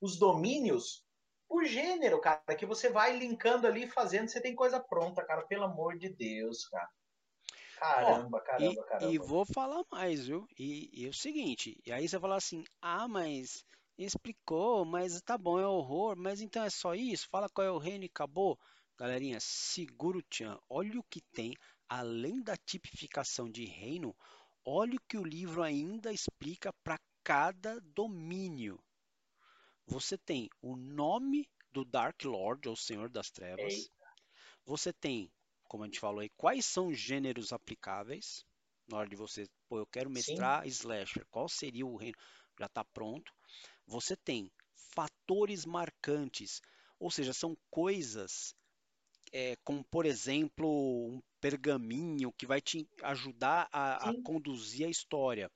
os 0.00 0.18
domínios 0.18 1.03
por 1.48 1.64
gênero, 1.64 2.20
cara, 2.20 2.56
que 2.56 2.66
você 2.66 2.88
vai 2.88 3.16
linkando 3.16 3.66
ali, 3.66 3.86
fazendo, 3.86 4.28
você 4.28 4.40
tem 4.40 4.54
coisa 4.54 4.80
pronta, 4.80 5.24
cara, 5.24 5.42
pelo 5.46 5.64
amor 5.64 5.96
de 5.96 6.08
Deus, 6.08 6.66
cara. 6.68 6.88
Caramba, 7.78 8.40
caramba, 8.40 8.72
e, 8.72 8.84
caramba. 8.84 9.12
E 9.12 9.18
vou 9.18 9.44
falar 9.44 9.84
mais, 9.90 10.26
viu? 10.26 10.46
E, 10.58 10.90
e 10.92 11.06
é 11.06 11.08
o 11.08 11.14
seguinte, 11.14 11.80
e 11.84 11.92
aí 11.92 12.08
você 12.08 12.18
fala 12.18 12.36
assim, 12.36 12.64
ah, 12.80 13.06
mas 13.08 13.64
explicou, 13.98 14.84
mas 14.84 15.20
tá 15.22 15.36
bom, 15.36 15.58
é 15.60 15.66
horror, 15.66 16.16
mas 16.16 16.40
então 16.40 16.64
é 16.64 16.70
só 16.70 16.94
isso? 16.94 17.28
Fala 17.28 17.48
qual 17.48 17.66
é 17.66 17.70
o 17.70 17.78
reino 17.78 18.04
e 18.04 18.06
acabou. 18.06 18.58
Galerinha, 18.96 19.38
segura 19.40 20.18
o 20.18 20.22
tchan, 20.22 20.58
olha 20.68 20.98
o 20.98 21.04
que 21.04 21.20
tem, 21.32 21.54
além 21.88 22.42
da 22.42 22.56
tipificação 22.56 23.50
de 23.50 23.64
reino, 23.64 24.14
olha 24.64 24.96
o 24.96 25.02
que 25.08 25.18
o 25.18 25.24
livro 25.24 25.62
ainda 25.62 26.12
explica 26.12 26.72
para 26.84 26.98
cada 27.22 27.80
domínio 27.80 28.78
você 29.86 30.16
tem 30.16 30.48
o 30.62 30.76
nome 30.76 31.48
do 31.70 31.84
Dark 31.84 32.24
Lord, 32.24 32.68
ou 32.68 32.76
Senhor 32.76 33.08
das 33.08 33.30
Trevas. 33.30 33.74
Eita. 33.74 34.14
Você 34.64 34.92
tem, 34.92 35.30
como 35.64 35.84
a 35.84 35.86
gente 35.86 36.00
falou 36.00 36.20
aí, 36.20 36.30
quais 36.30 36.64
são 36.64 36.88
os 36.88 36.98
gêneros 36.98 37.52
aplicáveis. 37.52 38.44
Na 38.86 38.98
hora 38.98 39.08
de 39.08 39.16
você, 39.16 39.48
pô, 39.68 39.78
eu 39.78 39.86
quero 39.86 40.10
mestrar 40.10 40.62
Sim. 40.62 40.68
slasher, 40.68 41.26
qual 41.30 41.48
seria 41.48 41.86
o 41.86 41.96
reino? 41.96 42.16
Já 42.58 42.66
está 42.66 42.84
pronto. 42.84 43.32
Você 43.86 44.16
tem 44.16 44.50
fatores 44.74 45.64
marcantes, 45.64 46.60
ou 46.98 47.10
seja, 47.10 47.32
são 47.32 47.56
coisas 47.70 48.54
é, 49.32 49.56
como, 49.64 49.82
por 49.84 50.06
exemplo, 50.06 50.68
um 51.08 51.20
pergaminho 51.40 52.32
que 52.32 52.46
vai 52.46 52.60
te 52.60 52.88
ajudar 53.02 53.68
a, 53.72 54.10
a 54.10 54.22
conduzir 54.22 54.86
a 54.86 54.90
história. 54.90 55.50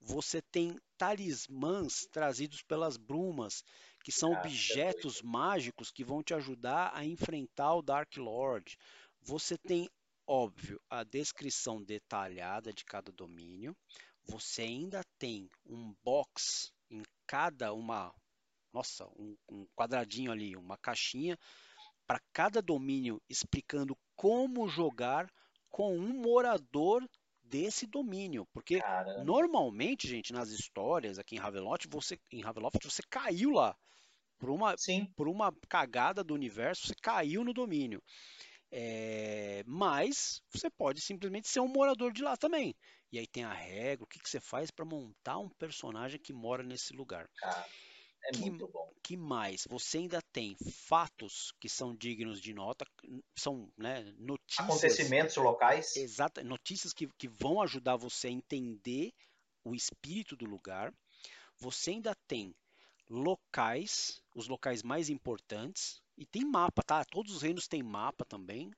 Você 0.00 0.40
tem 0.40 0.78
talismãs 0.96 2.06
trazidos 2.10 2.62
pelas 2.62 2.96
brumas, 2.96 3.62
que 4.02 4.10
são 4.10 4.34
ah, 4.34 4.40
objetos 4.40 5.20
mágicos 5.22 5.90
que 5.90 6.02
vão 6.02 6.22
te 6.22 6.32
ajudar 6.34 6.90
a 6.94 7.04
enfrentar 7.04 7.74
o 7.74 7.82
Dark 7.82 8.16
Lord. 8.16 8.78
Você 9.20 9.58
tem, 9.58 9.88
óbvio, 10.26 10.80
a 10.88 11.04
descrição 11.04 11.82
detalhada 11.82 12.72
de 12.72 12.84
cada 12.84 13.12
domínio. 13.12 13.76
Você 14.24 14.62
ainda 14.62 15.02
tem 15.18 15.50
um 15.66 15.94
box 16.02 16.72
em 16.90 17.02
cada 17.26 17.72
uma, 17.72 18.14
nossa, 18.72 19.06
um, 19.08 19.36
um 19.48 19.66
quadradinho 19.76 20.32
ali, 20.32 20.56
uma 20.56 20.78
caixinha 20.78 21.38
para 22.06 22.20
cada 22.32 22.60
domínio 22.60 23.22
explicando 23.28 23.96
como 24.16 24.68
jogar 24.68 25.30
com 25.68 25.96
um 25.96 26.12
morador 26.12 27.08
desse 27.50 27.86
domínio, 27.86 28.46
porque 28.52 28.80
Caramba. 28.80 29.24
normalmente, 29.24 30.08
gente, 30.08 30.32
nas 30.32 30.50
histórias 30.50 31.18
aqui 31.18 31.34
em 31.36 31.38
Ravenloft, 31.38 31.88
você 31.90 32.18
em 32.32 32.40
Ravenloft 32.40 32.84
você 32.84 33.02
caiu 33.10 33.50
lá 33.50 33.76
por 34.38 34.50
uma 34.50 34.76
Sim. 34.76 35.12
por 35.16 35.28
uma 35.28 35.52
cagada 35.68 36.24
do 36.24 36.34
universo, 36.34 36.86
você 36.86 36.94
caiu 37.02 37.44
no 37.44 37.52
domínio. 37.52 38.02
É, 38.72 39.64
mas 39.66 40.40
você 40.48 40.70
pode 40.70 41.00
simplesmente 41.00 41.48
ser 41.48 41.60
um 41.60 41.68
morador 41.68 42.12
de 42.12 42.22
lá 42.22 42.36
também. 42.36 42.74
E 43.12 43.18
aí 43.18 43.26
tem 43.26 43.44
a 43.44 43.52
regra, 43.52 44.04
o 44.04 44.06
que, 44.06 44.20
que 44.20 44.30
você 44.30 44.40
faz 44.40 44.70
para 44.70 44.84
montar 44.84 45.38
um 45.38 45.48
personagem 45.48 46.20
que 46.20 46.32
mora 46.32 46.62
nesse 46.62 46.92
lugar. 46.94 47.28
Cara, 47.36 47.66
é 48.24 48.32
que, 48.32 48.40
muito 48.40 48.68
bom. 48.68 48.92
Que 49.02 49.16
mais? 49.16 49.66
Você 49.68 49.98
ainda 49.98 50.20
tem 50.32 50.56
fatos 50.86 51.52
que 51.60 51.68
são 51.68 51.94
dignos 51.94 52.40
de 52.40 52.52
nota, 52.52 52.84
são 53.36 53.72
né, 53.76 54.02
notícias. 54.18 54.68
Acontecimentos 54.68 55.36
locais. 55.36 55.96
Exato, 55.96 56.44
notícias 56.44 56.92
que, 56.92 57.06
que 57.18 57.28
vão 57.28 57.60
ajudar 57.62 57.96
você 57.96 58.28
a 58.28 58.30
entender 58.30 59.12
o 59.64 59.74
espírito 59.74 60.36
do 60.36 60.46
lugar. 60.46 60.92
Você 61.58 61.90
ainda 61.90 62.14
tem 62.26 62.54
locais, 63.08 64.22
os 64.34 64.48
locais 64.48 64.82
mais 64.82 65.08
importantes, 65.08 66.00
e 66.16 66.24
tem 66.24 66.44
mapa, 66.44 66.82
tá? 66.82 67.04
Todos 67.04 67.34
os 67.34 67.42
reinos 67.42 67.66
têm 67.66 67.82
mapa 67.82 68.24
também, 68.24 68.70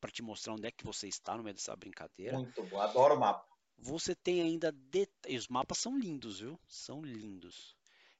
para 0.00 0.10
te 0.10 0.22
mostrar 0.22 0.54
onde 0.54 0.66
é 0.66 0.70
que 0.70 0.84
você 0.84 1.08
está 1.08 1.36
no 1.36 1.42
meio 1.42 1.54
dessa 1.54 1.74
brincadeira. 1.76 2.36
Muito 2.36 2.62
bom, 2.64 2.80
adoro 2.80 3.18
mapa. 3.18 3.46
Você 3.78 4.14
tem 4.14 4.40
ainda 4.40 4.70
detalhes. 4.70 5.42
Os 5.42 5.48
mapas 5.48 5.78
são 5.78 5.98
lindos, 5.98 6.40
viu? 6.40 6.58
São 6.68 7.02
lindos. 7.02 7.76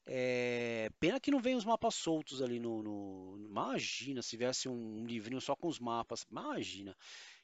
É... 0.06 0.90
Pena 1.00 1.18
que 1.18 1.30
não 1.30 1.40
vem 1.40 1.54
os 1.54 1.64
mapas 1.64 1.94
soltos 1.94 2.42
ali 2.42 2.58
no, 2.58 2.82
no... 2.82 3.38
Imagina 3.38 4.22
se 4.22 4.30
tivesse 4.30 4.68
um 4.68 5.04
livrinho 5.06 5.40
só 5.40 5.56
com 5.56 5.68
os 5.68 5.78
mapas. 5.78 6.26
Imagina. 6.30 6.96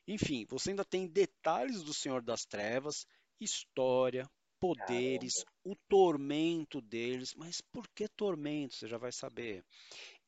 Enfim, 0.06 0.46
você 0.48 0.70
ainda 0.70 0.84
tem 0.84 1.06
detalhes 1.06 1.82
do 1.82 1.94
Senhor 1.94 2.22
das 2.22 2.44
Trevas, 2.44 3.06
história, 3.38 4.28
poderes, 4.58 5.44
Caramba. 5.44 5.60
o 5.64 5.76
tormento 5.88 6.80
deles. 6.80 7.34
Mas 7.34 7.60
por 7.60 7.88
que 7.88 8.08
tormento? 8.08 8.74
Você 8.74 8.88
já 8.88 8.98
vai 8.98 9.12
saber. 9.12 9.64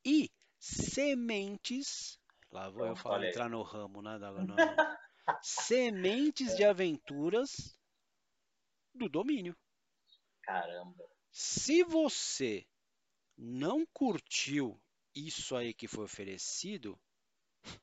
E 0.05 0.31
sementes. 0.59 2.19
Lá 2.51 2.69
vou 2.69 2.85
eu 2.85 2.95
falar, 2.95 3.25
entrar 3.27 3.49
no 3.49 3.61
ramo, 3.61 4.01
né? 4.01 4.17
Sementes 5.41 6.55
de 6.55 6.63
aventuras 6.63 7.77
do 8.93 9.09
domínio. 9.09 9.55
Caramba. 10.41 11.12
Se 11.35 11.83
você 11.83 12.63
não 13.35 13.87
curtiu 13.87 14.79
isso 15.15 15.55
aí 15.55 15.73
que 15.73 15.87
foi 15.87 16.05
oferecido, 16.05 16.95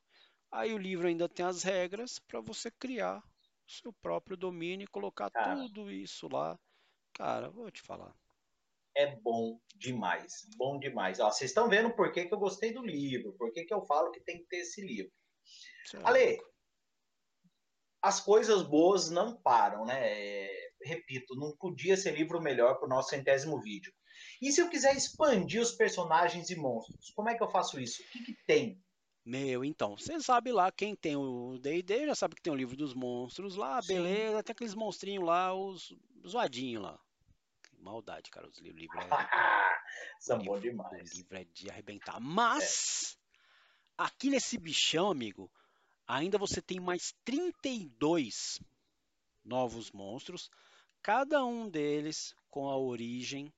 aí 0.49 0.73
o 0.73 0.77
livro 0.77 1.05
ainda 1.05 1.27
tem 1.27 1.45
as 1.45 1.61
regras 1.61 2.17
para 2.17 2.39
você 2.39 2.71
criar 2.71 3.21
o 3.67 3.71
seu 3.71 3.91
próprio 3.91 4.37
domínio 4.37 4.85
e 4.85 4.87
colocar 4.87 5.29
Cara, 5.29 5.57
tudo 5.57 5.91
isso 5.91 6.29
lá. 6.31 6.57
Cara, 7.13 7.49
vou 7.49 7.69
te 7.69 7.81
falar. 7.81 8.15
É 8.95 9.17
bom 9.17 9.59
demais, 9.75 10.47
bom 10.55 10.79
demais. 10.79 11.19
Ó, 11.19 11.29
vocês 11.29 11.51
estão 11.51 11.67
vendo 11.67 11.93
por 11.93 12.13
que, 12.13 12.25
que 12.25 12.33
eu 12.33 12.39
gostei 12.39 12.73
do 12.73 12.85
livro, 12.85 13.33
por 13.33 13.51
que, 13.51 13.65
que 13.65 13.73
eu 13.73 13.85
falo 13.85 14.11
que 14.11 14.21
tem 14.21 14.37
que 14.39 14.45
ter 14.45 14.59
esse 14.61 14.81
livro. 14.81 15.11
Certo. 15.85 16.07
Ale, 16.07 16.41
as 18.01 18.21
coisas 18.21 18.63
boas 18.63 19.09
não 19.09 19.35
param, 19.35 19.85
né? 19.85 20.70
Repito, 20.83 21.35
não 21.35 21.55
podia 21.55 21.95
ser 21.95 22.15
livro 22.15 22.41
melhor 22.41 22.75
para 22.75 22.85
o 22.85 22.89
nosso 22.89 23.09
centésimo 23.09 23.59
vídeo. 23.61 23.93
E 24.41 24.51
se 24.51 24.61
eu 24.61 24.69
quiser 24.69 24.95
expandir 24.95 25.61
os 25.61 25.71
personagens 25.71 26.49
e 26.49 26.55
monstros, 26.55 27.11
como 27.11 27.29
é 27.29 27.35
que 27.35 27.43
eu 27.43 27.49
faço 27.49 27.79
isso? 27.79 28.01
O 28.01 28.05
que, 28.11 28.23
que 28.23 28.37
tem? 28.45 28.81
Meu, 29.23 29.63
então, 29.63 29.95
você 29.95 30.19
sabe 30.19 30.51
lá, 30.51 30.71
quem 30.71 30.95
tem 30.95 31.15
o 31.15 31.59
D&D 31.59 32.07
já 32.07 32.15
sabe 32.15 32.35
que 32.35 32.41
tem 32.41 32.51
o 32.51 32.55
livro 32.55 32.75
dos 32.75 32.95
monstros 32.95 33.55
lá, 33.55 33.79
Sim. 33.81 33.93
beleza, 33.95 34.43
tem 34.43 34.51
aqueles 34.51 34.73
monstrinhos 34.73 35.23
lá, 35.23 35.53
os 35.53 35.95
zoadinhos 36.27 36.81
lá. 36.81 36.99
Maldade, 37.77 38.31
cara, 38.31 38.47
os 38.47 38.57
livros. 38.59 38.81
livro 38.81 38.99
é... 38.99 39.07
São 40.19 40.39
bons 40.39 40.61
demais. 40.61 41.11
O 41.11 41.17
livro 41.17 41.37
é 41.37 41.43
de 41.43 41.69
arrebentar. 41.69 42.19
Mas, 42.19 43.17
é. 43.99 44.03
aqui 44.05 44.29
nesse 44.29 44.57
bichão, 44.57 45.11
amigo, 45.11 45.51
ainda 46.07 46.37
você 46.37 46.61
tem 46.61 46.79
mais 46.79 47.13
32 47.23 48.59
novos 49.43 49.91
monstros, 49.91 50.49
cada 51.01 51.43
um 51.43 51.69
deles 51.69 52.35
com 52.49 52.69
a 52.69 52.77
origem, 52.77 53.51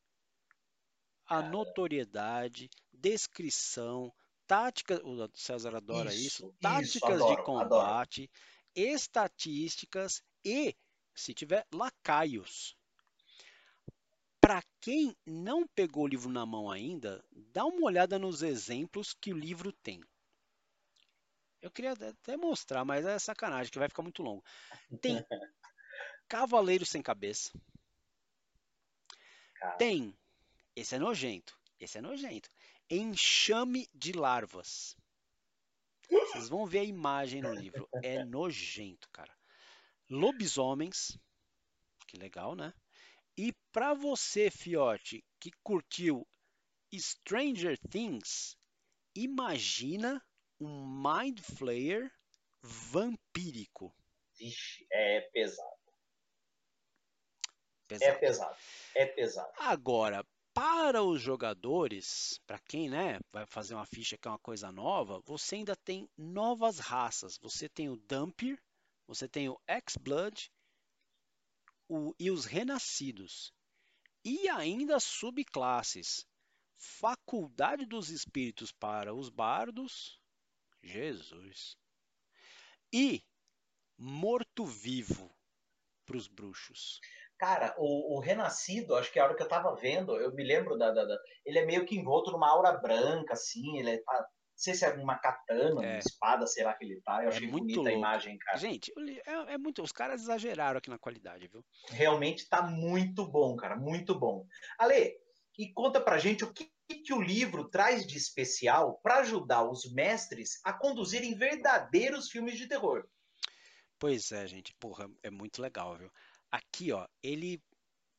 a 1.25 1.41
notoriedade, 1.41 2.69
descrição, 2.91 4.13
tática, 4.47 5.01
o 5.05 5.29
César 5.33 5.75
adora 5.75 6.13
isso, 6.13 6.45
isso 6.45 6.55
táticas 6.61 6.93
isso, 6.95 7.05
adoro, 7.05 7.35
de 7.35 7.43
combate, 7.43 8.23
adoro. 8.23 8.95
estatísticas 8.95 10.23
e, 10.45 10.75
se 11.15 11.33
tiver, 11.33 11.65
lacaios. 11.73 12.75
Para 14.39 14.61
quem 14.81 15.15
não 15.25 15.65
pegou 15.65 16.03
o 16.03 16.07
livro 16.07 16.29
na 16.29 16.45
mão 16.45 16.69
ainda, 16.69 17.23
dá 17.31 17.65
uma 17.65 17.85
olhada 17.85 18.19
nos 18.19 18.43
exemplos 18.43 19.13
que 19.13 19.33
o 19.33 19.37
livro 19.37 19.71
tem. 19.71 20.03
Eu 21.61 21.71
queria 21.71 21.93
até 21.93 22.35
mostrar, 22.35 22.83
mas 22.83 23.05
é 23.05 23.17
sacanagem, 23.17 23.71
que 23.71 23.79
vai 23.79 23.87
ficar 23.87 24.03
muito 24.03 24.21
longo. 24.21 24.43
Tem 24.99 25.15
Cavaleiro 26.33 26.83
Sem 26.83 26.99
Cabeça. 26.99 27.51
Tem. 29.77 30.17
Esse 30.75 30.95
é 30.95 30.97
nojento. 30.97 31.55
Esse 31.79 31.99
é 31.99 32.01
nojento. 32.01 32.49
Enxame 32.89 33.87
de 33.93 34.13
larvas. 34.13 34.97
Vocês 36.09 36.49
vão 36.49 36.65
ver 36.65 36.79
a 36.79 36.83
imagem 36.83 37.39
no 37.39 37.53
livro. 37.53 37.87
É 38.01 38.25
nojento, 38.25 39.07
cara. 39.11 39.31
Lobisomens. 40.09 41.19
Que 42.07 42.17
legal, 42.17 42.55
né? 42.55 42.73
E 43.37 43.53
para 43.71 43.93
você, 43.93 44.49
fiote, 44.49 45.23
que 45.39 45.51
curtiu 45.61 46.27
Stranger 46.91 47.77
Things, 47.91 48.57
imagina 49.13 50.19
um 50.59 50.83
Mind 50.83 51.41
Flayer 51.41 52.11
vampírico. 52.59 53.95
Vixe, 54.35 54.87
é 54.91 55.21
pesado. 55.31 55.82
Pesado. 57.99 58.15
É 58.15 58.19
pesado. 58.19 58.57
É 58.95 59.05
pesado. 59.05 59.51
Agora, 59.57 60.25
para 60.53 61.01
os 61.01 61.19
jogadores, 61.21 62.39
para 62.45 62.59
quem 62.59 62.89
né, 62.89 63.19
vai 63.31 63.45
fazer 63.45 63.73
uma 63.73 63.85
ficha 63.85 64.17
que 64.17 64.27
é 64.27 64.31
uma 64.31 64.39
coisa 64.39 64.71
nova, 64.71 65.19
você 65.25 65.55
ainda 65.55 65.75
tem 65.75 66.07
novas 66.15 66.77
raças. 66.79 67.37
Você 67.39 67.67
tem 67.67 67.89
o 67.89 67.97
Dumpir, 67.97 68.61
você 69.07 69.27
tem 69.27 69.49
o 69.49 69.59
X-Blood 69.67 70.51
e 72.19 72.29
os 72.29 72.45
Renascidos. 72.45 73.51
E 74.23 74.47
ainda 74.47 74.99
subclasses. 74.99 76.25
Faculdade 76.77 77.85
dos 77.85 78.09
Espíritos 78.09 78.71
para 78.71 79.13
os 79.13 79.29
Bardos, 79.29 80.19
Jesus. 80.83 81.77
E 82.91 83.23
morto-vivo 83.97 85.35
para 86.05 86.17
os 86.17 86.27
bruxos. 86.27 86.99
Cara, 87.37 87.75
o, 87.77 88.15
o, 88.15 88.19
Renascido, 88.19 88.95
acho 88.95 89.11
que 89.11 89.19
a 89.19 89.25
hora 89.25 89.35
que 89.35 89.43
eu 89.43 89.47
tava 89.47 89.75
vendo, 89.75 90.15
eu 90.15 90.33
me 90.33 90.43
lembro 90.43 90.77
da, 90.77 90.91
da, 90.91 91.03
da 91.03 91.17
Ele 91.45 91.59
é 91.59 91.65
meio 91.65 91.85
que 91.85 91.97
envolto 91.97 92.31
numa 92.31 92.49
aura 92.49 92.71
branca, 92.73 93.33
assim, 93.33 93.77
ele 93.79 93.91
é. 93.91 93.97
Tá, 93.97 94.13
não 94.13 94.59
sei 94.63 94.75
se 94.75 94.85
é 94.85 94.93
uma 94.93 95.17
katana, 95.17 95.83
é. 95.83 95.89
uma 95.89 95.97
espada, 95.97 96.45
sei 96.45 96.63
lá 96.63 96.73
que 96.75 96.85
ele 96.85 97.01
tá. 97.01 97.23
Eu 97.23 97.25
é 97.25 97.27
achei 97.29 97.47
bonita 97.47 97.79
louco. 97.79 97.89
a 97.89 97.93
imagem, 97.93 98.37
cara. 98.37 98.57
Gente, 98.57 98.93
é, 99.25 99.53
é, 99.53 99.57
muito. 99.57 99.81
Os 99.81 99.91
caras 99.91 100.21
exageraram 100.21 100.77
aqui 100.77 100.89
na 100.89 100.99
qualidade, 100.99 101.47
viu? 101.47 101.65
Realmente 101.89 102.47
tá 102.47 102.61
muito 102.61 103.25
bom, 103.25 103.55
cara. 103.55 103.75
Muito 103.75 104.17
bom. 104.17 104.45
Ale, 104.77 105.17
e 105.57 105.73
conta 105.73 105.99
pra 105.99 106.19
gente 106.19 106.43
o 106.43 106.53
que 106.53 106.71
que 107.03 107.13
o 107.13 107.21
livro 107.21 107.69
traz 107.69 108.05
de 108.05 108.17
especial 108.17 108.99
para 109.01 109.17
ajudar 109.19 109.63
os 109.63 109.91
mestres 109.91 110.59
a 110.63 110.73
conduzirem 110.73 111.35
verdadeiros 111.35 112.29
filmes 112.29 112.57
de 112.57 112.67
terror? 112.67 113.05
Pois 113.99 114.31
é, 114.31 114.45
gente, 114.47 114.73
porra, 114.79 115.09
é 115.21 115.29
muito 115.29 115.61
legal, 115.61 115.97
viu? 115.97 116.11
Aqui, 116.53 116.91
ó, 116.91 117.07
ele 117.23 117.59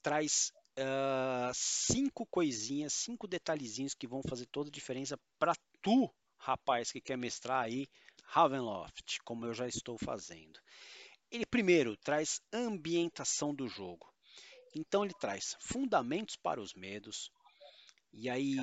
traz 0.02 0.52
uh, 0.76 1.54
cinco 1.54 2.26
coisinhas, 2.26 2.92
cinco 2.92 3.28
detalhezinhos 3.28 3.94
que 3.94 4.08
vão 4.08 4.22
fazer 4.28 4.46
toda 4.46 4.68
a 4.68 4.72
diferença 4.72 5.16
para 5.38 5.54
tu, 5.80 6.12
rapaz, 6.36 6.90
que 6.90 7.00
quer 7.00 7.16
mestrar 7.16 7.62
aí 7.62 7.86
Ravenloft, 8.24 9.18
como 9.24 9.46
eu 9.46 9.54
já 9.54 9.68
estou 9.68 9.96
fazendo. 9.96 10.58
Ele 11.30 11.46
primeiro 11.46 11.96
traz 11.98 12.40
ambientação 12.52 13.54
do 13.54 13.68
jogo. 13.68 14.12
Então 14.74 15.04
ele 15.04 15.14
traz 15.20 15.56
fundamentos 15.60 16.34
para 16.34 16.60
os 16.60 16.74
medos, 16.74 17.30
e 18.12 18.28
aí, 18.28 18.56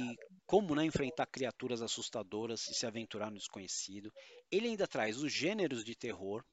como 0.46 0.76
né, 0.76 0.84
enfrentar 0.84 1.28
criaturas 1.28 1.82
assustadoras 1.82 2.68
e 2.68 2.74
se 2.74 2.86
aventurar 2.86 3.32
no 3.32 3.38
desconhecido. 3.38 4.12
Ele 4.52 4.68
ainda 4.68 4.86
traz 4.86 5.18
os 5.18 5.32
gêneros 5.32 5.86
de 5.86 5.96
terror, 5.96 6.44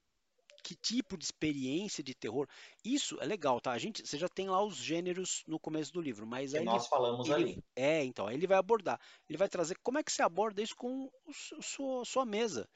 que 0.69 0.75
tipo 0.75 1.17
de 1.17 1.25
experiência 1.25 2.05
de 2.05 2.15
terror. 2.15 2.47
Isso 2.85 3.17
é 3.23 3.25
legal, 3.25 3.59
tá? 3.59 3.73
A 3.73 3.79
gente, 3.79 4.07
você 4.07 4.19
já 4.19 4.29
tem 4.29 4.51
lá 4.51 4.63
os 4.63 4.77
gêneros 4.77 5.43
no 5.47 5.59
começo 5.59 5.91
do 5.91 6.01
livro, 6.01 6.27
mas 6.27 6.55
aí 6.55 6.63
nós 6.63 6.83
ele, 6.83 6.91
falamos 6.91 7.27
ele, 7.27 7.35
ali. 7.35 7.65
É, 7.75 8.05
então, 8.05 8.27
aí 8.27 8.35
ele 8.35 8.47
vai 8.47 8.59
abordar. 8.59 9.01
Ele 9.27 9.39
vai 9.39 9.49
trazer 9.49 9.79
como 9.83 9.99
é 9.99 10.03
que 10.03 10.13
você 10.13 10.21
aborda 10.21 10.61
isso 10.61 10.77
com 10.77 11.11
o, 11.27 11.33
sua, 11.63 12.05
sua 12.05 12.27
mesa. 12.27 12.69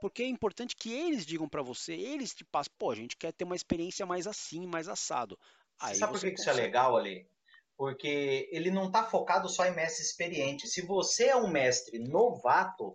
Porque 0.00 0.24
é 0.24 0.26
importante 0.26 0.74
que 0.74 0.92
eles 0.92 1.24
digam 1.24 1.48
para 1.48 1.62
você, 1.62 1.92
eles 1.92 2.34
te 2.34 2.44
passam, 2.44 2.72
pô, 2.76 2.90
a 2.90 2.96
gente 2.96 3.16
quer 3.16 3.32
ter 3.32 3.44
uma 3.44 3.54
experiência 3.54 4.04
mais 4.04 4.26
assim, 4.26 4.66
mais 4.66 4.88
assado. 4.88 5.38
Aí 5.78 5.94
Sabe 5.94 6.14
por 6.14 6.20
que, 6.20 6.32
isso 6.32 6.50
é 6.50 6.52
legal 6.52 6.96
ali? 6.96 7.28
porque 7.76 8.46
ele 8.52 8.70
não 8.70 8.88
está 8.88 9.04
focado 9.04 9.48
só 9.48 9.64
em 9.64 9.74
mestre 9.74 10.04
experiente. 10.04 10.68
Se 10.68 10.82
você 10.82 11.28
é 11.28 11.36
um 11.36 11.48
mestre 11.48 11.98
novato, 11.98 12.94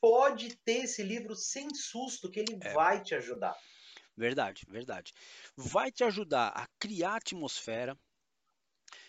pode 0.00 0.56
ter 0.56 0.84
esse 0.84 1.02
livro 1.02 1.34
sem 1.34 1.74
susto, 1.74 2.30
que 2.30 2.40
ele 2.40 2.58
é. 2.62 2.72
vai 2.72 3.02
te 3.02 3.14
ajudar. 3.14 3.56
Verdade, 4.16 4.64
verdade. 4.68 5.12
Vai 5.56 5.92
te 5.92 6.02
ajudar 6.04 6.48
a 6.48 6.66
criar 6.78 7.16
atmosfera. 7.16 7.98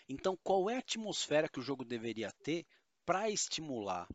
Então, 0.08 0.36
qual 0.42 0.68
é 0.68 0.76
a 0.76 0.80
atmosfera 0.80 1.48
que 1.48 1.60
o 1.60 1.62
jogo 1.62 1.84
deveria 1.84 2.30
ter 2.42 2.66
para 3.06 3.30
estimular 3.30 4.06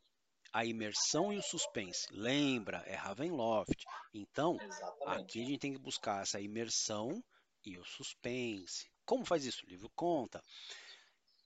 a 0.51 0.65
imersão 0.65 1.33
e 1.33 1.37
o 1.37 1.41
suspense? 1.41 2.07
Lembra, 2.11 2.83
é 2.85 2.95
Ravenloft. 2.95 3.85
Então, 4.13 4.57
Exatamente. 4.61 5.21
aqui 5.21 5.41
a 5.41 5.45
gente 5.45 5.59
tem 5.59 5.73
que 5.73 5.79
buscar 5.79 6.21
essa 6.21 6.39
imersão 6.39 7.23
e 7.65 7.77
o 7.77 7.83
suspense. 7.83 8.87
Como 9.05 9.25
faz 9.25 9.45
isso? 9.45 9.65
O 9.65 9.69
livro 9.69 9.89
conta. 9.95 10.43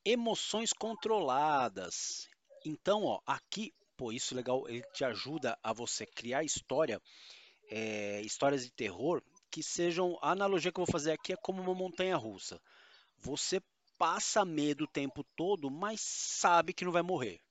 emoções 0.03 0.71
controladas. 0.73 2.27
Então, 2.65 3.03
ó, 3.03 3.21
aqui, 3.25 3.73
pô, 3.97 4.11
isso 4.11 4.33
é 4.33 4.37
legal, 4.37 4.69
ele 4.69 4.83
te 4.93 5.03
ajuda 5.03 5.57
a 5.63 5.73
você 5.73 6.05
criar 6.05 6.43
história, 6.43 7.01
é, 7.69 8.21
histórias 8.21 8.63
de 8.63 8.71
terror 8.71 9.21
que 9.51 9.63
sejam. 9.63 10.17
A 10.21 10.31
analogia 10.31 10.71
que 10.71 10.79
eu 10.79 10.85
vou 10.85 10.91
fazer 10.91 11.11
aqui 11.11 11.33
é 11.33 11.37
como 11.37 11.61
uma 11.61 11.73
montanha 11.73 12.15
russa. 12.15 12.61
Você 13.19 13.59
passa 13.97 14.45
medo 14.45 14.83
o 14.83 14.87
tempo 14.87 15.23
todo, 15.35 15.69
mas 15.71 15.99
sabe 15.99 16.73
que 16.73 16.85
não 16.85 16.91
vai 16.91 17.01
morrer. 17.01 17.41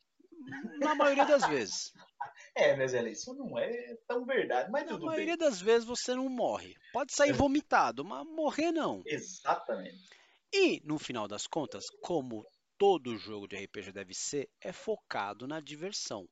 Na 0.79 0.95
maioria 0.95 1.27
das 1.27 1.47
vezes. 1.47 1.93
É, 2.55 2.75
mas 2.75 2.95
ela, 2.95 3.09
isso 3.11 3.35
não 3.35 3.59
é 3.59 3.97
tão 4.09 4.25
verdade, 4.25 4.71
mas 4.71 4.87
Na 4.87 4.99
maioria 4.99 5.37
bem. 5.37 5.47
das 5.47 5.61
vezes 5.61 5.87
você 5.87 6.15
não 6.15 6.29
morre. 6.29 6.75
Pode 6.93 7.13
sair 7.13 7.33
vomitado, 7.33 8.03
mas 8.05 8.27
morrer 8.27 8.73
não. 8.73 9.03
Exatamente. 9.05 10.09
E, 10.53 10.81
no 10.85 10.99
final 10.99 11.29
das 11.29 11.47
contas, 11.47 11.85
como 12.01 12.47
todo 12.79 13.17
jogo 13.19 13.47
de 13.49 13.57
RPG 13.57 13.93
deve 13.93 14.15
ser, 14.15 14.51
é 14.61 14.73
focado 14.73 15.47
na 15.47 15.61
diversão. 15.61 16.29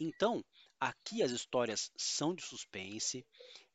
Então, 0.00 0.44
aqui 0.80 1.22
as 1.22 1.30
histórias 1.32 1.90
são 1.96 2.34
de 2.34 2.42
suspense, 2.42 3.26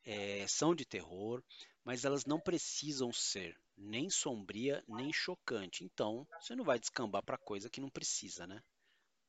é, 0.04 0.46
são 0.48 0.74
de 0.74 0.84
terror, 0.86 1.42
mas 1.84 2.04
elas 2.04 2.24
não 2.26 2.40
precisam 2.40 3.12
ser 3.12 3.56
nem 3.76 4.10
sombria 4.10 4.84
nem 4.88 5.12
chocante. 5.12 5.84
Então, 5.84 6.26
você 6.40 6.56
não 6.56 6.64
vai 6.64 6.78
descambar 6.78 7.22
para 7.24 7.38
coisa 7.38 7.70
que 7.70 7.80
não 7.80 7.90
precisa, 7.90 8.46
né? 8.46 8.62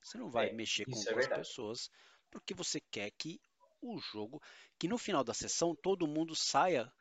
Você 0.04 0.18
não 0.18 0.30
vai 0.30 0.50
É, 0.50 0.52
mexer 0.52 0.86
com, 0.88 1.08
é 1.08 1.14
as 1.18 1.28
pessoas 1.28 1.90
porque 2.30 2.54
você 2.54 2.80
quer 2.92 3.10
que 3.12 3.40
o 3.82 3.98
jogo, 4.00 4.42
que 4.78 4.88
no 4.88 4.98
final 4.98 5.24
da 5.24 5.34
sessão 5.34 5.74
todo 5.76 6.08
mundo 6.08 6.36
saia 6.36 6.92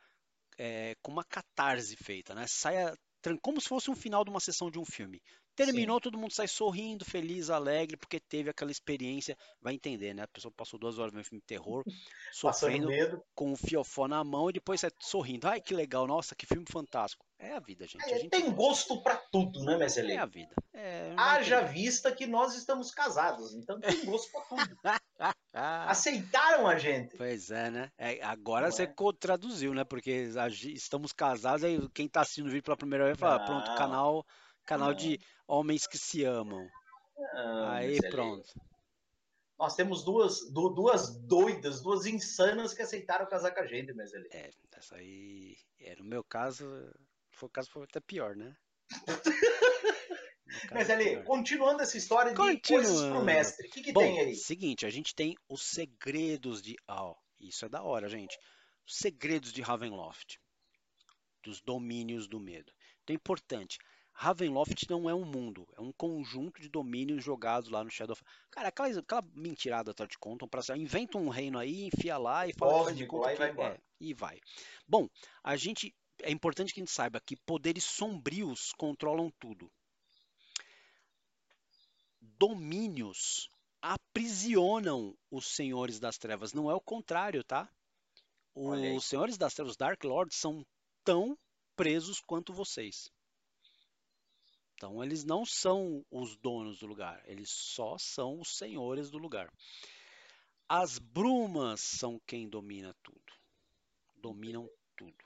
é, 0.58 0.94
com 1.02 1.12
uma 1.12 1.24
catarse 1.24 1.96
feita, 1.96 2.34
né? 2.34 2.46
Saia 2.48 2.94
como 3.42 3.60
se 3.60 3.68
fosse 3.68 3.90
um 3.90 3.96
final 3.96 4.24
de 4.24 4.30
uma 4.30 4.40
sessão 4.40 4.70
de 4.70 4.78
um 4.78 4.84
filme. 4.84 5.20
Terminou, 5.58 5.98
Sim. 5.98 6.00
todo 6.00 6.18
mundo 6.18 6.32
sai 6.32 6.48
sorrindo, 6.48 7.04
feliz, 7.04 7.50
alegre, 7.50 7.96
porque 7.96 8.20
teve 8.20 8.48
aquela 8.50 8.70
experiência. 8.70 9.36
Vai 9.60 9.74
entender, 9.74 10.14
né? 10.14 10.22
A 10.22 10.28
pessoa 10.28 10.52
passou 10.54 10.78
duas 10.78 10.98
horas 10.98 11.12
vendo 11.12 11.24
filme 11.24 11.40
de 11.40 11.46
terror, 11.46 11.84
sofrendo 12.30 12.96
com 13.34 13.52
o 13.52 13.56
fiofó 13.56 14.06
na 14.08 14.22
mão 14.24 14.50
e 14.50 14.52
depois 14.54 14.80
sai 14.80 14.90
sorrindo. 15.00 15.48
Ai, 15.48 15.60
que 15.60 15.74
legal, 15.74 16.06
nossa, 16.06 16.34
que 16.36 16.46
filme 16.46 16.64
fantástico. 16.70 17.26
É 17.38 17.54
a 17.54 17.60
vida, 17.60 17.86
gente. 17.86 18.14
A 18.14 18.16
É, 18.16 18.18
gente 18.18 18.30
tem 18.30 18.52
gosto 18.54 19.02
pra 19.02 19.16
tudo, 19.16 19.64
né, 19.64 19.76
é 19.76 19.76
Mesele? 19.78 20.16
a 20.16 20.26
vida. 20.26 20.54
É, 20.72 21.14
Haja 21.16 21.60
entender. 21.60 21.62
vista 21.62 22.14
que 22.14 22.26
nós 22.26 22.54
estamos 22.56 22.90
casados, 22.92 23.54
então 23.54 23.80
tem 23.80 24.04
gosto 24.06 24.30
pra 24.32 24.42
tudo. 24.42 24.78
Aceitaram 25.84 26.66
a 26.68 26.78
gente. 26.78 27.16
Pois 27.16 27.50
é, 27.50 27.68
né? 27.70 27.90
É, 27.98 28.22
agora 28.22 28.70
Não 28.70 28.70
você 28.70 28.86
é? 28.86 28.94
traduziu, 29.18 29.74
né? 29.74 29.84
Porque 29.84 30.28
a 30.38 30.48
estamos 30.48 31.12
casados, 31.12 31.64
aí 31.64 31.76
quem 31.90 32.08
tá 32.08 32.20
assistindo 32.20 32.46
o 32.46 32.50
vídeo 32.50 32.62
pela 32.62 32.76
primeira 32.76 33.04
vez 33.06 33.18
fala, 33.18 33.34
"Ah, 33.36 33.40
pronto, 33.40 33.72
Não, 33.72 33.72
canal, 33.72 34.24
canal 34.68 34.92
de 34.94 35.18
homens 35.46 35.86
que 35.86 35.96
se 35.98 36.24
amam. 36.24 36.68
Não, 37.16 37.68
Aí 37.70 37.88
Mesele. 37.88 38.10
pronto. 38.10 38.48
Nós 39.58 39.74
temos 39.74 40.04
duas, 40.04 40.48
du- 40.52 40.68
duas 40.70 41.16
doidas, 41.18 41.80
duas 41.80 42.06
insanas 42.06 42.72
que 42.74 42.82
aceitaram 42.82 43.26
casar 43.26 43.50
com 43.52 43.60
a 43.60 43.66
gente, 43.66 43.92
Mesele. 43.92 44.28
É, 44.30 44.50
essa 44.72 44.94
aí, 44.96 45.56
é, 45.80 45.96
no 45.96 46.04
meu 46.04 46.22
caso, 46.22 46.64
for 47.32 47.46
o 47.46 47.50
caso 47.50 47.68
foi 47.70 47.82
até 47.84 47.98
pior, 47.98 48.36
né? 48.36 48.56
Mas 50.72 50.88
é 50.88 50.94
ali, 50.94 51.04
pior. 51.10 51.24
continuando 51.24 51.82
essa 51.82 51.96
história 51.98 52.32
de 52.32 52.60
coisas 52.60 53.00
pro 53.08 53.24
mestre, 53.24 53.66
o 53.66 53.70
que, 53.70 53.82
que 53.82 53.92
Bom, 53.92 54.00
tem 54.00 54.20
aí? 54.20 54.34
seguinte, 54.34 54.86
a 54.86 54.90
gente 54.90 55.14
tem 55.14 55.36
os 55.48 55.62
segredos 55.62 56.62
de. 56.62 56.76
Ó, 56.86 57.14
isso 57.40 57.64
é 57.64 57.68
da 57.68 57.82
hora, 57.82 58.08
gente. 58.08 58.38
Os 58.86 58.96
segredos 58.96 59.52
de 59.52 59.60
Ravenloft. 59.60 60.38
Dos 61.42 61.60
domínios 61.60 62.26
do 62.26 62.40
medo. 62.40 62.72
Então 63.02 63.14
é 63.14 63.16
importante. 63.16 63.78
Ravenloft 64.20 64.90
não 64.90 65.08
é 65.08 65.14
um 65.14 65.24
mundo, 65.24 65.64
é 65.76 65.80
um 65.80 65.92
conjunto 65.92 66.60
de 66.60 66.68
domínios 66.68 67.22
jogados 67.22 67.70
lá 67.70 67.84
no 67.84 67.90
Shadow 67.90 68.14
of... 68.14 68.24
Cara, 68.50 68.66
aquela, 68.66 68.88
aquela 68.98 69.22
mentirada 69.32 69.94
que 69.94 70.06
te 70.08 70.18
contam 70.18 70.48
para 70.48 70.76
inventa 70.76 71.16
um 71.16 71.28
reino 71.28 71.56
aí, 71.56 71.86
enfia 71.86 72.18
lá 72.18 72.44
e 72.44 72.52
fala 72.52 72.86
faz 72.86 72.96
de 72.96 73.06
Cósmico 73.06 73.16
conta 73.16 73.26
lá 73.26 73.32
e 73.32 73.36
que 73.36 73.38
vai 73.38 73.50
embora. 73.50 73.74
é, 73.74 73.80
e 74.00 74.12
vai. 74.12 74.40
Bom, 74.88 75.08
a 75.44 75.56
gente 75.56 75.94
é 76.20 76.32
importante 76.32 76.74
que 76.74 76.80
a 76.80 76.82
gente 76.82 76.90
saiba 76.90 77.20
que 77.20 77.36
poderes 77.36 77.84
sombrios 77.84 78.72
controlam 78.72 79.30
tudo. 79.38 79.70
Domínios 82.20 83.48
aprisionam 83.80 85.16
os 85.30 85.46
senhores 85.46 86.00
das 86.00 86.18
trevas, 86.18 86.52
não 86.52 86.68
é 86.68 86.74
o 86.74 86.80
contrário, 86.80 87.44
tá? 87.44 87.70
Os 88.52 89.04
senhores 89.04 89.38
das 89.38 89.54
trevas, 89.54 89.70
os 89.70 89.76
Dark 89.76 90.02
Lords, 90.02 90.36
são 90.36 90.66
tão 91.04 91.38
presos 91.76 92.20
quanto 92.20 92.52
vocês. 92.52 93.12
Então 94.78 95.02
eles 95.02 95.24
não 95.24 95.44
são 95.44 96.06
os 96.08 96.36
donos 96.36 96.78
do 96.78 96.86
lugar, 96.86 97.20
eles 97.26 97.50
só 97.50 97.98
são 97.98 98.40
os 98.40 98.56
senhores 98.56 99.10
do 99.10 99.18
lugar. 99.18 99.52
As 100.68 101.00
brumas 101.00 101.80
são 101.80 102.20
quem 102.24 102.48
domina 102.48 102.94
tudo. 103.02 103.32
Dominam 104.14 104.70
tudo. 104.96 105.24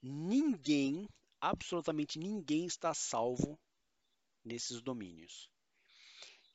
Ninguém, 0.00 1.06
absolutamente 1.38 2.18
ninguém 2.18 2.64
está 2.64 2.94
salvo 2.94 3.60
nesses 4.42 4.80
domínios. 4.80 5.50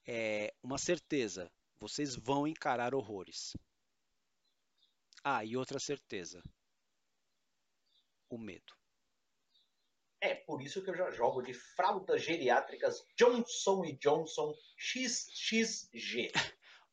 É 0.07 0.51
uma 0.63 0.79
certeza, 0.79 1.47
vocês 1.79 2.15
vão 2.15 2.47
encarar 2.47 2.95
horrores. 2.95 3.55
Ah, 5.23 5.45
e 5.45 5.55
outra 5.55 5.79
certeza. 5.79 6.41
O 8.27 8.39
medo. 8.39 8.80
É 10.21 10.35
por 10.35 10.61
isso 10.61 10.83
que 10.83 10.91
eu 10.91 10.95
já 10.95 11.09
jogo 11.09 11.41
de 11.41 11.51
fraldas 11.51 12.21
geriátricas 12.23 13.03
Johnson 13.17 13.81
Johnson 13.99 14.53
XXG. 14.77 16.31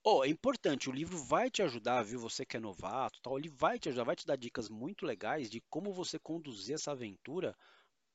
Oh, 0.02 0.24
é 0.24 0.28
importante, 0.28 0.88
o 0.88 0.92
livro 0.92 1.18
vai 1.18 1.50
te 1.50 1.60
ajudar, 1.60 2.02
viu? 2.02 2.18
Você 2.20 2.46
que 2.46 2.56
é 2.56 2.60
novato, 2.60 3.20
tal, 3.20 3.38
ele 3.38 3.50
vai 3.50 3.78
te 3.78 3.90
ajudar, 3.90 4.04
vai 4.04 4.16
te 4.16 4.26
dar 4.26 4.36
dicas 4.36 4.70
muito 4.70 5.04
legais 5.04 5.50
de 5.50 5.60
como 5.68 5.92
você 5.92 6.18
conduzir 6.18 6.76
essa 6.76 6.92
aventura 6.92 7.54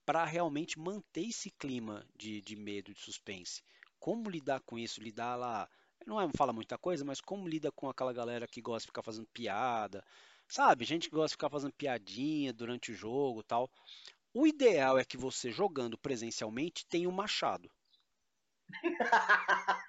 para 0.04 0.26
realmente 0.26 0.80
manter 0.80 1.28
esse 1.28 1.52
clima 1.52 2.04
de, 2.16 2.42
de 2.42 2.56
medo, 2.56 2.92
de 2.94 3.00
suspense. 3.00 3.62
Como 4.00 4.30
lidar 4.30 4.62
com 4.62 4.80
isso, 4.80 5.00
lidar 5.00 5.36
lá, 5.36 5.70
não 6.08 6.20
é 6.20 6.28
fala 6.36 6.52
muita 6.52 6.78
coisa, 6.78 7.06
mas 7.06 7.22
como 7.22 7.48
lida 7.48 7.72
com 7.72 7.88
aquela 7.88 8.12
galera 8.12 8.48
que 8.48 8.62
gosta 8.62 8.86
de 8.86 8.88
ficar 8.88 9.04
fazendo 9.04 9.28
piada, 9.28 10.04
sabe? 10.48 10.86
Gente 10.86 11.10
que 11.10 11.16
gosta 11.16 11.30
de 11.30 11.34
ficar 11.34 11.50
fazendo 11.50 11.74
piadinha 11.74 12.52
durante 12.52 12.92
o 12.92 12.96
jogo, 12.96 13.44
tal. 13.44 13.70
O 14.34 14.48
ideal 14.48 14.98
é 14.98 15.06
que 15.06 15.18
você 15.18 15.52
jogando 15.52 15.98
presencialmente 15.98 16.86
tenha 16.88 17.08
um 17.08 17.12
machado. 17.12 17.70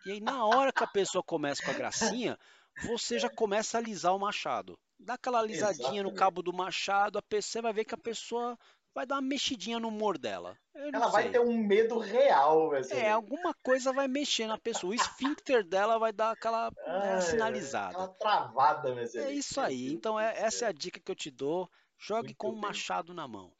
E 0.04 0.12
aí, 0.12 0.20
na 0.20 0.44
hora 0.44 0.72
que 0.72 0.84
a 0.84 0.86
pessoa 0.86 1.22
começa 1.22 1.62
com 1.64 1.70
a 1.70 1.74
gracinha, 1.74 2.38
você 2.82 3.18
já 3.18 3.30
começa 3.30 3.78
a 3.78 3.80
alisar 3.80 4.14
o 4.14 4.18
machado. 4.18 4.78
Dá 4.98 5.14
aquela 5.14 5.40
alisadinha 5.40 6.02
no 6.02 6.14
cabo 6.14 6.42
do 6.42 6.52
machado, 6.52 7.18
a 7.18 7.22
pessoa 7.22 7.62
vai 7.62 7.72
ver 7.72 7.84
que 7.84 7.94
a 7.94 7.98
pessoa 7.98 8.58
vai 8.94 9.06
dar 9.06 9.16
uma 9.16 9.22
mexidinha 9.22 9.80
no 9.80 9.88
humor 9.88 10.18
dela. 10.18 10.56
Ela 10.74 11.08
vai 11.08 11.24
sei. 11.24 11.32
ter 11.32 11.40
um 11.40 11.56
medo 11.56 11.98
real, 11.98 12.70
velho. 12.70 12.92
É, 12.92 13.10
alguma 13.10 13.54
coisa 13.54 13.92
vai 13.92 14.06
mexer 14.06 14.46
na 14.46 14.58
pessoa. 14.58 14.92
O 14.92 14.94
esfíncter 14.94 15.64
dela 15.64 15.98
vai 15.98 16.12
dar 16.12 16.30
aquela 16.30 16.70
né, 16.70 17.14
Ai, 17.14 17.20
sinalizada. 17.22 17.90
Aquela 17.90 18.08
travada, 18.08 18.94
meu 18.94 19.04
É 19.04 19.32
isso 19.32 19.60
aí. 19.60 19.92
Então, 19.92 20.18
é- 20.18 20.38
essa 20.38 20.66
é 20.66 20.68
a 20.68 20.72
dica 20.72 21.00
que 21.00 21.10
eu 21.10 21.16
te 21.16 21.30
dou. 21.30 21.68
Jogue 21.98 22.28
Muito 22.28 22.36
com 22.36 22.48
o 22.50 22.52
bem. 22.52 22.60
machado 22.60 23.14
na 23.14 23.26
mão. 23.26 23.52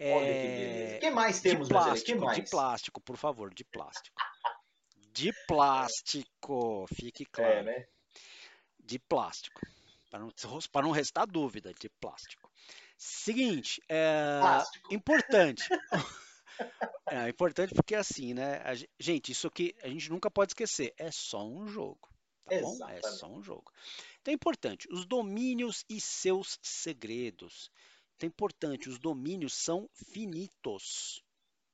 Olha 0.00 0.26
que 0.32 0.48
beleza. 0.48 0.94
É, 0.94 0.96
O 0.96 1.00
que 1.00 1.10
mais 1.10 1.36
de 1.36 1.42
temos, 1.42 1.68
que 1.68 1.74
plástico, 1.74 2.18
de 2.18 2.24
mais? 2.24 2.50
plástico, 2.50 3.00
por 3.00 3.16
favor, 3.16 3.52
de 3.52 3.64
plástico. 3.64 4.16
De 5.12 5.32
plástico, 5.46 6.86
fique 6.94 7.24
claro. 7.26 7.52
É, 7.52 7.62
né? 7.62 7.86
De 8.78 8.98
plástico. 8.98 9.60
Para 10.10 10.20
não, 10.20 10.32
para 10.72 10.82
não 10.82 10.90
restar 10.90 11.26
dúvida, 11.26 11.72
de 11.74 11.88
plástico. 11.88 12.50
Seguinte, 12.96 13.80
é 13.88 14.38
Plástico. 14.40 14.94
importante. 14.94 15.64
É 17.10 17.28
importante 17.28 17.74
porque 17.74 17.94
assim, 17.94 18.34
né? 18.34 18.60
gente, 18.98 19.32
isso 19.32 19.46
aqui 19.46 19.74
a 19.82 19.88
gente 19.88 20.10
nunca 20.10 20.30
pode 20.30 20.50
esquecer. 20.50 20.92
É 20.98 21.10
só 21.10 21.44
um 21.46 21.66
jogo. 21.66 22.08
Tá 22.44 22.60
bom? 22.60 22.76
É 22.88 23.00
só 23.02 23.28
um 23.28 23.42
jogo. 23.42 23.72
Então 24.20 24.30
é 24.30 24.34
importante, 24.34 24.86
os 24.92 25.06
domínios 25.06 25.84
e 25.88 26.00
seus 26.00 26.58
segredos. 26.62 27.70
Então 28.20 28.26
é 28.26 28.32
importante, 28.32 28.90
os 28.90 28.98
domínios 28.98 29.54
são 29.54 29.88
finitos. 29.94 31.24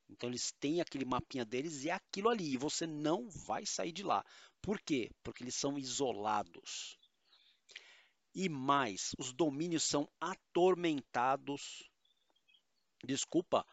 Então 0.08 0.30
eles 0.30 0.52
têm 0.60 0.80
aquele 0.80 1.04
mapinha 1.04 1.44
deles 1.44 1.82
e 1.82 1.90
é 1.90 1.92
aquilo 1.92 2.28
ali. 2.28 2.52
E 2.52 2.56
você 2.56 2.86
não 2.86 3.28
vai 3.28 3.66
sair 3.66 3.90
de 3.90 4.04
lá. 4.04 4.24
Por 4.62 4.80
quê? 4.80 5.10
Porque 5.24 5.42
eles 5.42 5.56
são 5.56 5.76
isolados. 5.76 6.96
E 8.32 8.48
mais, 8.48 9.10
os 9.18 9.32
domínios 9.32 9.82
são 9.82 10.08
atormentados. 10.20 11.90
Desculpa, 13.04 13.66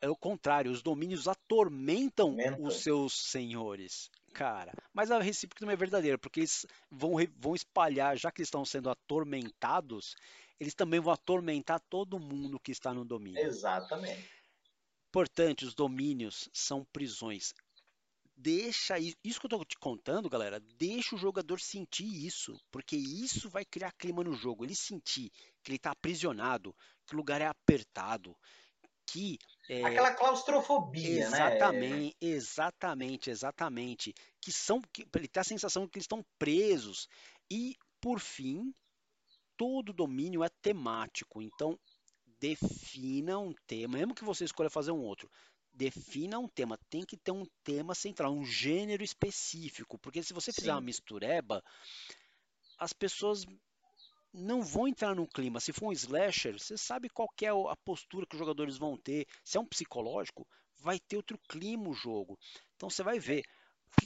é 0.00 0.08
o 0.08 0.16
contrário, 0.16 0.70
os 0.70 0.82
domínios 0.82 1.28
atormentam 1.28 2.38
os 2.60 2.76
seus 2.76 3.12
senhores. 3.12 4.10
Cara, 4.32 4.72
mas 4.94 5.10
a 5.10 5.20
recíproca 5.20 5.60
também 5.60 5.74
é 5.74 5.76
verdadeira, 5.76 6.18
porque 6.18 6.40
eles 6.40 6.66
vão, 6.90 7.16
vão 7.36 7.54
espalhar, 7.54 8.16
já 8.16 8.32
que 8.32 8.40
eles 8.40 8.48
estão 8.48 8.64
sendo 8.64 8.88
atormentados, 8.88 10.16
eles 10.58 10.74
também 10.74 11.00
vão 11.00 11.12
atormentar 11.12 11.80
todo 11.88 12.18
mundo 12.18 12.60
que 12.60 12.72
está 12.72 12.92
no 12.94 13.04
domínio. 13.04 13.42
Exatamente. 13.44 14.28
Importante, 15.08 15.64
os 15.64 15.74
domínios 15.74 16.48
são 16.52 16.84
prisões. 16.92 17.52
deixa 18.36 18.98
isso, 18.98 19.16
isso 19.22 19.40
que 19.40 19.46
eu 19.46 19.50
tô 19.50 19.64
te 19.64 19.78
contando, 19.78 20.28
galera, 20.28 20.60
deixa 20.76 21.14
o 21.14 21.18
jogador 21.18 21.60
sentir 21.60 22.26
isso, 22.26 22.58
porque 22.70 22.96
isso 22.96 23.48
vai 23.48 23.64
criar 23.64 23.92
clima 23.92 24.24
no 24.24 24.34
jogo. 24.34 24.64
Ele 24.64 24.74
sentir 24.74 25.30
que 25.62 25.70
ele 25.70 25.78
tá 25.78 25.92
aprisionado, 25.92 26.74
que 27.06 27.14
o 27.14 27.16
lugar 27.16 27.40
é 27.40 27.46
apertado, 27.46 28.36
que 29.06 29.38
é, 29.68 29.84
aquela 29.84 30.12
claustrofobia, 30.14 31.20
exatamente, 31.20 32.06
né? 32.06 32.12
Exatamente, 32.20 33.30
exatamente, 33.30 34.14
que 34.40 34.50
são 34.50 34.80
que 34.92 35.06
ele 35.14 35.28
tem 35.28 35.40
a 35.40 35.44
sensação 35.44 35.84
de 35.84 35.90
que 35.90 35.98
eles 35.98 36.04
estão 36.04 36.24
presos. 36.38 37.08
E 37.50 37.76
por 38.00 38.18
fim, 38.18 38.74
todo 39.56 39.92
domínio 39.92 40.42
é 40.44 40.48
temático. 40.48 41.42
Então, 41.42 41.78
defina 42.38 43.38
um 43.38 43.54
tema, 43.66 43.98
mesmo 43.98 44.14
que 44.14 44.24
você 44.24 44.44
escolha 44.44 44.68
fazer 44.68 44.90
um 44.90 45.00
outro, 45.00 45.30
defina 45.72 46.38
um 46.38 46.48
tema. 46.48 46.78
Tem 46.88 47.02
que 47.02 47.16
ter 47.16 47.32
um 47.32 47.46
tema 47.62 47.94
central, 47.94 48.32
um 48.32 48.44
gênero 48.44 49.02
específico, 49.02 49.98
porque 49.98 50.22
se 50.22 50.32
você 50.32 50.52
fizer 50.52 50.68
Sim. 50.68 50.72
uma 50.72 50.80
mistureba, 50.80 51.62
as 52.78 52.92
pessoas 52.92 53.44
não 54.32 54.62
vão 54.62 54.88
entrar 54.88 55.14
no 55.14 55.28
clima. 55.28 55.60
Se 55.60 55.72
for 55.72 55.88
um 55.88 55.92
slasher, 55.92 56.58
você 56.58 56.76
sabe 56.76 57.08
qual 57.08 57.28
é 57.42 57.48
a 57.48 57.76
postura 57.76 58.26
que 58.26 58.34
os 58.34 58.38
jogadores 58.38 58.76
vão 58.76 58.96
ter. 58.96 59.26
Se 59.44 59.56
é 59.56 59.60
um 59.60 59.66
psicológico, 59.66 60.46
vai 60.80 60.98
ter 60.98 61.16
outro 61.16 61.38
clima 61.48 61.88
o 61.88 61.94
jogo. 61.94 62.38
Então 62.76 62.90
você 62.90 63.02
vai 63.02 63.18
ver. 63.18 63.44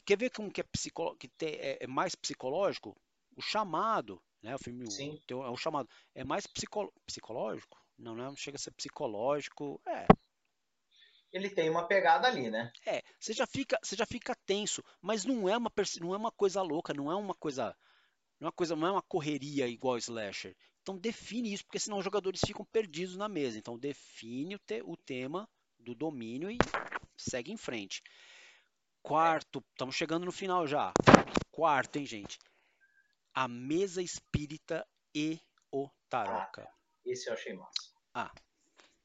Quer 0.04 0.18
ver 0.18 0.30
como 0.30 0.52
que 0.52 0.60
é, 0.60 0.64
psicolo... 0.64 1.16
que 1.16 1.30
é, 1.40 1.84
é 1.84 1.86
mais 1.86 2.14
psicológico? 2.14 2.94
O 3.34 3.40
chamado, 3.40 4.22
né? 4.42 4.54
O 4.54 4.58
filme 4.58 4.90
Sim. 4.90 5.20
é 5.28 5.34
o 5.34 5.56
chamado. 5.56 5.88
É 6.14 6.24
mais 6.24 6.46
psicolo... 6.46 6.92
psicológico? 7.06 7.78
Não, 7.98 8.14
não 8.14 8.36
chega 8.36 8.56
a 8.56 8.58
ser 8.58 8.70
psicológico. 8.72 9.80
É, 9.86 10.06
ele 11.32 11.50
tem 11.50 11.68
uma 11.68 11.86
pegada 11.86 12.26
ali, 12.26 12.50
né? 12.50 12.72
É, 12.86 13.02
você 13.18 13.32
já 13.32 13.46
fica, 13.46 13.78
você 13.82 13.94
já 13.94 14.06
fica 14.06 14.34
tenso, 14.46 14.82
mas 15.00 15.24
não 15.24 15.48
é 15.48 15.56
uma 15.56 15.70
não 16.00 16.14
é 16.14 16.16
uma 16.16 16.32
coisa 16.32 16.62
louca, 16.62 16.94
não 16.94 17.12
é 17.12 17.14
uma 17.14 17.34
coisa, 17.34 17.76
não 18.40 18.46
é 18.46 18.48
uma 18.48 18.52
coisa, 18.52 18.76
não 18.76 18.86
é 18.86 18.90
uma 18.92 19.02
correria 19.02 19.66
igual 19.66 19.98
slasher. 19.98 20.56
Então 20.80 20.96
define 20.96 21.52
isso, 21.52 21.64
porque 21.64 21.78
senão 21.78 21.98
os 21.98 22.04
jogadores 22.04 22.40
ficam 22.46 22.64
perdidos 22.64 23.16
na 23.16 23.28
mesa. 23.28 23.58
Então 23.58 23.78
define 23.78 24.54
o, 24.54 24.58
te, 24.58 24.80
o 24.82 24.96
tema 24.96 25.48
do 25.78 25.94
domínio 25.94 26.50
e 26.50 26.58
segue 27.16 27.52
em 27.52 27.58
frente. 27.58 28.02
Quarto, 29.02 29.62
estamos 29.72 29.94
chegando 29.94 30.24
no 30.24 30.32
final 30.32 30.66
já. 30.66 30.92
Quarto, 31.50 31.96
hein, 31.96 32.06
gente? 32.06 32.38
A 33.34 33.46
mesa 33.46 34.02
espírita 34.02 34.86
e 35.14 35.40
o 35.70 35.88
taroca. 36.08 36.62
Ah, 36.68 36.74
esse 37.04 37.28
eu 37.28 37.34
achei 37.34 37.52
massa. 37.52 37.92
Ah, 38.14 38.32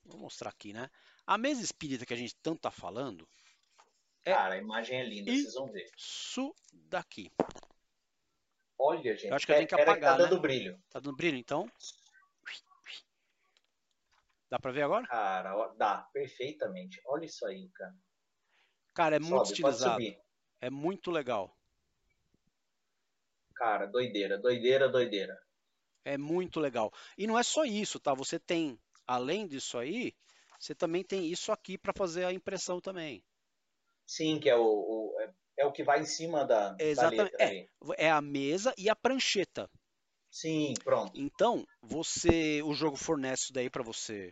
vou 0.05 0.19
mostrar 0.19 0.49
aqui, 0.49 0.73
né? 0.73 0.89
A 1.25 1.37
mesa 1.37 1.61
espírita 1.61 2.05
que 2.05 2.13
a 2.13 2.17
gente 2.17 2.35
tanto 2.35 2.61
tá 2.61 2.71
falando. 2.71 3.27
É 4.25 4.33
Cara, 4.33 4.55
a 4.55 4.57
imagem 4.57 4.99
é 4.99 5.03
linda, 5.03 5.31
vocês 5.31 5.53
vão 5.53 5.71
ver. 5.71 5.89
Isso 5.97 6.55
daqui. 6.71 7.31
Olha, 8.77 9.15
gente. 9.15 9.27
Eu 9.27 9.35
acho 9.35 9.45
que 9.45 9.51
eu 9.51 9.55
tenho 9.57 9.67
que 9.67 9.75
apagar. 9.75 9.95
Que 9.95 10.01
tá 10.01 10.17
dando 10.17 10.35
né? 10.35 10.41
brilho. 10.41 10.83
Tá 10.89 10.99
dando 10.99 11.15
brilho, 11.15 11.37
então. 11.37 11.69
Dá 14.49 14.59
pra 14.59 14.71
ver 14.71 14.83
agora? 14.83 15.07
Cara, 15.07 15.67
dá, 15.77 15.97
perfeitamente. 16.13 17.01
Olha 17.05 17.25
isso 17.25 17.45
aí, 17.45 17.69
cara. 17.69 17.95
Cara, 18.93 19.15
é 19.15 19.19
muito 19.19 19.47
Sobe, 19.47 19.49
estilizado. 19.49 20.03
É 20.61 20.69
muito 20.69 21.09
legal. 21.09 21.57
Cara, 23.63 23.87
doideira, 23.87 24.37
doideira, 24.37 24.89
doideira. 24.89 25.41
É 26.03 26.17
muito 26.17 26.59
legal. 26.59 26.91
E 27.17 27.25
não 27.25 27.39
é 27.39 27.43
só 27.43 27.63
isso, 27.63 27.97
tá? 27.97 28.13
Você 28.13 28.37
tem, 28.37 28.77
além 29.07 29.47
disso 29.47 29.77
aí, 29.77 30.13
você 30.59 30.75
também 30.75 31.01
tem 31.01 31.31
isso 31.31 31.49
aqui 31.49 31.77
para 31.77 31.93
fazer 31.95 32.25
a 32.25 32.33
impressão 32.33 32.81
também. 32.81 33.23
Sim, 34.05 34.37
que 34.37 34.49
é 34.49 34.55
o, 34.57 34.65
o 34.65 35.15
é, 35.21 35.33
é 35.59 35.65
o 35.65 35.71
que 35.71 35.81
vai 35.81 36.01
em 36.01 36.05
cima 36.05 36.45
da, 36.45 36.75
Exatamente. 36.77 37.31
da 37.31 37.45
letra. 37.45 37.69
É, 37.97 38.07
é 38.07 38.11
a 38.11 38.19
mesa 38.19 38.73
e 38.77 38.89
a 38.89 38.95
prancheta. 38.97 39.69
Sim, 40.29 40.73
pronto. 40.83 41.13
Então, 41.15 41.65
você, 41.81 42.61
o 42.63 42.73
jogo 42.73 42.97
fornece 42.97 43.43
isso 43.43 43.53
daí 43.53 43.69
para 43.69 43.81
você 43.81 44.29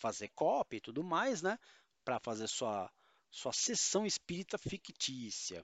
fazer 0.00 0.30
copy 0.34 0.78
e 0.78 0.80
tudo 0.80 1.04
mais, 1.04 1.42
né? 1.42 1.58
Para 2.02 2.18
fazer 2.18 2.48
sua 2.48 2.90
sua 3.30 3.52
sessão 3.52 4.06
espírita 4.06 4.56
fictícia. 4.56 5.62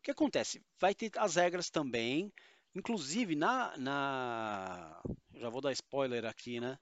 O 0.00 0.02
que 0.02 0.10
acontece? 0.10 0.64
Vai 0.78 0.94
ter 0.94 1.10
as 1.16 1.36
regras 1.36 1.68
também, 1.68 2.32
inclusive 2.74 3.36
na, 3.36 3.76
na 3.76 5.02
já 5.34 5.50
vou 5.50 5.60
dar 5.60 5.72
spoiler 5.72 6.24
aqui, 6.24 6.58
né? 6.58 6.78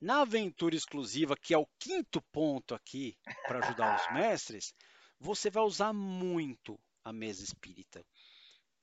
Na 0.00 0.22
aventura 0.22 0.76
exclusiva, 0.76 1.36
que 1.36 1.52
é 1.52 1.58
o 1.58 1.68
quinto 1.78 2.22
ponto 2.32 2.72
aqui 2.72 3.18
para 3.46 3.58
ajudar 3.58 3.96
os 3.96 4.14
mestres, 4.14 4.72
você 5.18 5.50
vai 5.50 5.64
usar 5.64 5.92
muito 5.92 6.78
a 7.04 7.12
mesa 7.12 7.42
espírita. 7.42 8.06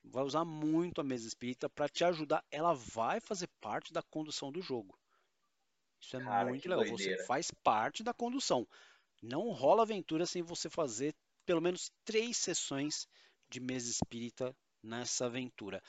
Vai 0.03 0.23
usar 0.23 0.43
muito 0.43 0.99
a 0.99 1.03
mesa 1.03 1.25
espírita 1.25 1.69
para 1.69 1.87
te 1.87 2.03
ajudar. 2.03 2.43
Ela 2.51 2.73
vai 2.73 3.21
fazer 3.21 3.49
parte 3.61 3.93
da 3.93 4.03
condução 4.03 4.51
do 4.51 4.61
jogo. 4.61 4.99
Isso 5.99 6.17
é 6.17 6.23
Cara, 6.23 6.49
muito 6.49 6.67
legal. 6.67 6.85
Doideira. 6.85 7.17
Você 7.17 7.25
faz 7.25 7.51
parte 7.63 8.03
da 8.03 8.13
condução. 8.13 8.67
Não 9.21 9.49
rola 9.51 9.83
aventura 9.83 10.25
sem 10.25 10.43
você 10.43 10.69
fazer 10.69 11.15
pelo 11.45 11.61
menos 11.61 11.89
três 12.03 12.35
sessões 12.37 13.07
de 13.49 13.59
mesa 13.59 13.89
espírita 13.89 14.55
nessa 14.83 15.25
aventura. 15.25 15.81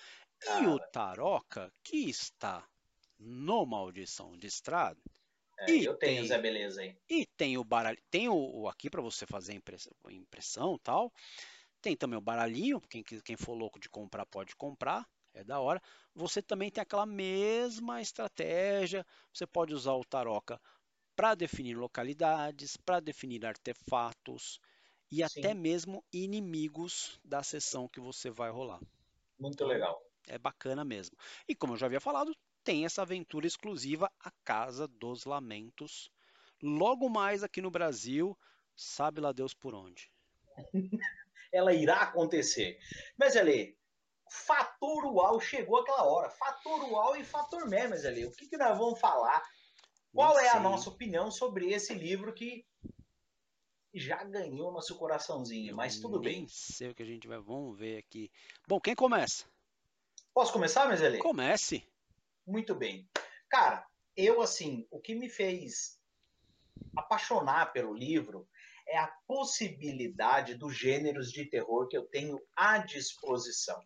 E 0.60 0.66
o 0.66 0.78
Taroca, 0.78 1.72
que 1.82 2.08
está 2.08 2.66
no 3.18 3.66
Maldição 3.66 4.36
de 4.36 4.46
Estrada, 4.46 5.00
é, 5.60 5.72
e 5.72 5.84
eu 5.84 5.96
tenho 5.96 6.20
tem, 6.20 6.28
Zé 6.28 6.38
Beleza 6.38 6.82
aí. 6.82 6.96
E 7.08 7.26
tem 7.36 7.58
o 7.58 7.64
baralho, 7.64 7.98
tem 8.10 8.28
o, 8.28 8.36
o 8.36 8.68
aqui 8.68 8.88
para 8.88 9.02
você 9.02 9.26
fazer 9.26 9.54
impressão, 9.54 9.92
impressão 10.08 10.78
tal. 10.78 11.12
Tem 11.80 11.96
também 11.96 12.18
o 12.18 12.22
baralhinho, 12.22 12.80
quem, 12.82 13.02
quem 13.02 13.36
for 13.36 13.54
louco 13.54 13.78
de 13.80 13.88
comprar 13.88 14.24
pode 14.26 14.54
comprar, 14.54 15.08
é 15.34 15.42
da 15.42 15.58
hora. 15.60 15.82
Você 16.14 16.40
também 16.42 16.70
tem 16.70 16.82
aquela 16.82 17.06
mesma 17.06 18.00
estratégia, 18.00 19.04
você 19.32 19.46
pode 19.46 19.74
usar 19.74 19.94
o 19.94 20.04
taroca 20.04 20.60
para 21.16 21.34
definir 21.34 21.76
localidades, 21.76 22.76
para 22.76 23.00
definir 23.00 23.44
artefatos 23.44 24.60
e 25.10 25.16
Sim. 25.16 25.22
até 25.40 25.54
mesmo 25.54 26.04
inimigos 26.12 27.18
da 27.24 27.42
sessão 27.42 27.88
que 27.88 28.00
você 28.00 28.30
vai 28.30 28.50
rolar. 28.50 28.80
Muito 29.38 29.64
legal. 29.64 30.02
É 30.26 30.38
bacana 30.38 30.84
mesmo. 30.84 31.16
E 31.48 31.54
como 31.54 31.72
eu 31.72 31.76
já 31.78 31.86
havia 31.86 32.00
falado, 32.00 32.36
tem 32.62 32.84
essa 32.84 33.02
aventura 33.02 33.46
exclusiva 33.46 34.10
A 34.20 34.30
Casa 34.44 34.86
dos 34.86 35.24
Lamentos. 35.24 36.10
Logo 36.62 37.08
mais 37.08 37.42
aqui 37.42 37.62
no 37.62 37.70
Brasil, 37.70 38.36
sabe 38.76 39.20
lá 39.20 39.32
Deus 39.32 39.54
por 39.54 39.74
onde. 39.74 40.10
Ela 41.52 41.72
irá 41.72 42.02
acontecer. 42.02 42.78
Mas 43.16 43.36
ali, 43.36 43.78
fator 44.30 45.06
UAU 45.06 45.40
chegou 45.40 45.78
aquela 45.78 46.04
hora. 46.04 46.28
Fator 46.28 46.90
UAU 46.90 47.16
e 47.16 47.24
fator 47.24 47.66
memes 47.66 48.04
ali. 48.04 48.26
O 48.26 48.32
que, 48.32 48.48
que 48.48 48.58
nós 48.58 48.76
vamos 48.76 49.00
falar? 49.00 49.42
Qual 50.12 50.38
é 50.38 50.50
a 50.50 50.60
nossa 50.60 50.90
opinião 50.90 51.30
sobre 51.30 51.72
esse 51.72 51.94
livro 51.94 52.34
que 52.34 52.66
já 53.94 54.22
ganhou 54.24 54.72
nosso 54.72 54.96
coraçãozinho, 54.96 55.74
mas 55.74 55.98
tudo 55.98 56.20
bem. 56.20 56.46
Sei 56.48 56.90
o 56.90 56.94
que 56.94 57.02
a 57.02 57.06
gente 57.06 57.26
vai. 57.26 57.38
Vamos 57.38 57.78
ver 57.78 57.98
aqui. 57.98 58.30
Bom, 58.66 58.80
quem 58.80 58.94
começa? 58.94 59.44
Posso 60.34 60.52
começar, 60.52 60.88
Mesele? 60.88 61.18
Comece. 61.18 61.86
Muito 62.46 62.74
bem. 62.74 63.08
Cara, 63.48 63.86
eu, 64.16 64.40
assim, 64.40 64.86
o 64.90 65.00
que 65.00 65.14
me 65.14 65.28
fez 65.28 65.98
apaixonar 66.96 67.72
pelo 67.72 67.94
livro 67.94 68.48
é 68.86 68.98
a 68.98 69.12
possibilidade 69.26 70.54
dos 70.54 70.76
gêneros 70.76 71.30
de 71.30 71.44
terror 71.44 71.88
que 71.88 71.96
eu 71.96 72.06
tenho 72.06 72.40
à 72.56 72.78
disposição. 72.78 73.80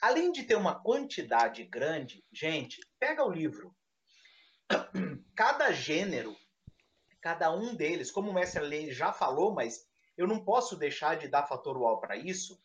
Além 0.00 0.32
de 0.32 0.42
ter 0.42 0.56
uma 0.56 0.82
quantidade 0.82 1.64
grande, 1.64 2.24
gente, 2.32 2.80
pega 2.98 3.24
o 3.24 3.30
livro. 3.30 3.74
Cada 5.36 5.72
gênero, 5.72 6.36
cada 7.24 7.50
um 7.50 7.74
deles, 7.74 8.10
como 8.10 8.30
o 8.30 8.34
mestre 8.34 8.60
Lei 8.60 8.92
já 8.92 9.10
falou, 9.10 9.50
mas 9.50 9.88
eu 10.14 10.26
não 10.26 10.44
posso 10.44 10.76
deixar 10.76 11.16
de 11.16 11.26
dar 11.26 11.46
fator 11.46 11.74
UAU 11.74 11.98
para 11.98 12.18
isso, 12.18 12.60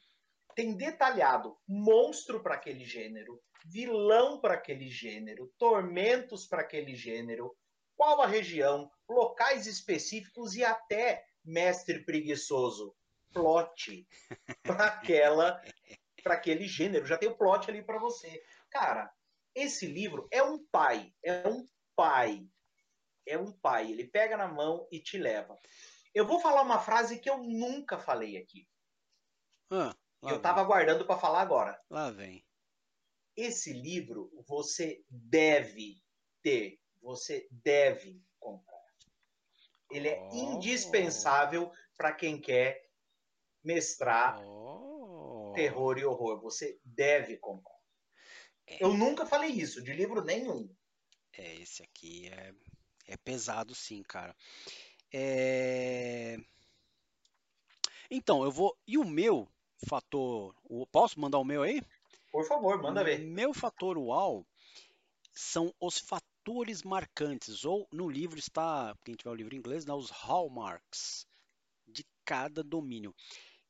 tem 0.54 0.76
detalhado 0.76 1.58
monstro 1.66 2.44
para 2.44 2.56
aquele 2.56 2.84
gênero, 2.84 3.42
vilão 3.64 4.42
para 4.42 4.56
aquele 4.56 4.90
gênero, 4.90 5.50
tormentos 5.58 6.46
para 6.46 6.60
aquele 6.60 6.94
gênero, 6.94 7.56
qual 7.96 8.22
a 8.22 8.28
região, 8.28 8.92
locais 9.08 9.66
específicos 9.66 10.54
e 10.58 10.64
até 10.66 11.26
mestre 11.42 12.04
preguiçoso, 12.04 12.94
plot 13.32 14.06
para 14.62 14.88
aquela 14.88 15.62
para 16.22 16.34
aquele 16.34 16.68
gênero. 16.68 17.06
Já 17.06 17.18
tem 17.18 17.30
o 17.30 17.38
plot 17.38 17.72
ali 17.72 17.82
para 17.82 17.98
você. 17.98 18.44
Cara, 18.70 19.10
esse 19.56 19.88
livro 19.88 20.28
é 20.30 20.44
um 20.44 20.62
pai, 20.66 21.14
é 21.24 21.48
um 21.48 21.66
pai. 21.96 22.46
É 23.30 23.38
um 23.38 23.52
pai, 23.52 23.92
ele 23.92 24.08
pega 24.08 24.36
na 24.36 24.48
mão 24.48 24.88
e 24.92 25.00
te 25.00 25.18
leva. 25.18 25.58
Eu 26.14 26.26
vou 26.26 26.40
falar 26.40 26.64
uma 26.64 26.80
frase 26.80 27.20
que 27.20 27.30
eu 27.30 27.38
nunca 27.38 28.00
falei 28.00 28.38
aqui. 28.38 28.68
Ah, 29.72 29.96
eu 30.24 30.38
estava 30.38 30.62
aguardando 30.62 31.06
para 31.06 31.20
falar 31.20 31.42
agora. 31.42 31.80
Lá 31.90 32.10
vem. 32.10 32.44
Esse 33.36 33.72
livro 33.72 34.32
você 34.48 35.04
deve 35.08 36.02
ter, 36.42 36.80
você 37.02 37.48
deve 37.52 38.22
comprar. 38.40 38.84
Ele 39.92 40.10
é 40.10 40.20
oh. 40.22 40.36
indispensável 40.36 41.72
para 41.96 42.12
quem 42.14 42.42
quer 42.42 42.84
mestrar 43.64 44.44
oh. 44.44 45.54
terror 45.56 45.98
e 45.98 46.06
horror. 46.06 46.42
Você 46.42 46.80
deve 46.84 47.38
comprar. 47.38 47.80
É. 48.68 48.84
Eu 48.84 48.94
nunca 48.94 49.26
falei 49.26 49.52
isso, 49.52 49.82
de 49.82 49.94
livro 49.94 50.24
nenhum. 50.24 50.70
É, 51.34 51.56
esse 51.56 51.84
aqui 51.84 52.28
é, 52.28 52.54
é 53.10 53.18
pesado 53.18 53.74
sim, 53.76 54.04
cara. 54.04 54.36
É... 55.12 56.38
Então, 58.10 58.44
eu 58.44 58.52
vou. 58.52 58.78
E 58.88 58.98
o 58.98 59.04
meu 59.04 59.48
fator. 59.88 60.56
Posso 60.92 61.20
mandar 61.20 61.40
o 61.40 61.44
meu 61.44 61.64
aí? 61.64 61.82
Por 62.32 62.48
favor, 62.48 62.82
manda 62.82 63.04
ver. 63.04 63.20
Meu 63.20 63.54
fator 63.54 63.98
UAU 63.98 64.46
são 65.34 65.74
os 65.80 65.98
fatores 65.98 66.84
marcantes, 66.84 67.66
ou 67.66 67.88
no 67.92 68.10
livro 68.10 68.38
está, 68.38 68.96
quem 69.04 69.16
tiver 69.16 69.30
o 69.32 69.36
livro 69.36 69.56
em 69.56 69.58
inglês, 69.58 69.86
né, 69.86 69.94
os 69.94 70.10
hallmarks 70.10 71.26
de 71.88 72.06
cada 72.26 72.64
domínio. 72.64 73.16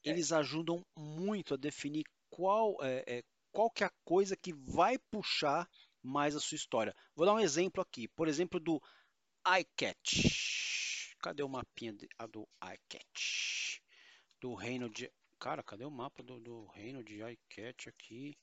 É. 0.05 0.09
Eles 0.09 0.31
ajudam 0.31 0.85
muito 0.95 1.53
a 1.53 1.57
definir 1.57 2.03
qual 2.29 2.75
é, 2.81 3.03
é, 3.07 3.23
qual 3.51 3.69
que 3.69 3.83
é 3.83 3.87
a 3.87 3.93
coisa 4.03 4.35
que 4.35 4.53
vai 4.53 4.97
puxar 5.11 5.69
mais 6.01 6.35
a 6.35 6.39
sua 6.39 6.55
história. 6.55 6.95
Vou 7.15 7.25
dar 7.25 7.33
um 7.33 7.39
exemplo 7.39 7.81
aqui, 7.81 8.07
por 8.07 8.27
exemplo, 8.27 8.59
do 8.59 8.81
iCatch. 9.57 11.15
Cadê 11.21 11.43
o 11.43 11.49
mapinha 11.49 11.93
de, 11.93 12.07
a 12.17 12.25
do 12.25 12.47
iCatch? 12.63 13.81
Do 14.39 14.53
reino 14.53 14.89
de. 14.89 15.11
Cara, 15.39 15.63
cadê 15.63 15.85
o 15.85 15.91
mapa 15.91 16.21
do, 16.23 16.39
do 16.39 16.65
reino 16.67 17.03
de 17.03 17.21
iCatch 17.21 17.87
aqui? 17.87 18.37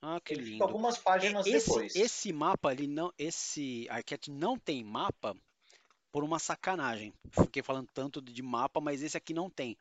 Ah, 0.00 0.20
que 0.20 0.34
Ele 0.34 0.42
lindo. 0.42 0.64
Algumas 0.64 0.98
páginas 0.98 1.46
esse, 1.46 1.66
depois. 1.66 1.94
Esse 1.94 2.32
mapa 2.32 2.70
ali 2.70 2.86
não, 2.86 3.12
esse 3.16 3.86
iCatch 4.00 4.28
não 4.28 4.58
tem 4.58 4.82
mapa 4.82 5.36
por 6.10 6.24
uma 6.24 6.38
sacanagem. 6.38 7.14
Fiquei 7.30 7.62
falando 7.62 7.88
tanto 7.94 8.20
de 8.20 8.42
mapa, 8.42 8.80
mas 8.80 9.02
esse 9.02 9.16
aqui 9.16 9.32
não 9.32 9.48
tem. 9.48 9.76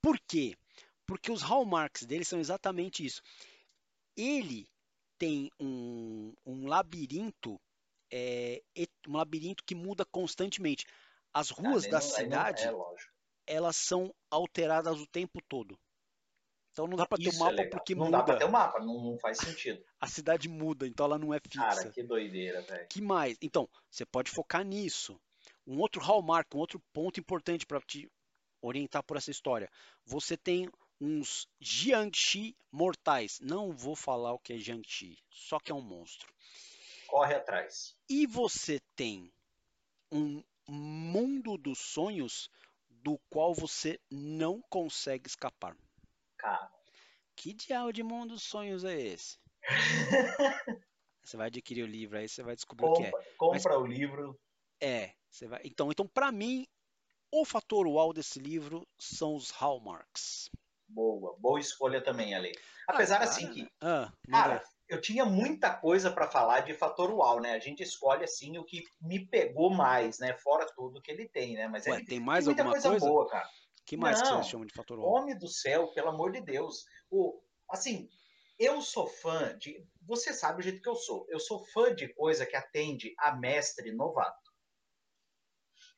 Por 0.00 0.18
quê? 0.18 0.56
Porque 1.06 1.30
os 1.30 1.42
hallmarks 1.42 2.04
dele 2.04 2.24
são 2.24 2.40
exatamente 2.40 3.04
isso. 3.04 3.22
Ele 4.16 4.66
tem 5.18 5.50
um, 5.60 6.32
um 6.46 6.66
labirinto, 6.66 7.60
é, 8.10 8.62
um 9.08 9.16
labirinto 9.16 9.64
que 9.64 9.74
muda 9.74 10.04
constantemente. 10.04 10.86
As 11.32 11.50
ruas 11.50 11.86
ah, 11.86 11.90
da 11.90 12.00
não, 12.00 12.06
cidade, 12.06 12.62
é, 12.64 12.74
elas 13.46 13.76
são 13.76 14.14
alteradas 14.30 15.00
o 15.00 15.06
tempo 15.06 15.40
todo. 15.48 15.78
Então 16.72 16.86
não 16.86 16.96
dá 16.96 17.06
para 17.06 17.18
ter 17.18 17.34
um 17.34 17.38
mapa 17.38 17.62
é 17.62 17.66
porque 17.66 17.94
não 17.94 18.04
muda. 18.04 18.10
Não 18.10 18.18
dá 18.18 18.24
para 18.24 18.38
ter 18.38 18.44
um 18.44 18.50
mapa, 18.50 18.78
não, 18.80 19.02
não, 19.02 19.18
faz 19.18 19.38
sentido. 19.38 19.84
A 20.00 20.06
cidade 20.06 20.48
muda, 20.48 20.86
então 20.86 21.06
ela 21.06 21.18
não 21.18 21.34
é 21.34 21.40
fixa. 21.40 21.58
Cara, 21.58 21.90
que 21.90 22.02
doideira, 22.02 22.62
velho. 22.62 22.86
Que 22.88 23.00
mais? 23.00 23.36
Então, 23.42 23.68
você 23.90 24.06
pode 24.06 24.30
focar 24.30 24.64
nisso. 24.64 25.20
Um 25.66 25.78
outro 25.78 26.00
hallmark, 26.00 26.54
um 26.54 26.58
outro 26.58 26.80
ponto 26.92 27.18
importante 27.18 27.66
para 27.66 27.80
te 27.80 28.08
orientar 28.62 29.02
por 29.02 29.16
essa 29.16 29.30
história. 29.30 29.68
Você 30.04 30.36
tem 30.36 30.70
uns 31.00 31.48
Jiangxi 31.60 32.56
mortais. 32.70 33.40
Não 33.40 33.72
vou 33.72 33.96
falar 33.96 34.32
o 34.32 34.38
que 34.38 34.52
é 34.52 34.58
Jiangxi, 34.58 35.18
só 35.30 35.58
que 35.58 35.72
é 35.72 35.74
um 35.74 35.80
monstro. 35.80 36.32
Corre 37.10 37.34
atrás. 37.34 37.96
E 38.08 38.24
você 38.24 38.78
tem 38.94 39.32
um 40.12 40.44
mundo 40.68 41.58
dos 41.58 41.80
sonhos 41.80 42.48
do 42.88 43.18
qual 43.28 43.52
você 43.52 43.98
não 44.08 44.62
consegue 44.70 45.26
escapar. 45.26 45.76
Cara. 46.38 46.70
Que 47.34 47.52
diabo 47.52 47.92
de 47.92 48.04
mundo 48.04 48.34
dos 48.34 48.44
sonhos 48.44 48.84
é 48.84 48.96
esse? 48.96 49.38
você 51.24 51.36
vai 51.36 51.48
adquirir 51.48 51.82
o 51.82 51.86
livro 51.86 52.16
aí, 52.16 52.28
você 52.28 52.44
vai 52.44 52.54
descobrir 52.54 52.86
compra, 52.86 53.08
o 53.08 53.10
que 53.10 53.16
é. 53.16 53.34
Compra 53.36 53.72
Mas, 53.74 53.82
o 53.82 53.86
livro. 53.86 54.40
É, 54.80 55.12
você 55.28 55.48
vai. 55.48 55.60
Então, 55.64 55.90
então 55.90 56.06
para 56.06 56.30
mim, 56.30 56.64
o 57.32 57.44
fator 57.44 57.88
uau 57.88 58.12
desse 58.12 58.38
livro 58.38 58.86
são 59.00 59.34
os 59.34 59.50
hallmarks. 59.50 60.48
Boa, 60.86 61.36
boa 61.38 61.58
escolha 61.58 62.00
também, 62.00 62.36
Ale. 62.36 62.52
Apesar 62.86 63.20
ah, 63.20 63.24
assim 63.24 63.50
que, 63.52 63.68
ah, 63.80 64.12
cara, 64.30 64.62
eu 64.90 65.00
tinha 65.00 65.24
muita 65.24 65.72
coisa 65.72 66.10
para 66.10 66.26
falar 66.26 66.60
de 66.60 66.74
fator 66.74 67.12
uau, 67.12 67.40
né? 67.40 67.52
A 67.52 67.60
gente 67.60 67.80
escolhe 67.80 68.24
assim 68.24 68.58
o 68.58 68.64
que 68.64 68.82
me 69.00 69.24
pegou 69.24 69.70
mais, 69.70 70.18
né? 70.18 70.36
Fora 70.36 70.66
tudo 70.74 71.00
que 71.00 71.12
ele 71.12 71.28
tem, 71.28 71.54
né? 71.54 71.68
Mas 71.68 71.86
Ué, 71.86 71.98
ele 71.98 72.06
tem 72.06 72.18
mais 72.18 72.44
tem 72.44 72.52
alguma 72.52 72.72
coisa, 72.72 72.88
coisa 72.90 73.06
boa, 73.06 73.28
cara. 73.28 73.48
Que 73.86 73.96
mais 73.96 74.20
Não, 74.20 74.38
que 74.38 74.44
você 74.44 74.50
chama 74.50 74.66
de 74.66 74.74
fator 74.74 74.98
uau? 74.98 75.14
Homem 75.14 75.38
do 75.38 75.46
céu, 75.46 75.92
pelo 75.94 76.08
amor 76.08 76.32
de 76.32 76.40
Deus. 76.40 76.84
O, 77.08 77.40
assim, 77.70 78.10
eu 78.58 78.82
sou 78.82 79.06
fã 79.06 79.56
de. 79.56 79.86
Você 80.02 80.34
sabe 80.34 80.58
o 80.58 80.62
jeito 80.62 80.82
que 80.82 80.88
eu 80.88 80.96
sou. 80.96 81.24
Eu 81.28 81.38
sou 81.38 81.64
fã 81.66 81.94
de 81.94 82.12
coisa 82.12 82.44
que 82.44 82.56
atende 82.56 83.14
a 83.16 83.36
mestre 83.36 83.92
novato. 83.92 84.50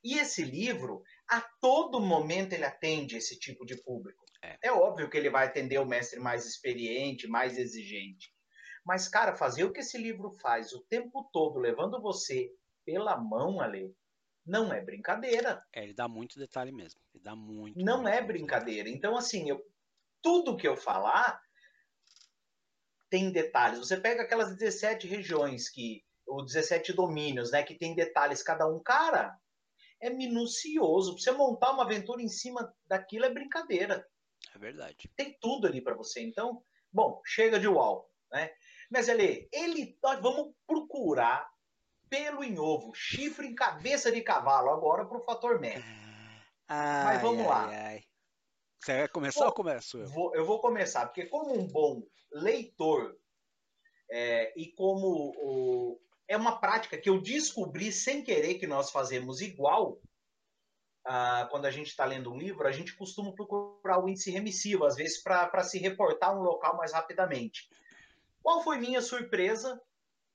E 0.05 0.19
esse 0.19 0.45
livro, 0.45 1.03
a 1.27 1.41
todo 1.41 1.99
momento, 1.99 2.53
ele 2.53 2.65
atende 2.65 3.17
esse 3.17 3.39
tipo 3.39 3.65
de 3.65 3.77
público. 3.83 4.23
É. 4.43 4.59
é 4.69 4.73
óbvio 4.73 5.09
que 5.09 5.17
ele 5.17 5.31
vai 5.31 5.47
atender 5.47 5.79
o 5.79 5.87
mestre 5.87 6.21
mais 6.21 6.45
experiente, 6.45 7.27
mais 7.27 7.57
exigente. 7.57 8.31
Mas, 8.85 9.09
cara, 9.09 9.35
fazer 9.35 9.65
o 9.65 9.73
que 9.73 9.81
esse 9.81 9.97
livro 9.97 10.31
faz 10.41 10.73
o 10.73 10.81
tempo 10.83 11.29
todo, 11.33 11.59
levando 11.59 12.01
você 12.01 12.51
pela 12.85 13.17
mão, 13.17 13.61
Ale, 13.61 13.95
não 14.45 14.73
é 14.73 14.81
brincadeira. 14.81 15.65
É, 15.73 15.85
ele 15.85 15.95
dá 15.95 16.09
muito 16.09 16.39
detalhe 16.39 16.73
mesmo. 16.73 17.01
Ele 17.15 17.23
dá 17.23 17.37
muito. 17.37 17.79
Não 17.79 18.03
muito, 18.03 18.15
é 18.15 18.21
brincadeira. 18.21 18.89
Então, 18.89 19.17
assim, 19.17 19.49
eu, 19.49 19.65
tudo 20.21 20.57
que 20.57 20.67
eu 20.67 20.77
falar 20.77 21.41
tem 23.09 23.31
detalhes. 23.31 23.79
Você 23.79 23.97
pega 24.01 24.23
aquelas 24.23 24.57
17 24.57 25.07
regiões 25.07 25.69
que. 25.69 26.05
Ou 26.27 26.45
17 26.45 26.93
domínios, 26.93 27.51
né? 27.51 27.63
Que 27.63 27.75
tem 27.75 27.95
detalhes 27.95 28.43
cada 28.43 28.67
um. 28.67 28.81
Cara, 28.83 29.37
é 30.01 30.09
minucioso. 30.09 31.15
Pra 31.15 31.23
você 31.23 31.31
montar 31.33 31.73
uma 31.73 31.85
aventura 31.85 32.23
em 32.23 32.29
cima 32.29 32.75
daquilo 32.87 33.27
é 33.27 33.31
brincadeira. 33.31 34.07
É 34.55 34.59
verdade. 34.59 35.11
Tem 35.15 35.37
tudo 35.41 35.67
ali 35.67 35.81
para 35.81 35.95
você. 35.95 36.23
Então, 36.23 36.65
bom, 36.93 37.21
chega 37.25 37.61
de 37.61 37.69
uau, 37.69 38.11
né? 38.31 38.51
Mas 38.93 39.09
ele, 39.09 39.49
ele, 39.51 39.99
nós 40.03 40.21
vamos 40.21 40.55
procurar 40.67 41.51
pelo 42.11 42.45
em 42.45 42.59
ovo, 42.59 42.93
chifre 42.95 43.47
em 43.47 43.55
cabeça 43.55 44.13
de 44.13 44.21
cavalo 44.21 44.69
agora 44.69 45.07
para 45.07 45.17
o 45.17 45.25
fator 45.25 45.59
médio. 45.59 45.83
Mas 46.69 47.23
vamos 47.23 47.41
ai, 47.41 47.49
lá. 47.49 47.69
Ai. 47.69 48.05
Você 48.79 48.99
vai 48.99 49.09
começar 49.09 49.47
ou 49.47 49.53
começo 49.53 49.97
eu? 49.97 50.07
Vou, 50.09 50.35
eu 50.35 50.45
vou 50.45 50.61
começar, 50.61 51.07
porque 51.07 51.25
como 51.25 51.59
um 51.59 51.67
bom 51.67 52.03
leitor 52.31 53.17
é, 54.11 54.53
e 54.61 54.73
como 54.73 55.33
o, 55.39 56.01
é 56.29 56.37
uma 56.37 56.61
prática 56.61 56.99
que 56.99 57.09
eu 57.09 57.19
descobri 57.19 57.91
sem 57.91 58.23
querer 58.23 58.55
que 58.55 58.67
nós 58.67 58.91
fazemos 58.91 59.41
igual, 59.41 59.99
ah, 61.07 61.49
quando 61.51 61.65
a 61.65 61.71
gente 61.71 61.89
está 61.89 62.05
lendo 62.05 62.31
um 62.31 62.37
livro, 62.37 62.69
a 62.69 62.73
gente 62.73 62.95
costuma 62.95 63.33
procurar 63.33 64.05
o 64.05 64.09
índice 64.09 64.31
remissivo, 64.31 64.85
às 64.85 64.97
vezes 64.97 65.23
para 65.23 65.65
se 65.65 65.79
reportar 65.79 66.37
um 66.37 66.43
local 66.43 66.77
mais 66.77 66.93
rapidamente. 66.93 67.71
Qual 68.43 68.63
foi 68.63 68.79
minha 68.79 69.01
surpresa? 69.01 69.81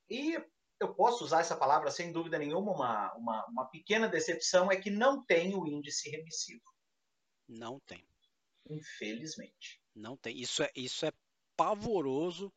E 0.08 0.38
eu 0.80 0.94
posso 0.94 1.24
usar 1.24 1.40
essa 1.40 1.56
palavra 1.56 1.90
sem 1.90 2.12
dúvida 2.12 2.38
nenhuma, 2.38 2.72
uma, 2.72 3.14
uma, 3.14 3.46
uma 3.46 3.64
pequena 3.66 4.08
decepção 4.08 4.70
é 4.70 4.76
que 4.76 4.90
não 4.90 5.24
tem 5.24 5.54
o 5.54 5.66
índice 5.66 6.08
remissivo. 6.10 6.62
Não 7.48 7.80
tem. 7.80 8.06
Infelizmente. 8.70 9.80
Não 9.94 10.16
tem. 10.16 10.38
Isso 10.38 10.62
é, 10.62 10.70
isso 10.74 11.04
é 11.06 11.12
pavoroso 11.56 12.52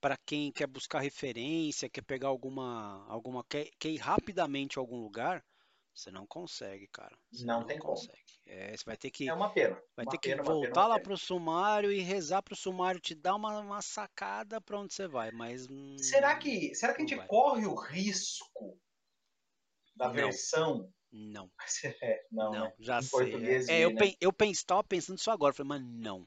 para 0.00 0.16
quem 0.24 0.52
quer 0.52 0.66
buscar 0.66 1.00
referência, 1.00 1.90
quer 1.90 2.02
pegar 2.02 2.28
alguma. 2.28 3.04
alguma 3.08 3.44
quer, 3.44 3.68
quer 3.78 3.90
ir 3.90 3.98
rapidamente 3.98 4.78
a 4.78 4.80
algum 4.80 5.02
lugar 5.02 5.44
você 5.98 6.12
não 6.12 6.24
consegue, 6.26 6.86
cara. 6.88 7.18
Você 7.32 7.44
não, 7.44 7.60
não 7.60 7.66
tem 7.66 7.78
consegue. 7.78 8.12
como. 8.12 8.27
É, 8.50 8.74
você 8.74 8.82
vai 8.84 8.96
ter 8.96 9.10
que. 9.10 9.28
É 9.28 9.34
uma 9.34 9.50
pena. 9.50 9.74
Vai 9.94 10.06
uma 10.06 10.10
ter 10.10 10.18
que 10.18 10.30
pena, 10.30 10.42
voltar 10.42 10.70
pena, 10.70 10.86
lá 10.86 10.98
pro 10.98 11.18
sumário 11.18 11.92
e 11.92 12.00
rezar 12.00 12.42
pro 12.42 12.56
sumário 12.56 12.98
te 12.98 13.14
dar 13.14 13.34
uma, 13.34 13.60
uma 13.60 13.82
sacada 13.82 14.58
para 14.58 14.80
onde 14.80 14.94
você 14.94 15.06
vai. 15.06 15.30
Mas. 15.30 15.68
Hum, 15.68 15.98
será 15.98 16.34
que, 16.36 16.74
será 16.74 16.94
que 16.94 17.02
a 17.02 17.06
gente 17.06 17.16
vai. 17.16 17.26
corre 17.26 17.66
o 17.66 17.74
risco 17.74 18.80
da 19.94 20.06
não. 20.06 20.14
versão? 20.14 20.92
Não. 21.12 21.50
É, 22.02 22.22
não, 22.30 22.52
não 22.52 22.64
né? 22.64 22.72
já 22.78 22.98
em 22.98 23.02
sei. 23.02 23.34
É, 23.34 23.80
é, 23.80 23.84
eu, 23.84 23.90
né? 23.90 24.12
eu 24.20 24.34
estava 24.50 24.82
pensando 24.82 25.18
isso 25.18 25.30
agora. 25.30 25.52
Falei, 25.52 25.68
mas 25.68 25.82
não. 25.82 26.26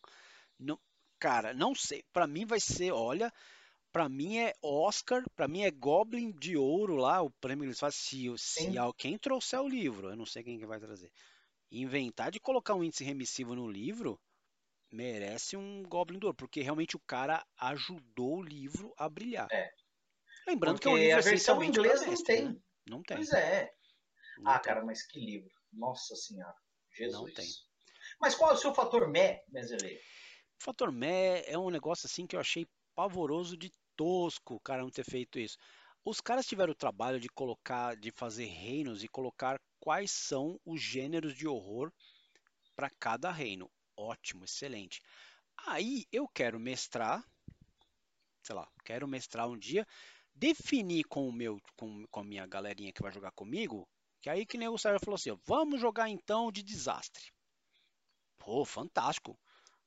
não. 0.59 0.79
Cara, 1.19 1.53
não 1.53 1.73
sei. 1.73 2.03
Para 2.13 2.27
mim 2.27 2.45
vai 2.45 2.59
ser, 2.59 2.91
olha, 2.91 3.33
para 3.91 4.07
mim 4.07 4.37
é 4.37 4.53
Oscar, 4.61 5.23
para 5.35 5.47
mim 5.47 5.63
é 5.63 5.71
Goblin 5.71 6.31
de 6.31 6.55
Ouro 6.55 6.95
lá, 6.95 7.21
o 7.21 7.29
prêmio 7.29 7.63
que 7.63 7.69
eles 7.69 7.79
fazem. 7.79 8.37
Se, 8.37 8.69
se 8.69 8.77
alguém 8.77 9.17
trouxer 9.17 9.59
o 9.59 9.67
livro, 9.67 10.09
eu 10.09 10.15
não 10.15 10.25
sei 10.25 10.43
quem 10.43 10.57
que 10.57 10.65
vai 10.65 10.79
trazer, 10.79 11.11
inventar 11.71 12.31
de 12.31 12.39
colocar 12.39 12.75
um 12.75 12.83
índice 12.83 13.03
remissivo 13.03 13.55
no 13.55 13.69
livro, 13.69 14.19
merece 14.91 15.55
um 15.55 15.83
Goblin 15.83 16.19
de 16.19 16.25
Ouro, 16.25 16.35
porque 16.35 16.61
realmente 16.61 16.95
o 16.95 16.99
cara 16.99 17.45
ajudou 17.57 18.39
o 18.39 18.43
livro 18.43 18.93
a 18.97 19.07
brilhar. 19.07 19.47
É. 19.51 19.71
Lembrando 20.47 20.75
porque 20.75 20.89
que 20.89 20.89
é 20.89 20.97
um 20.97 20.97
livro 20.97 21.19
a 21.19 21.21
versão 21.21 21.63
em 21.63 21.67
inglês 21.67 22.05
não 22.05 22.23
tem. 22.23 22.45
Né? 22.45 22.55
Não 22.87 23.03
tem. 23.03 23.17
Pois 23.17 23.31
é. 23.31 23.71
Não 24.39 24.51
ah, 24.51 24.59
tem. 24.59 24.63
cara, 24.63 24.83
mas 24.83 25.05
que 25.05 25.19
livro. 25.19 25.51
Nossa 25.71 26.15
Senhora. 26.15 26.55
Jesus. 26.93 27.13
Não 27.13 27.33
tem. 27.33 27.47
Mas 28.19 28.35
qual 28.35 28.51
é 28.51 28.53
o 28.53 28.57
seu 28.57 28.73
fator 28.73 29.09
mé, 29.09 29.43
Mezele? 29.47 29.95
O 30.59 30.63
fator 30.63 30.91
mé 30.91 31.43
é 31.47 31.57
um 31.57 31.69
negócio 31.69 32.07
assim 32.07 32.27
que 32.27 32.35
eu 32.35 32.39
achei 32.39 32.67
pavoroso 32.93 33.55
de 33.55 33.71
tosco 33.95 34.55
o 34.55 34.59
cara 34.59 34.81
não 34.81 34.89
ter 34.89 35.05
feito 35.05 35.39
isso. 35.39 35.57
Os 36.03 36.19
caras 36.19 36.47
tiveram 36.47 36.71
o 36.71 36.75
trabalho 36.75 37.19
de 37.19 37.29
colocar, 37.29 37.95
de 37.95 38.11
fazer 38.11 38.45
reinos 38.45 39.03
e 39.03 39.07
colocar 39.07 39.61
quais 39.79 40.09
são 40.09 40.59
os 40.65 40.81
gêneros 40.81 41.35
de 41.35 41.47
horror 41.47 41.91
para 42.75 42.89
cada 42.89 43.31
reino. 43.31 43.69
Ótimo, 43.95 44.43
excelente. 44.43 44.99
Aí 45.67 46.05
eu 46.11 46.27
quero 46.27 46.59
mestrar, 46.59 47.23
sei 48.41 48.55
lá, 48.55 48.67
quero 48.83 49.07
mestrar 49.07 49.47
um 49.47 49.57
dia, 49.57 49.87
definir 50.33 51.03
com 51.03 51.29
o 51.29 51.31
meu, 51.31 51.61
com, 51.77 52.03
com 52.07 52.19
a 52.19 52.23
minha 52.23 52.47
galerinha 52.47 52.91
que 52.91 53.03
vai 53.03 53.11
jogar 53.11 53.31
comigo, 53.31 53.87
que 54.21 54.29
aí 54.29 54.43
que 54.43 54.57
nem 54.57 54.67
o 54.67 54.77
Sérgio 54.79 54.99
falou 54.99 55.15
assim, 55.15 55.29
ó, 55.29 55.37
vamos 55.45 55.79
jogar 55.79 56.09
então 56.09 56.51
de 56.51 56.63
desastre. 56.63 57.31
Pô, 58.39 58.65
fantástico. 58.65 59.37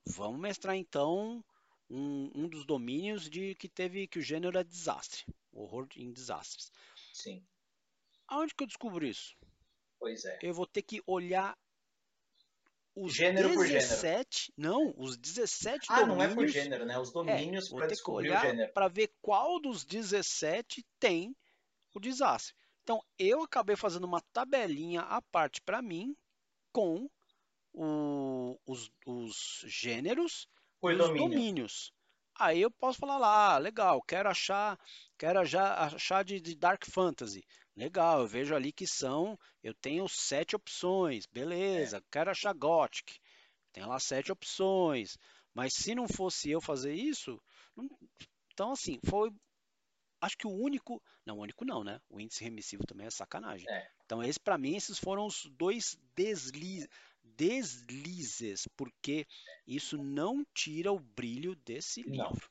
Vamos 0.06 0.40
mestrar 0.40 0.76
então 0.76 1.44
um, 1.91 2.30
um 2.35 2.49
dos 2.49 2.64
domínios 2.64 3.28
de 3.28 3.55
que 3.57 3.68
teve 3.68 4.07
que 4.07 4.18
o 4.18 4.22
gênero 4.22 4.59
é 4.59 4.64
desastre, 4.64 5.24
horror 5.53 5.87
em 5.97 6.12
desastres. 6.12 6.72
Sim. 7.12 7.45
Aonde 8.28 8.55
que 8.55 8.62
eu 8.62 8.66
descubro 8.66 9.05
isso? 9.07 9.37
Pois 9.99 10.24
é. 10.24 10.39
Eu 10.43 10.55
vou 10.55 10.66
ter 10.66 10.82
que 10.82 11.03
olhar 11.07 11.57
os 12.97 13.12
Gênero 13.12 13.53
por 13.55 13.66
17, 13.66 14.53
não, 14.57 14.95
os 14.97 15.16
17 15.16 15.87
Ah, 15.91 16.01
domínios. 16.03 16.16
não 16.16 16.22
é 16.24 16.35
por 16.35 16.47
gênero, 16.49 16.87
né? 16.87 16.97
Os 16.99 17.11
domínios 17.12 17.68
vou 17.68 17.78
para 17.78 17.89
descobrir 17.89 18.30
o 18.30 18.41
gênero. 18.41 18.72
para 18.72 18.87
ver 18.89 19.12
qual 19.20 19.61
dos 19.61 19.85
17 19.85 20.87
tem 21.01 21.37
o 21.93 21.99
desastre. 21.99 22.55
Então, 22.82 23.03
eu 23.18 23.43
acabei 23.43 23.74
fazendo 23.76 24.05
uma 24.05 24.20
tabelinha 24.32 25.01
à 25.03 25.20
parte 25.20 25.61
para 25.61 25.82
mim 25.82 26.16
com 26.72 27.11
o- 27.72 28.57
os, 28.66 28.91
os 29.07 29.64
gêneros 29.66 30.47
Por 30.85 30.93
os 30.93 30.99
domínio. 30.99 31.30
domínios. 31.30 31.93
Aí 32.39 32.61
eu 32.61 32.70
posso 32.70 32.99
falar 32.99 33.16
lá, 33.16 33.55
ah, 33.55 33.59
legal, 33.59 34.03
quero 34.03 34.28
achar, 34.28 34.78
quero 35.16 35.45
já 35.45 35.87
achar 35.87 36.24
de, 36.24 36.41
de 36.41 36.55
Dark 36.57 36.85
Fantasy. 36.91 37.43
Legal, 37.76 38.20
eu 38.20 38.26
vejo 38.26 38.55
ali 38.55 38.72
que 38.72 38.87
são, 38.87 39.39
eu 39.62 39.72
tenho 39.74 40.07
sete 40.09 40.55
opções, 40.55 41.26
beleza. 41.26 42.03
Quero 42.11 42.30
achar 42.30 42.53
Gothic, 42.53 43.18
tem 43.72 43.85
lá 43.87 43.99
sete 43.99 44.30
opções. 44.30 45.16
Mas 45.55 45.72
se 45.74 45.95
não 45.95 46.07
fosse 46.07 46.51
eu 46.51 46.61
fazer 46.61 46.93
isso, 46.93 47.41
não- 47.76 47.89
então 48.53 48.72
assim, 48.72 48.99
foi, 49.07 49.30
acho 50.20 50.37
que 50.37 50.47
o 50.47 50.51
único, 50.53 51.01
não, 51.24 51.39
o 51.39 51.43
único 51.43 51.64
não, 51.64 51.82
né? 51.82 52.01
O 52.11 52.20
índice 52.20 52.45
remissivo 52.45 52.85
também 52.87 53.07
é 53.07 53.11
sacanagem. 53.11 53.68
É. 53.68 53.89
Então 54.05 54.22
esse 54.22 54.39
para 54.41 54.59
mim 54.59 54.76
esses 54.76 54.99
foram 54.99 55.24
os 55.26 55.49
dois 55.53 55.97
desli, 56.14 56.87
deslizes, 57.25 58.68
porque 58.77 59.27
isso 59.66 59.97
não 59.97 60.45
tira 60.55 60.93
o 60.93 60.99
brilho 61.01 61.55
desse 61.57 62.05
Não. 62.09 62.31
livro. 62.31 62.49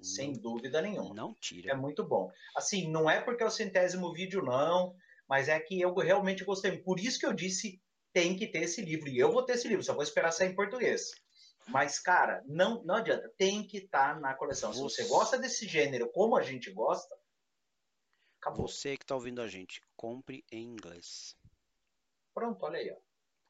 Sem 0.00 0.32
dúvida 0.32 0.80
nenhuma. 0.80 1.12
Não 1.14 1.32
É 1.32 1.34
tira. 1.40 1.76
muito 1.76 2.04
bom. 2.04 2.30
Assim, 2.56 2.88
não 2.88 3.10
é 3.10 3.20
porque 3.20 3.42
é 3.42 3.46
o 3.46 3.50
centésimo 3.50 4.12
vídeo, 4.12 4.42
não, 4.42 4.94
mas 5.28 5.48
é 5.48 5.58
que 5.58 5.80
eu 5.80 5.92
realmente 5.94 6.44
gostei. 6.44 6.78
Por 6.78 7.00
isso 7.00 7.18
que 7.18 7.26
eu 7.26 7.32
disse 7.32 7.80
tem 8.12 8.36
que 8.36 8.46
ter 8.46 8.62
esse 8.62 8.80
livro. 8.80 9.08
E 9.08 9.18
eu 9.18 9.30
vou 9.32 9.42
ter 9.44 9.54
esse 9.54 9.66
livro, 9.68 9.82
só 9.84 9.92
vou 9.94 10.02
esperar 10.02 10.30
sair 10.32 10.50
em 10.50 10.54
português. 10.54 11.10
Mas, 11.66 11.98
cara, 11.98 12.42
não, 12.46 12.82
não 12.84 12.94
adianta. 12.94 13.28
Tem 13.36 13.66
que 13.66 13.78
estar 13.78 14.18
na 14.20 14.34
coleção. 14.34 14.72
Se 14.72 14.80
você 14.80 15.02
Você- 15.02 15.08
gosta 15.08 15.36
desse 15.38 15.66
gênero 15.68 16.10
como 16.12 16.36
a 16.36 16.42
gente 16.42 16.70
gosta, 16.70 17.14
acabou. 18.40 18.66
Você 18.68 18.96
que 18.96 19.04
está 19.04 19.14
ouvindo 19.14 19.42
a 19.42 19.48
gente, 19.48 19.82
compre 19.96 20.44
em 20.50 20.62
inglês. 20.64 21.36
Pronto, 22.32 22.64
olha 22.64 22.78
aí. 22.78 22.90
Ó. 22.90 22.96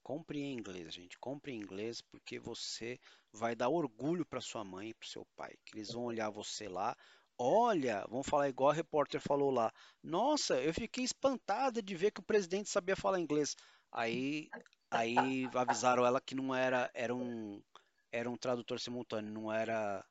Compre 0.08 0.40
em 0.40 0.54
inglês, 0.54 0.94
gente. 0.94 1.18
Compre 1.18 1.52
em 1.52 1.58
inglês 1.58 2.00
porque 2.00 2.38
você 2.38 2.98
vai 3.30 3.54
dar 3.54 3.68
orgulho 3.68 4.24
para 4.24 4.40
sua 4.40 4.64
mãe 4.64 4.88
e 4.88 4.94
para 4.94 5.06
seu 5.06 5.26
pai. 5.36 5.52
Que 5.66 5.76
eles 5.76 5.92
vão 5.92 6.04
olhar 6.04 6.30
você 6.30 6.66
lá. 6.66 6.96
Olha, 7.36 8.06
vão 8.08 8.22
falar 8.22 8.48
igual 8.48 8.70
a 8.70 8.72
repórter 8.72 9.20
falou 9.20 9.50
lá. 9.50 9.70
Nossa, 10.02 10.58
eu 10.62 10.72
fiquei 10.72 11.04
espantada 11.04 11.82
de 11.82 11.94
ver 11.94 12.10
que 12.10 12.20
o 12.20 12.24
presidente 12.24 12.70
sabia 12.70 12.96
falar 12.96 13.20
inglês. 13.20 13.54
Aí, 13.92 14.48
aí 14.90 15.46
avisaram 15.54 16.06
ela 16.06 16.22
que 16.22 16.34
não 16.34 16.54
era, 16.54 16.90
era 16.94 17.14
um, 17.14 17.62
era 18.10 18.30
um 18.30 18.36
tradutor 18.38 18.80
simultâneo, 18.80 19.30
não 19.30 19.52
era, 19.52 20.02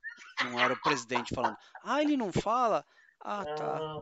não 0.43 0.59
era 0.59 0.73
o 0.75 0.81
presidente 0.83 1.33
falando. 1.33 1.57
Ah, 1.83 2.03
ele 2.03 2.15
não 2.15 2.31
fala? 2.31 2.85
Ah, 3.19 3.43
tá. 3.43 3.79
Ah, 3.79 4.01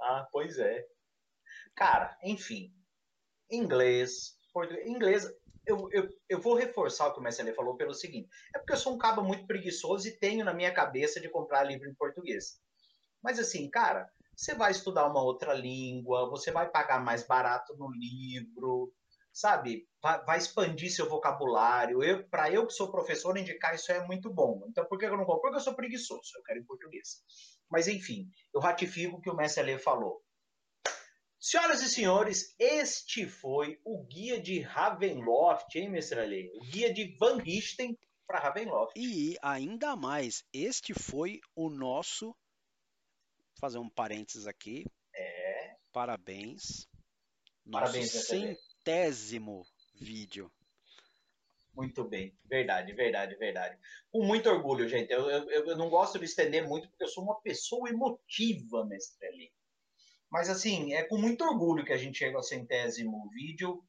ah, 0.00 0.28
pois 0.32 0.56
é. 0.58 0.88
Cara, 1.74 2.18
enfim. 2.22 2.74
Inglês, 3.50 4.38
português. 4.52 4.86
Inglês, 4.86 5.28
eu, 5.66 5.88
eu, 5.92 6.08
eu 6.28 6.40
vou 6.40 6.54
reforçar 6.54 7.08
o 7.08 7.12
que 7.12 7.20
o 7.20 7.22
Messi 7.22 7.52
falou 7.54 7.76
pelo 7.76 7.94
seguinte: 7.94 8.28
é 8.54 8.58
porque 8.58 8.72
eu 8.72 8.78
sou 8.78 8.94
um 8.94 8.98
cabo 8.98 9.22
muito 9.22 9.46
preguiçoso 9.46 10.08
e 10.08 10.18
tenho 10.18 10.44
na 10.44 10.54
minha 10.54 10.72
cabeça 10.72 11.20
de 11.20 11.28
comprar 11.28 11.64
livro 11.64 11.88
em 11.88 11.94
português. 11.94 12.60
Mas 13.22 13.38
assim, 13.38 13.70
cara, 13.70 14.10
você 14.36 14.54
vai 14.54 14.72
estudar 14.72 15.06
uma 15.06 15.22
outra 15.22 15.54
língua, 15.54 16.28
você 16.28 16.50
vai 16.50 16.68
pagar 16.68 17.00
mais 17.00 17.22
barato 17.22 17.76
no 17.76 17.90
livro, 17.90 18.92
sabe? 19.32 19.86
Vai, 20.02 20.24
vai 20.24 20.38
expandir 20.38 20.92
seu 20.92 21.08
vocabulário. 21.08 22.02
Eu, 22.02 22.28
para 22.28 22.50
eu 22.50 22.66
que 22.66 22.72
sou 22.72 22.90
professor, 22.90 23.36
indicar 23.36 23.74
isso 23.74 23.92
é 23.92 24.04
muito 24.06 24.28
bom. 24.28 24.64
Então, 24.68 24.84
por 24.84 24.98
que 24.98 25.04
eu 25.04 25.16
não 25.16 25.24
compro? 25.24 25.42
Porque 25.42 25.56
eu 25.56 25.60
sou 25.60 25.74
preguiçoso, 25.74 26.32
eu 26.36 26.42
quero 26.42 26.58
em 26.58 26.64
português. 26.64 27.22
Mas 27.70 27.86
enfim, 27.86 28.28
eu 28.52 28.60
ratifico 28.60 29.16
o 29.16 29.20
que 29.20 29.30
o 29.30 29.36
Messi 29.36 29.78
falou. 29.78 30.22
Senhoras 31.44 31.82
e 31.82 31.88
senhores, 31.88 32.54
este 32.56 33.26
foi 33.26 33.80
o 33.84 34.04
guia 34.04 34.40
de 34.40 34.60
Ravenloft, 34.60 35.74
hein, 35.74 35.90
Mestre 35.90 36.20
Ale? 36.20 36.52
O 36.54 36.60
guia 36.60 36.94
de 36.94 37.16
Van 37.18 37.36
Richten 37.38 37.98
para 38.24 38.38
Ravenloft. 38.38 38.92
E 38.96 39.36
ainda 39.42 39.96
mais, 39.96 40.44
este 40.52 40.94
foi 40.94 41.40
o 41.56 41.68
nosso. 41.68 42.26
Vou 42.26 42.36
fazer 43.60 43.78
um 43.78 43.90
parênteses 43.90 44.46
aqui. 44.46 44.84
É, 45.16 45.74
Parabéns. 45.90 46.86
Nosso 47.66 47.86
Parabéns, 47.86 48.10
centésimo 48.12 49.66
vídeo. 49.96 50.48
muito 51.74 52.04
bem. 52.04 52.38
Verdade, 52.44 52.92
verdade, 52.92 53.34
verdade. 53.34 53.76
Com 54.12 54.24
muito 54.24 54.48
orgulho, 54.48 54.88
gente. 54.88 55.12
Eu, 55.12 55.28
eu, 55.28 55.66
eu 55.66 55.76
não 55.76 55.90
gosto 55.90 56.20
de 56.20 56.24
estender 56.24 56.64
muito 56.68 56.88
porque 56.88 57.02
eu 57.02 57.08
sou 57.08 57.24
uma 57.24 57.40
pessoa 57.40 57.90
emotiva, 57.90 58.86
Mestre 58.86 59.26
Ale. 59.26 59.52
Mas 60.32 60.48
assim, 60.48 60.94
é 60.94 61.02
com 61.02 61.18
muito 61.18 61.44
orgulho 61.44 61.84
que 61.84 61.92
a 61.92 61.98
gente 61.98 62.16
chega 62.16 62.38
ao 62.38 62.42
centésimo 62.42 63.28
vídeo. 63.28 63.84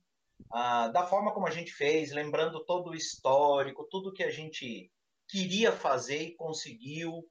ah, 0.52 0.90
da 0.90 1.08
forma 1.08 1.34
como 1.34 1.48
a 1.48 1.52
gente 1.52 1.72
fez, 1.72 2.12
lembrando 2.12 2.66
todo 2.66 2.90
o 2.90 2.96
histórico, 2.96 3.88
tudo 3.90 4.12
que 4.12 4.24
a 4.24 4.30
gente 4.30 4.92
queria 5.30 5.72
fazer 5.72 6.22
e 6.22 6.36
conseguiu. 6.36 7.24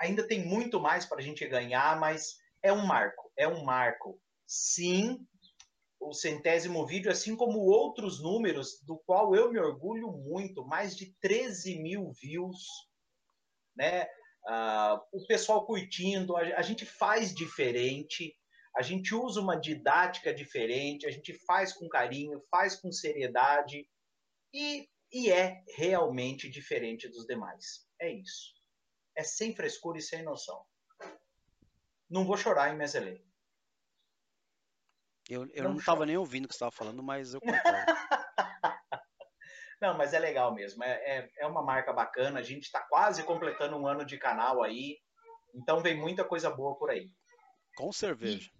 Ainda 0.00 0.26
tem 0.26 0.44
muito 0.44 0.80
mais 0.80 1.06
para 1.06 1.18
a 1.18 1.22
gente 1.22 1.46
ganhar, 1.46 2.00
mas 2.00 2.36
é 2.60 2.72
um 2.72 2.84
marco, 2.84 3.30
é 3.36 3.46
um 3.46 3.64
marco. 3.64 4.20
Sim, 4.44 5.24
o 6.00 6.12
centésimo 6.12 6.84
vídeo, 6.84 7.12
assim 7.12 7.36
como 7.36 7.60
outros 7.60 8.20
números, 8.20 8.80
do 8.84 8.98
qual 9.06 9.36
eu 9.36 9.52
me 9.52 9.60
orgulho 9.60 10.10
muito, 10.10 10.66
mais 10.66 10.96
de 10.96 11.14
13 11.20 11.80
mil 11.80 12.10
views, 12.20 12.58
né? 13.76 14.08
Ah, 14.48 15.00
o 15.12 15.24
pessoal 15.26 15.64
curtindo, 15.64 16.36
a, 16.36 16.40
a 16.40 16.62
gente 16.62 16.84
faz 16.84 17.32
diferente, 17.32 18.34
a 18.78 18.82
gente 18.82 19.12
usa 19.12 19.40
uma 19.40 19.56
didática 19.56 20.32
diferente, 20.32 21.04
a 21.04 21.10
gente 21.10 21.34
faz 21.44 21.72
com 21.72 21.88
carinho, 21.88 22.40
faz 22.48 22.76
com 22.76 22.92
seriedade 22.92 23.90
e, 24.54 24.88
e 25.12 25.32
é 25.32 25.64
realmente 25.76 26.48
diferente 26.48 27.08
dos 27.08 27.26
demais. 27.26 27.84
É 28.00 28.08
isso. 28.08 28.54
É 29.16 29.24
sem 29.24 29.52
frescura 29.52 29.98
e 29.98 30.02
sem 30.02 30.22
noção. 30.22 30.64
Não 32.08 32.24
vou 32.24 32.36
chorar, 32.36 32.70
hein, 32.70 32.76
Mezelê? 32.76 33.20
Eu, 35.28 35.44
eu 35.52 35.64
Não 35.64 35.76
estava 35.76 36.06
nem 36.06 36.16
ouvindo 36.16 36.44
o 36.44 36.48
que 36.48 36.54
você 36.54 36.58
estava 36.58 36.70
falando, 36.70 37.02
mas 37.02 37.34
eu 37.34 37.40
concordo. 37.40 37.60
Não, 39.82 39.98
mas 39.98 40.14
é 40.14 40.20
legal 40.20 40.54
mesmo. 40.54 40.84
É, 40.84 41.18
é, 41.18 41.30
é 41.38 41.46
uma 41.48 41.64
marca 41.64 41.92
bacana. 41.92 42.38
A 42.38 42.44
gente 42.44 42.66
está 42.66 42.80
quase 42.80 43.24
completando 43.24 43.76
um 43.76 43.88
ano 43.88 44.04
de 44.04 44.16
canal 44.18 44.62
aí. 44.62 45.00
Então 45.52 45.80
vem 45.80 45.96
muita 45.96 46.24
coisa 46.24 46.48
boa 46.48 46.78
por 46.78 46.90
aí. 46.90 47.10
Com 47.76 47.90
cerveja. 47.90 48.50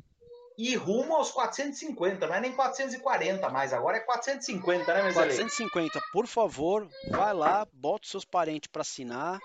E 0.59 0.74
rumo 0.74 1.14
aos 1.14 1.30
450, 1.30 2.26
não 2.26 2.34
é 2.34 2.40
nem 2.40 2.52
440 2.52 3.48
mais, 3.48 3.72
agora 3.72 3.98
é 3.98 4.00
450, 4.00 4.92
né, 4.92 5.02
Mezelê? 5.04 5.26
450, 5.28 6.00
por 6.12 6.26
favor, 6.26 6.88
vai 7.11 7.32
lá, 7.32 7.64
bota 7.72 8.04
os 8.04 8.11
seus 8.11 8.24
parentes 8.24 8.68
para 8.68 8.82
assinar 8.82 9.38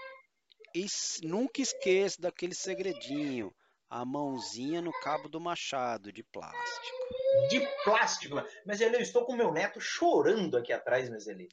e 0.74 0.88
nunca 1.22 1.62
esqueça 1.62 2.20
daquele 2.20 2.56
segredinho, 2.56 3.54
a 3.88 4.04
mãozinha 4.04 4.82
no 4.82 4.92
cabo 5.02 5.30
do 5.30 5.40
machado 5.40 6.12
de 6.12 6.24
plástico. 6.24 6.98
De 7.48 7.60
plástico. 7.84 8.42
Mezelê, 8.66 8.98
eu 8.98 9.02
estou 9.02 9.24
com 9.24 9.36
meu 9.36 9.52
neto 9.52 9.80
chorando 9.80 10.58
aqui 10.58 10.74
atrás, 10.74 11.10
Mezelê. 11.10 11.48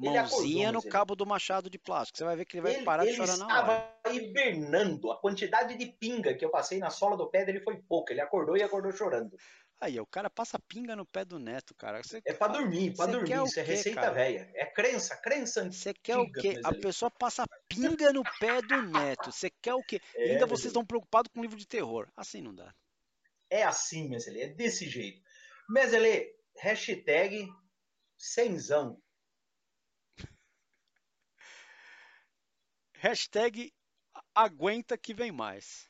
Ele 0.00 0.16
acordou, 0.16 0.38
Mãozinha 0.40 0.72
no 0.72 0.78
ele- 0.80 0.88
cabo 0.88 1.16
do 1.16 1.26
machado 1.26 1.68
de 1.68 1.78
plástico. 1.78 2.18
Você 2.18 2.24
vai 2.24 2.36
ver 2.36 2.44
que 2.44 2.56
ele 2.56 2.62
vai 2.62 2.74
Ele, 2.76 2.84
parar 2.84 3.02
de 3.02 3.08
ele 3.08 3.16
chorar 3.16 3.36
na 3.36 3.46
estava 3.46 3.72
hora. 3.72 4.14
hibernando. 4.14 5.10
A 5.10 5.20
quantidade 5.20 5.76
de 5.76 5.86
pinga 5.86 6.34
que 6.34 6.44
eu 6.44 6.50
passei 6.50 6.78
na 6.78 6.90
sola 6.90 7.16
do 7.16 7.28
pé 7.28 7.44
dele 7.44 7.60
foi 7.60 7.76
pouca. 7.82 8.12
Ele 8.12 8.20
acordou 8.20 8.56
e 8.56 8.62
acordou 8.62 8.92
chorando. 8.92 9.36
Aí, 9.80 9.98
o 10.00 10.06
cara 10.06 10.28
passa 10.28 10.58
pinga 10.58 10.96
no 10.96 11.06
pé 11.06 11.24
do 11.24 11.38
neto, 11.38 11.72
cara. 11.74 12.02
Você, 12.02 12.20
É 12.24 12.32
pra 12.32 12.48
dormir, 12.48 12.96
pra 12.96 13.06
dormir. 13.06 13.32
Isso 13.44 13.60
é 13.60 13.64
quê, 13.64 13.70
receita 13.70 14.00
cara? 14.00 14.12
velha. 14.12 14.50
É 14.54 14.66
crença, 14.66 15.16
crença 15.16 15.60
antiga. 15.60 15.82
você 15.82 15.94
quer 15.94 16.16
o 16.16 16.32
quê? 16.32 16.60
A 16.64 16.72
pessoa 16.74 17.10
passa 17.10 17.44
pinga 17.68 18.12
no 18.12 18.22
pé 18.40 18.60
do 18.60 18.82
neto. 18.82 19.30
Você 19.30 19.50
quer 19.62 19.74
o 19.74 19.82
quê? 19.82 20.00
É, 20.16 20.32
ainda 20.32 20.46
vocês 20.46 20.66
estão 20.66 20.84
preocupados 20.84 21.30
com 21.32 21.40
livro 21.42 21.56
de 21.56 21.66
terror. 21.66 22.08
Assim 22.16 22.40
não 22.40 22.52
dá. 22.54 22.74
É 23.50 23.62
assim, 23.62 24.08
Mezelê, 24.08 24.42
é 24.42 24.48
desse 24.48 24.88
jeito. 24.88 25.22
Mezelê, 25.68 26.34
hashtag 26.56 27.48
cenzão. 28.16 29.00
Hashtag 33.00 33.72
aguenta 34.34 34.98
que 34.98 35.14
vem 35.14 35.30
mais. 35.30 35.88